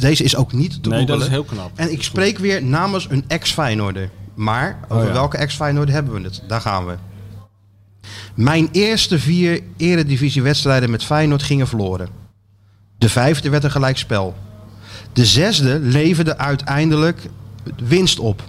[0.00, 1.70] Deze is ook niet te Nee, dat is heel knap.
[1.74, 4.10] En ik spreek weer namens een ex-Feyenoorder.
[4.34, 5.12] Maar over Oh ja.
[5.12, 6.42] welke ex-Feyenoorder hebben we het?
[6.48, 6.94] Daar gaan we.
[8.34, 12.08] Mijn eerste vier eredivisiewedstrijden met Feyenoord gingen verloren.
[12.98, 14.34] De vijfde werd een gelijkspel.
[15.12, 17.28] De zesde leverde uiteindelijk
[17.76, 18.42] winst op.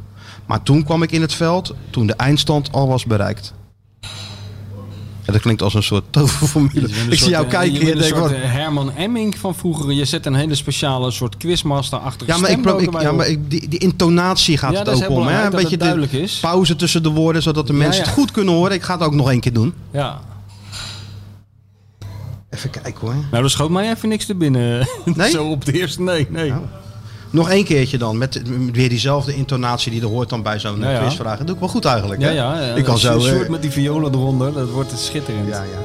[0.46, 3.54] Maar toen kwam ik in het veld toen de eindstand al was bereikt.
[5.32, 6.88] Dat klinkt als een soort toverformule.
[7.10, 8.18] Ik zie jou eh, kijken en je denkt...
[8.20, 9.92] wat- eh, Herman Emming van vroeger.
[9.92, 13.50] Je zet een hele speciale soort quizmaster-achtige Ja, maar, ik, er ik, ja, maar ik,
[13.50, 15.28] die, die intonatie gaat Ja, het ook om.
[15.28, 15.44] Hè?
[15.44, 16.40] Een beetje het de duidelijk is.
[16.40, 18.74] pauze tussen de woorden, zodat de Ja, mensen het goed kunnen horen.
[18.74, 19.74] Ik ga het ook nog één keer doen.
[19.92, 20.20] Ja.
[22.50, 23.16] Even kijken hoor.
[23.32, 24.88] Nou, er schoot mij even niks te binnen.
[25.06, 25.30] Nee?
[25.38, 26.54] Zo op de eerste, nee, nee.
[27.30, 31.00] Nog één keertje dan, met weer diezelfde intonatie die er hoort dan bij zo'n Ja,
[31.00, 31.38] quizvraag.
[31.38, 32.22] Dat doe ik wel goed eigenlijk.
[32.22, 32.34] Ja, hè?
[32.34, 32.60] ja.
[32.60, 32.76] ja.
[32.76, 33.20] Ik kan Een zo...
[33.20, 35.48] soort eh, met die violen eronder, dat wordt schitterend.
[35.48, 35.80] ja, ja.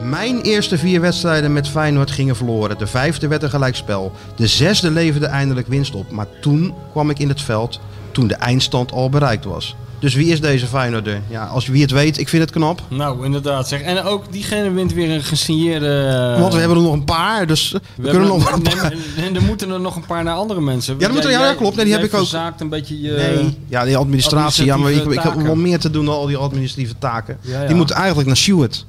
[0.00, 2.78] Mijn eerste vier wedstrijden met Feyenoord gingen verloren.
[2.78, 4.12] De vijfde werd een gelijkspel.
[4.36, 6.10] De zesde leverde eindelijk winst op.
[6.10, 7.80] Maar toen kwam ik in het veld
[8.12, 9.76] toen de eindstand al bereikt was.
[10.02, 11.20] Dus wie is deze Feyenoorder?
[11.28, 12.80] Ja, als wie het weet, ik vind het knap.
[12.88, 13.68] Nou, inderdaad.
[13.68, 13.80] Zeg.
[13.80, 16.06] En ook diegene wint weer een gesigneerde...
[16.34, 18.94] eh, Want we hebben er nog een paar, dus we, we kunnen nog een paar.
[19.16, 20.94] En er moeten er nog een paar naar andere mensen.
[20.98, 21.76] Ja, dat moet er- ja, Jij- klopt.
[21.76, 22.18] Nee, die heb ik ook.
[22.18, 23.10] verzaakt een beetje je...
[23.12, 24.64] Nee, ja, die administratie.
[24.64, 27.36] Ja, maar ik, ik heb wel meer te doen dan al die administratieve taken.
[27.40, 27.66] Ja, ja.
[27.66, 28.84] Die moeten eigenlijk naar Stuart.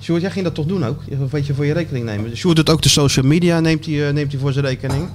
[0.00, 1.00] Stuart, jij ging dat toch doen ook?
[1.10, 2.36] Een beetje voor je rekening nemen.
[2.36, 5.08] Stuart doet ook de social media, neemt hij, eh, neemt hij voor zijn rekening.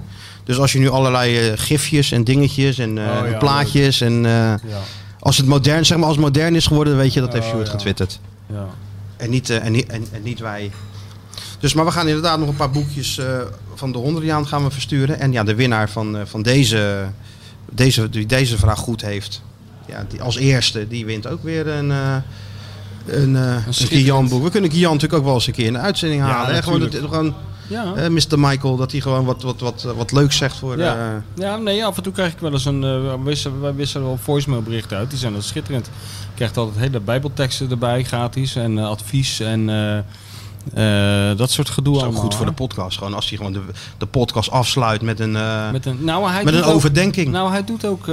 [0.43, 4.23] Dus als je nu allerlei eh, gifjes en dingetjes en Oh, ja, plaatjes en...
[4.23, 4.59] Ja,
[5.19, 7.49] als het modern, zeg maar, als het modern is geworden, weet je dat heeft Oh,
[7.49, 7.73] Stuart ja.
[7.73, 8.19] getwitterd.
[8.47, 8.65] ja.
[9.17, 10.71] En niet, eh, en, niet, en, en niet wij.
[11.59, 13.25] Dus, maar we gaan inderdaad nog een paar boekjes eh,
[13.75, 15.19] van de Honderdjaan gaan we versturen.
[15.19, 17.07] En ja, de winnaar van, eh, van deze,
[17.71, 19.41] deze, die deze vraag goed heeft,
[19.87, 22.15] ja, die, als eerste, die wint ook weer een, eh
[23.05, 24.43] een, een Kian boek.
[24.43, 26.55] We kunnen Kian natuurlijk ook wel eens een keer in de uitzending Ja, halen.
[26.55, 26.61] hè?
[26.63, 27.33] Gewoon, gewoon
[27.69, 27.93] Ja.
[27.95, 28.39] eh, Mr.
[28.39, 30.77] Michael, dat hij gewoon wat, wat, wat, wat leuks zegt voor...
[30.77, 30.95] Ja.
[30.95, 32.81] eh, ja, nee, af en toe krijg ik wel eens een...
[32.81, 35.09] wij wisselen, wij wisselen wel voicemailberichten uit.
[35.09, 35.85] Die zijn dan schitterend.
[35.85, 38.55] Je krijgt altijd hele bijbelteksten erbij, gratis.
[38.55, 39.65] En advies en
[41.37, 42.21] dat soort gedoe is ook allemaal.
[42.23, 42.97] goed voor de podcast.
[42.97, 43.61] Gewoon als hij gewoon de,
[43.97, 45.31] de podcast afsluit met een,
[45.71, 47.27] Met een, nou, hij met een ook- overdenking.
[47.31, 48.05] Nou, hij doet ook...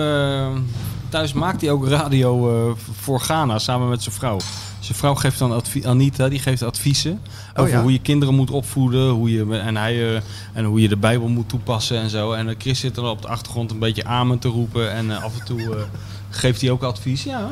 [1.09, 4.39] thuis maakt hij ook radio voor Ghana samen met zijn vrouw.
[4.87, 7.82] Zijn vrouw geeft dan adviezen, Anita, die geeft adviezen Oh, over ja.
[7.82, 10.22] hoe je kinderen moet opvoeden, hoe je, en, hij, eh,
[10.53, 12.32] en hoe je de Bijbel moet toepassen en zo.
[12.32, 15.22] En eh, Chris zit er op de achtergrond een beetje amen te roepen en eh,
[15.22, 15.76] af en toe
[16.30, 17.22] geeft hij ook advies.
[17.22, 17.49] Ja,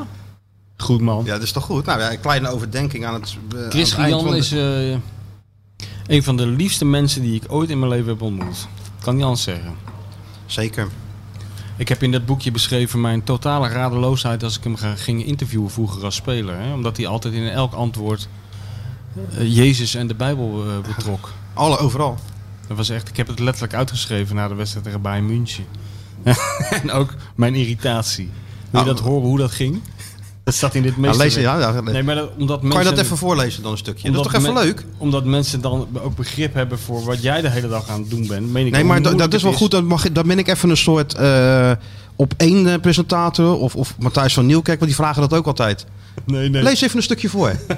[0.76, 1.24] goed man.
[1.24, 1.84] Ja, dat is toch goed?
[1.84, 4.50] Nou ja, een kleine overdenking aan het, aan Chris het Jan de- is
[6.06, 8.68] een van de liefste mensen die ik ooit in mijn leven heb ontmoet.
[9.00, 9.74] Kan niet anders zeggen.
[10.46, 10.88] Zeker.
[11.76, 16.04] Ik heb in dat boekje beschreven mijn totale radeloosheid als ik hem ging interviewen vroeger
[16.04, 16.58] als speler.
[16.58, 16.72] Hè?
[16.72, 18.28] Omdat hij altijd in elk antwoord
[19.14, 21.32] eh, Jezus en de Bijbel eh, betrok.
[21.54, 22.18] Alle, overal.
[22.68, 25.64] Dat was echt, ik heb het letterlijk uitgeschreven na de wedstrijd tegen Bayern München.
[26.82, 28.30] en ook mijn irritatie.
[28.70, 29.80] Wil je Nou, dat horen hoe dat ging?
[30.44, 31.18] Dat staat in dit meeste...
[31.18, 33.78] lees, ja, ja, Nee, maar dat, omdat Kan je mensen, dat even voorlezen dan een
[33.78, 34.10] stukje?
[34.10, 34.84] Dat is toch even leuk?
[34.98, 38.26] Omdat mensen dan ook begrip hebben voor wat jij de hele dag aan het doen
[38.26, 38.52] bent.
[38.52, 39.70] Meen ik Nee, maar dat is wel goed.
[39.70, 41.72] Dan, mag, dan ben ik even een soort eh,
[42.16, 43.58] op één eh, presentator.
[43.58, 45.86] Of, of Matthijs van Nieuwkerk, want die vragen dat ook altijd.
[46.24, 46.62] Nee, nee.
[46.62, 47.48] Lees even een stukje voor.
[47.66, 47.76] dat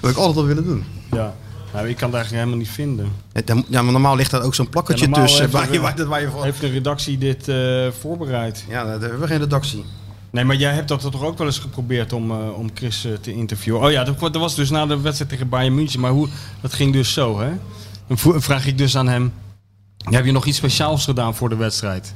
[0.00, 0.84] heb ik altijd wel willen doen.
[1.10, 1.34] Ja,
[1.72, 3.08] nou, ik kan het eigenlijk helemaal niet vinden.
[3.68, 5.40] Ja, maar normaal ligt daar ook zo'n plakketje Ja, tussen.
[5.40, 6.44] heeft Waar de- je, waar, waar je voor...
[6.44, 8.64] Heeft de redactie dit eh, voorbereid?
[8.68, 9.84] Ja, daar hebben we geen redactie.
[10.34, 13.12] Nee, maar jij hebt dat toch ook wel eens geprobeerd om, eh, om Chris eh,
[13.12, 13.82] te interviewen?
[13.82, 16.00] Oh ja, dat, dat was dus na de wedstrijd tegen Bayern München.
[16.00, 16.28] Maar hoe,
[16.60, 17.50] dat ging dus zo, hè?
[18.06, 19.32] Dan vraag ik dus aan hem...
[20.10, 22.14] Heb je nog iets speciaals gedaan voor de wedstrijd?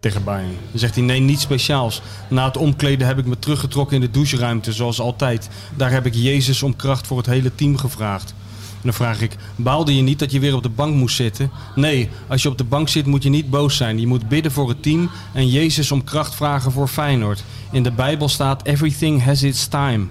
[0.00, 0.56] Tegen Bayern.
[0.70, 2.02] Dan zegt hij, nee, niets speciaals.
[2.28, 5.48] Na het omkleden heb ik me teruggetrokken in de doucheruimte, zoals altijd.
[5.76, 8.34] Daar heb ik Jezus om kracht voor het hele team gevraagd.
[8.82, 11.50] Dan vraag ik, baalde je niet dat je weer op de bank moest zitten?
[11.74, 14.00] Nee, als je op de bank zit moet je niet boos zijn.
[14.00, 17.44] Je moet bidden voor het team en Jezus om kracht vragen voor Feyenoord.
[17.72, 20.06] In de Bijbel staat, everything has its time.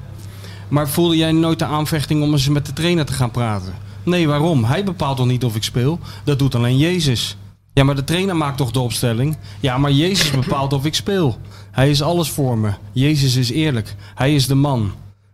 [0.67, 3.73] Maar voelde jij nooit de aanvechting om eens met de trainer te gaan praten?
[4.03, 4.63] Nee, waarom?
[4.63, 5.99] Hij bepaalt toch niet of ik speel?
[6.23, 7.37] Dat doet alleen Jezus.
[7.73, 9.37] Ja, maar de trainer maakt toch de opstelling?
[9.59, 11.37] Ja, maar Jezus bepaalt of ik speel.
[11.71, 12.71] Hij is alles voor me.
[12.91, 13.95] Jezus is eerlijk.
[14.15, 14.91] Hij is de man.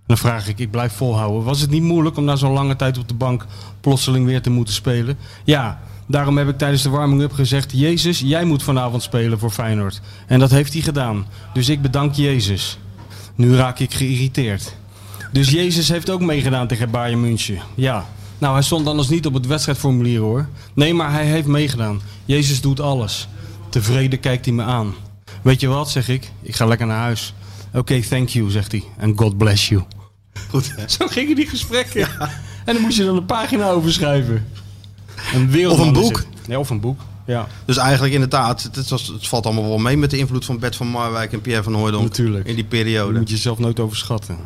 [0.07, 1.43] Dan vraag ik, ik blijf volhouden.
[1.43, 3.45] Was het niet moeilijk om na zo'n lange tijd op de bank
[3.81, 5.17] plotseling weer te moeten spelen?
[5.43, 7.71] Ja, daarom heb ik tijdens de warming-up gezegd...
[7.71, 10.01] Jezus, jij moet vanavond spelen voor Feyenoord.
[10.27, 11.25] En dat heeft hij gedaan.
[11.53, 12.77] Dus ik bedank Jezus.
[13.35, 14.75] Nu raak ik geïrriteerd.
[15.31, 17.59] Dus Jezus heeft ook meegedaan tegen Bayern München.
[17.75, 18.05] Ja.
[18.37, 20.47] Nou, hij stond anders niet op het wedstrijdformulier hoor.
[20.73, 22.01] Nee, maar hij heeft meegedaan.
[22.25, 23.27] Jezus doet alles.
[23.69, 24.93] Tevreden kijkt hij me aan.
[25.41, 26.31] Weet je wat, zeg ik?
[26.41, 27.33] Ik ga lekker naar huis.
[27.73, 28.83] Oké, thank you, zegt hij.
[28.97, 29.83] En God bless you.
[30.49, 30.73] Goed.
[30.87, 32.07] Zo gingen die gesprekken.
[32.65, 34.47] En dan moest je dan een pagina over schrijven.
[35.33, 36.23] Een wereldman Of een boek.
[36.47, 36.99] Ja, of een boek.
[37.25, 37.47] Ja.
[37.65, 40.59] Dus eigenlijk inderdaad, het, het, was, het valt allemaal wel mee met de invloed van
[40.59, 42.03] Bert van Marwijk en Pierre van Hooydonk.
[42.03, 42.45] Natuurlijk.
[42.47, 43.19] In die Dat periode.
[43.19, 44.37] moet je zelf nooit overschatten.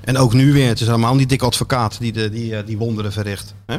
[0.00, 0.68] En ook nu weer.
[0.68, 3.54] Het is helemaal niet dik advocaat die, de, die, eh, die wonderen verricht.
[3.66, 3.76] Hè?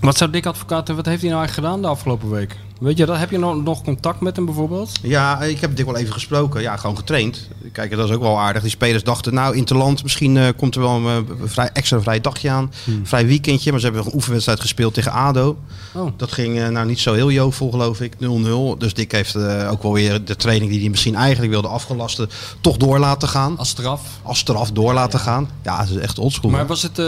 [0.00, 2.56] Wat zou Dick Advocaat, wat heeft hij nou eigenlijk gedaan de afgelopen week?
[2.80, 3.18] Weet je dat?
[3.18, 4.90] Heb je nog, nog contact met hem bijvoorbeeld?
[5.02, 6.60] Ja, ik heb Dick wel even gesproken.
[6.62, 7.48] Ja, gewoon getraind.
[7.72, 8.62] Kijk, dat is ook wel aardig.
[8.62, 12.20] Die spelers dachten, nou, Interland, misschien eh, komt er wel een eh, vrij, extra vrij
[12.20, 12.72] dagje aan.
[13.02, 13.70] Vrij weekendje.
[13.70, 15.56] Maar ze hebben een oefenwedstrijd gespeeld tegen ADO.
[15.94, 16.06] Oh.
[16.16, 18.12] Dat ging eh, nou niet zo heel jovel, geloof ik.
[18.14, 18.18] 0-0.
[18.78, 19.36] Dus Dick heeft
[19.70, 22.28] ook wel weer de training die hij misschien eigenlijk wilde afgelasten,
[22.60, 23.58] toch door laten gaan.
[23.58, 24.02] Als straf.
[24.22, 25.48] Als straf door laten gaan.
[25.62, 26.50] Ja, dat is echt oldschool.
[26.50, 26.68] Maar hoor.
[26.68, 26.98] was het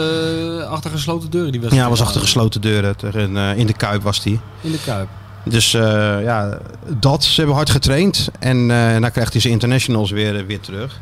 [0.67, 1.89] achter gesloten deuren die Ja, wedstrijd?
[1.97, 2.95] was achter gesloten deuren.
[3.35, 4.39] Eh, in de Kuip was die.
[4.61, 5.07] In de Kuip.
[5.43, 5.81] Dus eh,
[6.23, 6.57] ja,
[6.99, 7.23] dat.
[7.23, 8.29] Ze hebben hard getraind.
[8.39, 10.99] En eh dan krijgt hij zijn internationals weer, weer terug.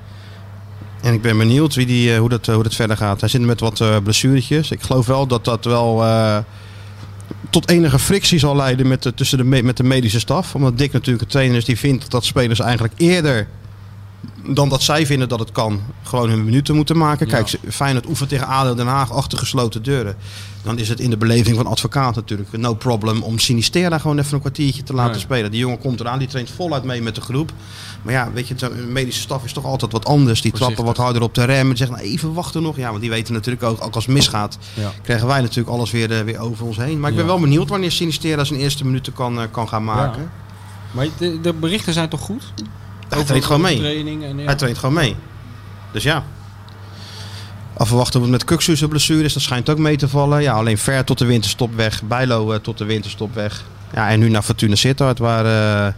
[1.01, 3.19] En ik ben benieuwd wie die, eh, hoe, dat, eh, hoe dat verder gaat.
[3.19, 4.71] Hij zit met wat eh blessuretjes.
[4.71, 6.37] Ik geloof wel dat dat wel eh,
[7.49, 10.55] tot enige frictie zal leiden met de, tussen de, me- met de medische staf.
[10.55, 13.47] Omdat Dick natuurlijk een trainer is die vindt dat spelers eigenlijk eerder
[14.49, 17.27] dan dat zij vinden dat het kan, gewoon hun minuten moeten maken.
[17.27, 20.15] Kijk, Feyenoord oefent tegen ADO Den Haag achter gesloten deuren.
[20.67, 24.33] Dan is het in de beleving van advocaat natuurlijk no problem om Sinistera gewoon even
[24.33, 25.19] een kwartiertje te laten Nee.
[25.21, 25.51] spelen.
[25.51, 27.51] Die jongen komt eraan, die traint voluit mee met de groep.
[28.01, 30.41] Maar ja, weet je, de medische staf is toch altijd wat anders.
[30.41, 32.77] Die trappen wat harder op de rem en zeggen nou, even wachten nog.
[32.77, 34.91] Ja, want die weten natuurlijk ook, ook als het misgaat, Ja.
[35.03, 36.99] krijgen wij natuurlijk alles weer, eh, weer over ons heen.
[36.99, 37.31] Maar ik ben Ja.
[37.31, 40.21] wel benieuwd wanneer Sinistera zijn eerste minuten kan, eh, kan gaan maken.
[40.21, 40.29] Ja.
[40.91, 42.43] Maar de, de berichten zijn toch goed?
[43.09, 43.77] Hij traint gewoon mee.
[43.77, 44.45] Training en, ja.
[44.45, 45.15] Hij traint gewoon mee.
[45.91, 46.23] Dus ja.
[47.77, 49.33] Afwachten met Kuksu zijn blessure is.
[49.33, 50.41] Dat schijnt ook mee te vallen.
[50.41, 52.01] Ja, alleen ver tot de winterstop weg.
[52.03, 53.63] Bijlo eh, tot de winterstop weg.
[53.93, 55.45] Ja, en nu naar Fortuna Sittard waar
[55.87, 55.93] eh,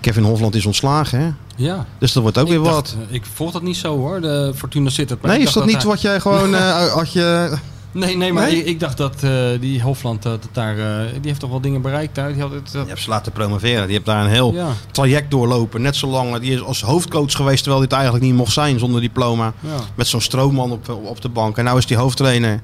[0.00, 1.18] Kevin Hofland is ontslagen.
[1.20, 1.30] Hè?
[1.56, 1.86] Ja.
[1.98, 2.96] Dus dat wordt ook Ik weer dacht, wat.
[3.08, 5.22] eh, ik volg dat niet zo hoor, de Fortuna Sittard.
[5.22, 7.56] maar Nee, is dat niet hij- wat jij gewoon eh, had je...
[7.94, 8.58] Nee, nee, maar Nee?
[8.58, 9.30] Ik, ik dacht dat eh,
[9.60, 12.32] die Hofland, dat daar, eh, die heeft toch wel dingen bereikt daar.
[12.32, 13.82] Die had het, eh, Je hebt ze laten promoveren.
[13.84, 14.68] Die heeft daar een heel Ja.
[14.90, 15.82] traject doorlopen.
[15.82, 16.38] Net zo lang.
[16.38, 19.52] Die is als hoofdcoach geweest terwijl hij het eigenlijk niet mocht zijn zonder diploma.
[19.60, 19.76] Ja.
[19.94, 21.56] Met zo'n stroomman op, op de bank.
[21.58, 22.60] En nou is die hoofdtrainer.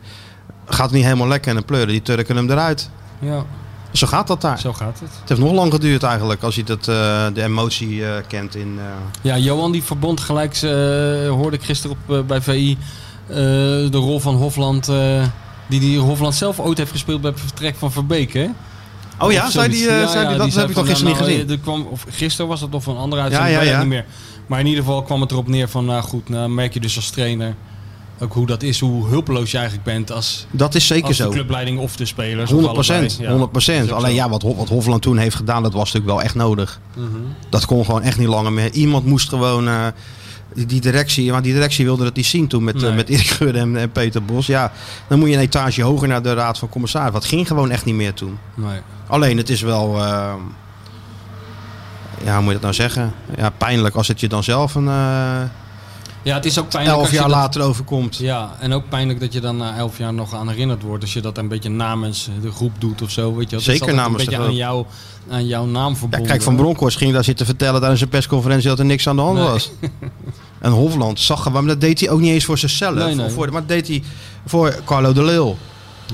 [0.67, 1.89] Gaat niet helemaal lekker en een pleuren.
[1.89, 2.91] Die turken hem eruit.
[3.19, 3.45] ja.
[3.93, 4.59] Zo gaat dat daar.
[4.59, 5.11] Zo gaat het.
[5.21, 8.75] Het heeft nog lang geduurd eigenlijk, als je dat, eh, de emotie eh, kent in...
[8.79, 8.85] eh,
[9.23, 10.61] Ja, Johan die verbond gelijk,
[11.29, 12.79] hoorde ik gisteren op, bij VI,
[13.35, 15.23] de rol van Hofland, eh,
[15.69, 18.47] die die Hofland zelf ooit heeft gespeeld bij het vertrek van Verbeek, hè?
[19.19, 21.13] Oh ja, Of zei die, eh, zei die- dat zei heb ik toch van, gisteren
[21.13, 21.47] nou, niet gezien.
[21.49, 23.79] eh, Er kwam, of gisteren was het of een andere uitzending, Ja, ja, ja.
[23.79, 24.05] niet meer.
[24.47, 26.97] Maar in ieder geval kwam het erop neer van, nou goed, nou merk je dus
[26.97, 27.55] als trainer
[28.23, 31.23] ook hoe dat is, hoe hulpeloos je eigenlijk bent als, Dat is zeker als de
[31.23, 31.31] zo.
[31.31, 32.51] clubleiding of de spelers.
[32.51, 33.11] 100 of allebei.
[33.19, 34.17] Ja, 100 dat is ook Alleen zo.
[34.17, 36.81] ja, wat, wat Hofland toen heeft gedaan, dat was natuurlijk wel echt nodig.
[36.97, 37.07] Mhm.
[37.51, 38.73] Dat kon gewoon echt niet langer meer.
[38.73, 39.69] Iemand moest gewoon...
[39.69, 39.87] eh,
[40.55, 43.59] die- directie, maar die directie wilde het niet zien toen met, eh, met Erik Gudde
[43.59, 44.47] en, en Peter Bos.
[44.47, 44.73] Ja,
[45.09, 47.13] dan moet je een etage hoger naar de raad van commissaris.
[47.13, 48.39] Dat ging gewoon echt niet meer toen.
[48.55, 48.81] Nee.
[49.07, 50.33] Alleen het is wel, eh,
[52.25, 53.13] ja, hoe moet je dat nou zeggen?
[53.37, 55.41] Ja, pijnlijk als het je dan zelf een eh,
[56.23, 58.17] Ja, het is ook pijnlijk elf jaar dat- later overkomt.
[58.17, 61.03] Ja, en ook pijnlijk dat je dan na elf jaar nog aan herinnerd wordt.
[61.03, 63.35] Als je dat een beetje namens de groep doet of zo.
[63.35, 64.85] Weet je, is Zeker altijd namens een de beetje aan, jou,
[65.31, 66.29] aan jouw naam Ja, verbonden.
[66.29, 69.23] kijk, Van Bronckhorst ging daar zitten vertellen tijdens een persconferentie dat er niks aan de
[69.23, 69.47] hand Nee.
[69.47, 69.71] was.
[70.61, 72.95] En Hofland zag gewoon, maar dat deed hij ook niet eens voor zichzelf.
[73.17, 74.03] Nee, Voor, maar dat deed hij
[74.47, 75.57] voor Carlo de Leeuw.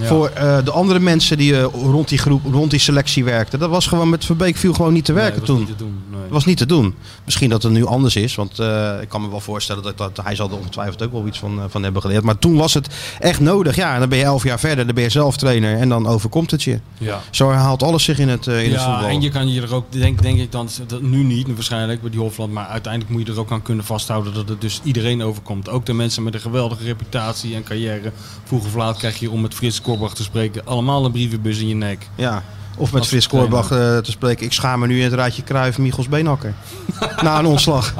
[0.00, 0.06] Ja.
[0.06, 3.58] Voor eh, de andere mensen die eh, rond die groep, rond die selectie werkten.
[3.58, 5.58] Dat was gewoon met Verbeek viel gewoon niet te werken dat toen.
[5.58, 6.02] niet te doen.
[6.16, 6.24] Nee.
[6.24, 6.94] Dat was niet te doen.
[7.24, 8.34] Misschien dat het nu anders is.
[8.34, 11.26] Want eh, ik kan me wel voorstellen dat, dat hij zal er ongetwijfeld ook wel
[11.26, 12.24] iets van, eh, van hebben geleerd.
[12.24, 12.88] Maar toen was het
[13.20, 13.76] echt nodig.
[13.76, 14.86] Ja, en dan ben je elf jaar verder.
[14.86, 15.78] Dan ben je zelf trainer.
[15.78, 16.80] En dan overkomt het je.
[16.98, 17.20] Ja.
[17.30, 19.08] Zo herhaalt alles zich in het, eh, in het Ja, voetbal.
[19.08, 22.10] en je kan je er ook, denk, denk ik dan, dat nu niet waarschijnlijk bij
[22.10, 25.22] die Hofland, maar uiteindelijk moet je er ook aan kunnen vasthouden dat het dus iedereen
[25.22, 25.68] overkomt.
[25.68, 28.12] Ook de mensen met een geweldige reputatie en carrière.
[28.44, 31.68] Vroeg of laat krijg je, om met Frits Korbach te spreken, allemaal een brievenbus in
[31.68, 32.08] je nek.
[32.14, 32.42] Ja.
[32.76, 33.50] Of met Frits trainer.
[33.50, 34.46] Korbach eh, te spreken.
[34.46, 36.54] Ik schaam me nu in het raadje Kruif, Michels Beenhakker.
[37.22, 37.94] Na een ontslag.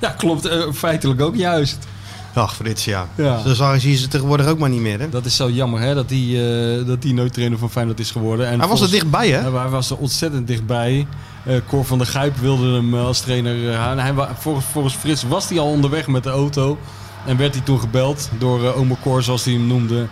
[0.00, 0.44] Ja, klopt.
[0.46, 1.78] eh, feitelijk ook juist.
[2.34, 3.06] Ach, Frits, ja.
[3.14, 3.38] Ja.
[3.42, 5.00] Zo zag je ze tegenwoordig ook maar niet meer.
[5.00, 5.08] Hè?
[5.08, 6.18] Dat is zo jammer hè, dat hij
[6.78, 8.46] eh, dat die nooit trainer van Feyenoord is geworden.
[8.48, 9.40] En Hij was er dichtbij, hè?
[9.58, 11.06] Hij was er ontzettend dichtbij.
[11.68, 14.04] Cor van der Gijp wilde hem als trainer halen.
[14.04, 16.78] Hij, volgens, volgens Frits was hij al onderweg met de auto.
[17.26, 20.06] En werd hij toen gebeld door eh Ome Cor, zoals hij hem noemde.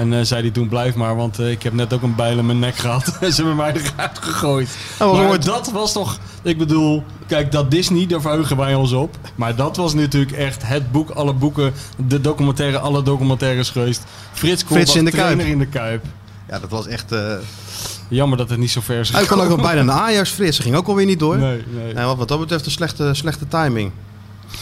[0.00, 2.38] En eh, zei hij toen, blijf maar, want eh, ik heb net ook een bijl
[2.38, 3.18] in mijn nek gehad.
[3.20, 4.76] en ze hebben mij eruit gegooid.
[4.98, 8.92] Dat was maar dat was toch, ik bedoel, kijk, dat Disney, daar verheugen wij ons
[8.92, 9.16] op.
[9.34, 14.04] Maar dat was natuurlijk echt het boek, alle boeken, de documentaire, alle documentaires geweest.
[14.32, 15.52] Frits Frits in de trainer Kuip.
[15.52, 16.04] in de Kuip.
[16.48, 17.12] Ja, dat was echt...
[17.12, 17.34] eh
[18.08, 20.56] Jammer dat het niet zo ver is Hij kon ook nog bijna naar Ajax, Frits.
[20.56, 21.38] Ze ging ook alweer niet door.
[21.38, 21.62] Nee,
[21.94, 22.04] nee.
[22.04, 23.92] Wat dat betreft een slechte, slechte timing.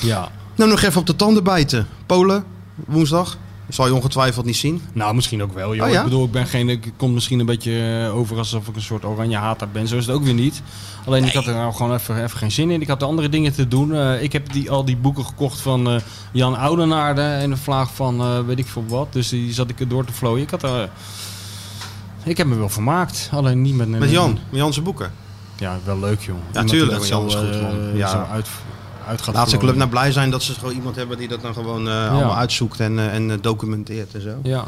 [0.01, 0.29] Ja.
[0.55, 1.87] Nou, nog even op de tanden bijten.
[2.07, 2.45] Polen,
[2.75, 3.37] woensdag.
[3.69, 4.83] Dat zal je ongetwijfeld niet zien.
[4.93, 5.75] Nou, misschien ook wel.
[5.75, 5.87] Joh.
[5.87, 5.99] Oh ja?
[5.99, 6.69] Ik bedoel, ik ben geen.
[6.69, 9.89] Ik kom misschien een beetje eh, over alsof ik een soort oranje hater ben.
[9.89, 10.63] Zo is het ook weer niet.
[11.07, 12.81] Alleen ik had er nou gewoon even, even geen zin in.
[12.81, 13.95] Ik had de andere dingen te doen.
[13.95, 16.01] Eh, ik heb die, al die boeken gekocht van eh,
[16.33, 19.13] Jan Oudenaarde en de vlaag van weet ik veel wat.
[19.13, 20.43] Dus die zat ik er door te vlooien.
[20.43, 20.91] Ik had er.
[22.25, 23.29] ik heb me wel vermaakt.
[23.33, 23.89] Alleen niet met.
[23.89, 25.13] Met Jan, met Jan zijn boeken.
[25.59, 26.37] Ja, wel leuk joh.
[26.37, 27.97] Ja, Iemand tuurlijk, die dat Jan is goed, man.
[27.97, 28.09] Ja.
[28.09, 28.49] zo uit,
[29.09, 31.43] uit gaat Laat zijn club nou blij zijn dat ze gewoon iemand hebben die dat
[31.43, 34.39] dan gewoon eh, allemaal uitzoekt en, eh, en eh, documenteert en zo.
[34.43, 34.67] Ja.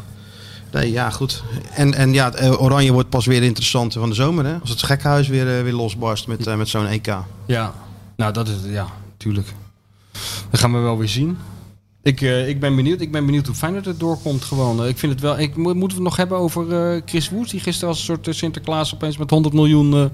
[0.71, 1.43] Nee, ja, goed.
[1.73, 4.55] En, en ja, Oranje wordt pas weer interessant van de zomer, hè?
[4.61, 7.15] Als het gekhuis weer, weer losbarst met, met zo'n EK.
[7.45, 7.73] Ja,
[8.15, 8.87] nou dat is ja,
[9.17, 9.53] tuurlijk.
[10.49, 11.37] Dat gaan we wel weer zien.
[12.03, 13.01] Ik, ik ben benieuwd.
[13.01, 14.87] Ik ben benieuwd hoe Feyenoord het doorkomt gewoon.
[14.87, 15.39] Ik vind het wel.
[15.39, 18.35] Ik, mo- moeten we het nog hebben over Chris Woes die gisteren als een soort
[18.35, 20.11] Sinterklaas opeens met 100 miljoen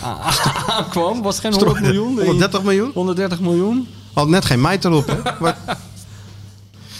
[0.76, 1.22] aankwam?
[1.22, 2.14] Was het geen 100 miljoen?
[2.24, 2.90] 130 miljoen?
[2.94, 3.88] 130 miljoen.
[4.12, 5.16] Had net geen meid erop, hè?
[5.40, 5.58] Maar,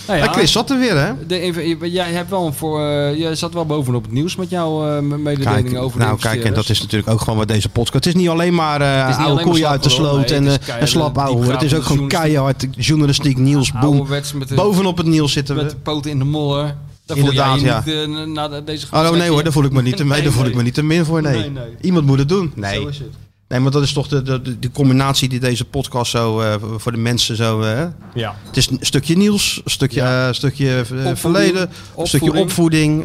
[0.06, 1.26] Nou ja, Chris zat er weer, hè?
[1.26, 2.80] de, even, jij hebt wel een voor.
[3.16, 6.44] jij zat wel bovenop het nieuws met jouw eh, mededelingen Kijk, over de nou, kijk,
[6.44, 8.04] en dat is natuurlijk ook gewoon wat deze podcast.
[8.04, 10.88] Het is niet alleen maar is niet oude koeien uit de sloot nee, en, en
[10.88, 11.52] slap ouwe.
[11.52, 14.06] Het is ook gewoon keihard journalistiek, nieuws, boom.
[14.08, 15.62] Met de- Bovenop het nieuws zitten we.
[15.62, 16.76] Met de poten in de modder.
[17.06, 17.82] Daar voel Inderdaad, jij ja.
[17.84, 20.04] je niet eh, na de- deze Oh nee hoor, daar voel ik me niet te,
[20.04, 21.22] nee, daar voel ik me niet te min voor.
[21.22, 21.52] Nee.
[21.80, 22.52] Iemand moet het doen.
[22.54, 22.80] Nee.
[22.80, 23.08] Zo is het.
[23.48, 26.92] Nee, maar dat is toch de, de, de, combinatie die deze podcast zo eh, voor
[26.92, 27.60] de mensen zo.
[27.62, 27.84] eh,
[28.14, 28.36] Ja.
[28.46, 33.04] Het is een stukje nieuws, een stukje, stukje Opvoeding, verleden, een stukje opvoeding.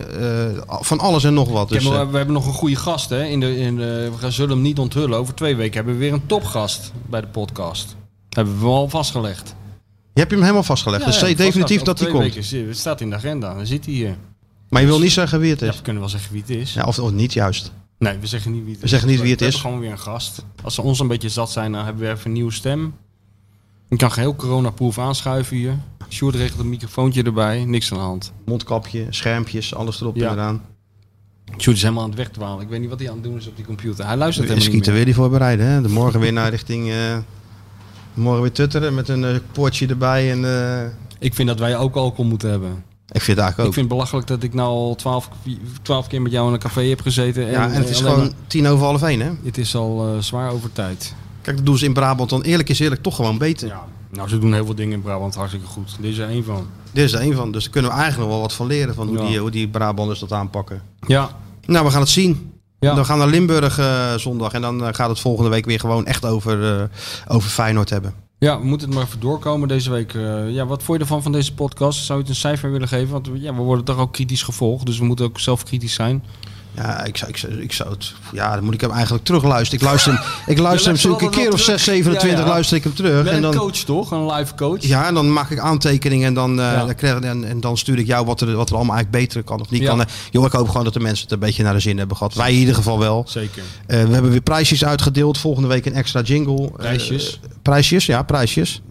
[0.68, 1.70] van alles en nog wat.
[1.70, 3.10] Dus, eh, we hebben nog een goede gast.
[3.10, 3.24] Hè?
[3.26, 5.18] In de, in de, we gaan- zullen hem niet onthullen.
[5.18, 7.96] Over twee weken hebben we weer een topgast bij de podcast.
[8.30, 9.56] Hebben we al vastgelegd.
[10.18, 11.06] Je hebt hem helemaal vastgelegd.
[11.06, 12.36] dus Ja, ja, definitief dat hij komt.
[12.36, 12.68] weken.
[12.68, 13.54] Het staat in de agenda.
[13.54, 14.16] Dan zit hij hier.
[14.70, 15.76] Maar je wil niet zeggen wie het Ja, is.
[15.76, 16.74] we kunnen wel zeggen wie het is.
[16.74, 17.72] Ja, of, of niet juist.
[18.00, 18.92] Nee, we zeggen niet wie het We is.
[18.92, 19.54] zeggen niet wie het We is.
[19.54, 20.44] hebben gewoon weer een gast.
[20.64, 22.94] Als ze ons een beetje zat zijn, dan hebben we even een nieuwe stem.
[23.90, 25.78] Ik kan geheel coronaproof aanschuiven hier.
[26.10, 27.66] Sjoerd regelt een microfoontje erbij.
[27.66, 28.34] Niks aan de hand.
[28.46, 30.28] Mondkapje, schermpjes, alles erop Ja.
[30.28, 30.62] en eraan.
[31.58, 32.64] Sjoerd is helemaal aan het wegdwalen.
[32.64, 34.06] Ik weet niet wat hij aan het doen is op die computer.
[34.06, 34.96] Hij luistert We helemaal niet meer.
[34.96, 35.66] weer die voorbereiden.
[35.66, 35.82] Hè?
[35.82, 36.90] De morgen weer naar richting...
[36.90, 37.18] eh,
[38.18, 40.32] morgen weer tutteren met een eh, poortje erbij.
[40.32, 40.86] En, eh,
[41.20, 42.70] Ik vind dat wij ook alcohol moeten hebben.
[43.12, 43.74] Ik vind het eigenlijk Ik ook.
[43.74, 45.30] vind het belachelijk dat ik nou al twaalf,
[45.82, 47.46] twaalf keer met jou in een café heb gezeten.
[47.46, 49.30] ja, en het is alleen gewoon maar- tien over half één, hè?
[49.44, 51.14] Het is al eh, zwaar over tijd.
[51.42, 53.74] Kijk, dat doen ze in Brabant dan eerlijk is eerlijk toch gewoon beter.
[54.12, 55.96] Nou, ze doen heel veel dingen in Brabant hartstikke goed.
[56.00, 56.68] Dit is er één van.
[56.92, 57.52] Dit is er één van.
[57.52, 58.96] Dus daar kunnen we eigenlijk nog wel wat van leren.
[58.96, 59.28] Van hoe, Ja.
[59.28, 60.82] die, hoe die Brabanders dat aanpakken.
[61.08, 61.30] Ja.
[61.66, 62.52] Nou, we gaan het zien.
[62.80, 62.94] Ja.
[62.94, 64.54] Dan gaan we naar Limburg eh, zondag.
[64.54, 66.84] En dan eh, gaat het volgende week weer gewoon echt over, eh,
[67.28, 68.14] over Feyenoord hebben.
[68.40, 70.14] Ja, we moeten het maar even doorkomen deze week.
[70.48, 72.06] Ja, wat vond je ervan van deze podcast?
[72.06, 73.12] Zou je het een cijfer willen geven?
[73.12, 74.86] Want ja, we worden toch ook kritisch gevolgd.
[74.86, 76.24] Dus we moeten ook zelf kritisch zijn.
[76.78, 78.14] Ja, ik zou, ik, zou, ik zou het...
[78.32, 79.80] Ja, dan moet ik hem eigenlijk terugluisteren.
[79.84, 80.22] Ik luister hem,
[80.56, 81.80] ik luister hem zo'n keer of wel 6, terug.
[81.82, 82.52] 27 Ja, ja.
[82.52, 83.24] luister ik hem terug.
[83.24, 84.12] Met en een dan, coach toch?
[84.12, 84.82] Een live coach?
[84.84, 86.86] Ja, en dan maak ik aantekeningen en dan, eh, Ja.
[86.86, 89.44] dan, krijg, en, en dan stuur ik jou wat er, wat er allemaal eigenlijk beter
[89.44, 89.88] kan of niet Ja.
[89.88, 90.02] kan.
[90.02, 92.18] Eh, Joh, ik hoop gewoon dat de mensen het een beetje naar de zin hebben
[92.18, 92.34] gehad.
[92.34, 93.26] Wij in ieder geval wel.
[93.28, 93.64] Zeker.
[93.88, 95.38] Eh, we hebben weer prijsjes uitgedeeld.
[95.38, 96.72] Volgende week een extra jingle.
[96.72, 97.40] Prijsjes?
[97.62, 98.82] prijsjes, ja, prijsjes.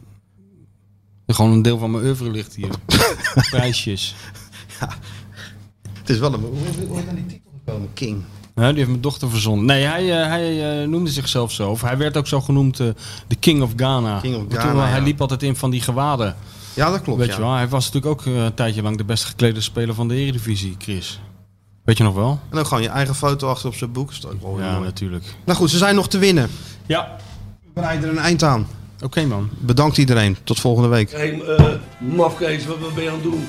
[1.27, 2.69] Gewoon een deel van mijn oeuvre ligt hier.
[3.51, 4.15] Prijsjes.
[6.01, 6.45] Het is wel een...
[7.67, 7.91] Gekomen?
[7.95, 8.23] King.
[8.55, 9.65] Ja, die heeft mijn dochter verzonnen.
[9.65, 11.71] Nee, hij, eh, hij eh, noemde zichzelf zo.
[11.71, 12.87] Of hij werd ook zo genoemd eh,
[13.27, 14.21] de King of Ghana.
[14.21, 16.37] King of Want toen, Hij liep altijd in van die gewaden.
[16.75, 17.19] Ja, dat klopt.
[17.19, 17.35] Weet ja.
[17.35, 20.15] je wel, hij was natuurlijk ook een tijdje lang de best geklede speler van de
[20.15, 21.21] Eredivisie, Chris.
[21.85, 22.41] Weet je nog wel?
[22.51, 24.21] En ook gewoon je eigen foto achter op zijn boek.
[24.21, 24.85] Dat is ook wel Ja, mooi.
[24.85, 25.25] natuurlijk.
[25.45, 26.51] Nou goed, ze zijn nog te winnen.
[26.87, 27.17] Ja.
[27.63, 28.67] We bereiden er een eind aan.
[29.05, 29.49] Oké man.
[29.59, 30.37] Bedankt iedereen.
[30.45, 31.11] Tot volgende week.
[31.11, 31.67] Hé, hey, eh,
[31.99, 33.49] mafkees, wat, wat ben je aan het doen?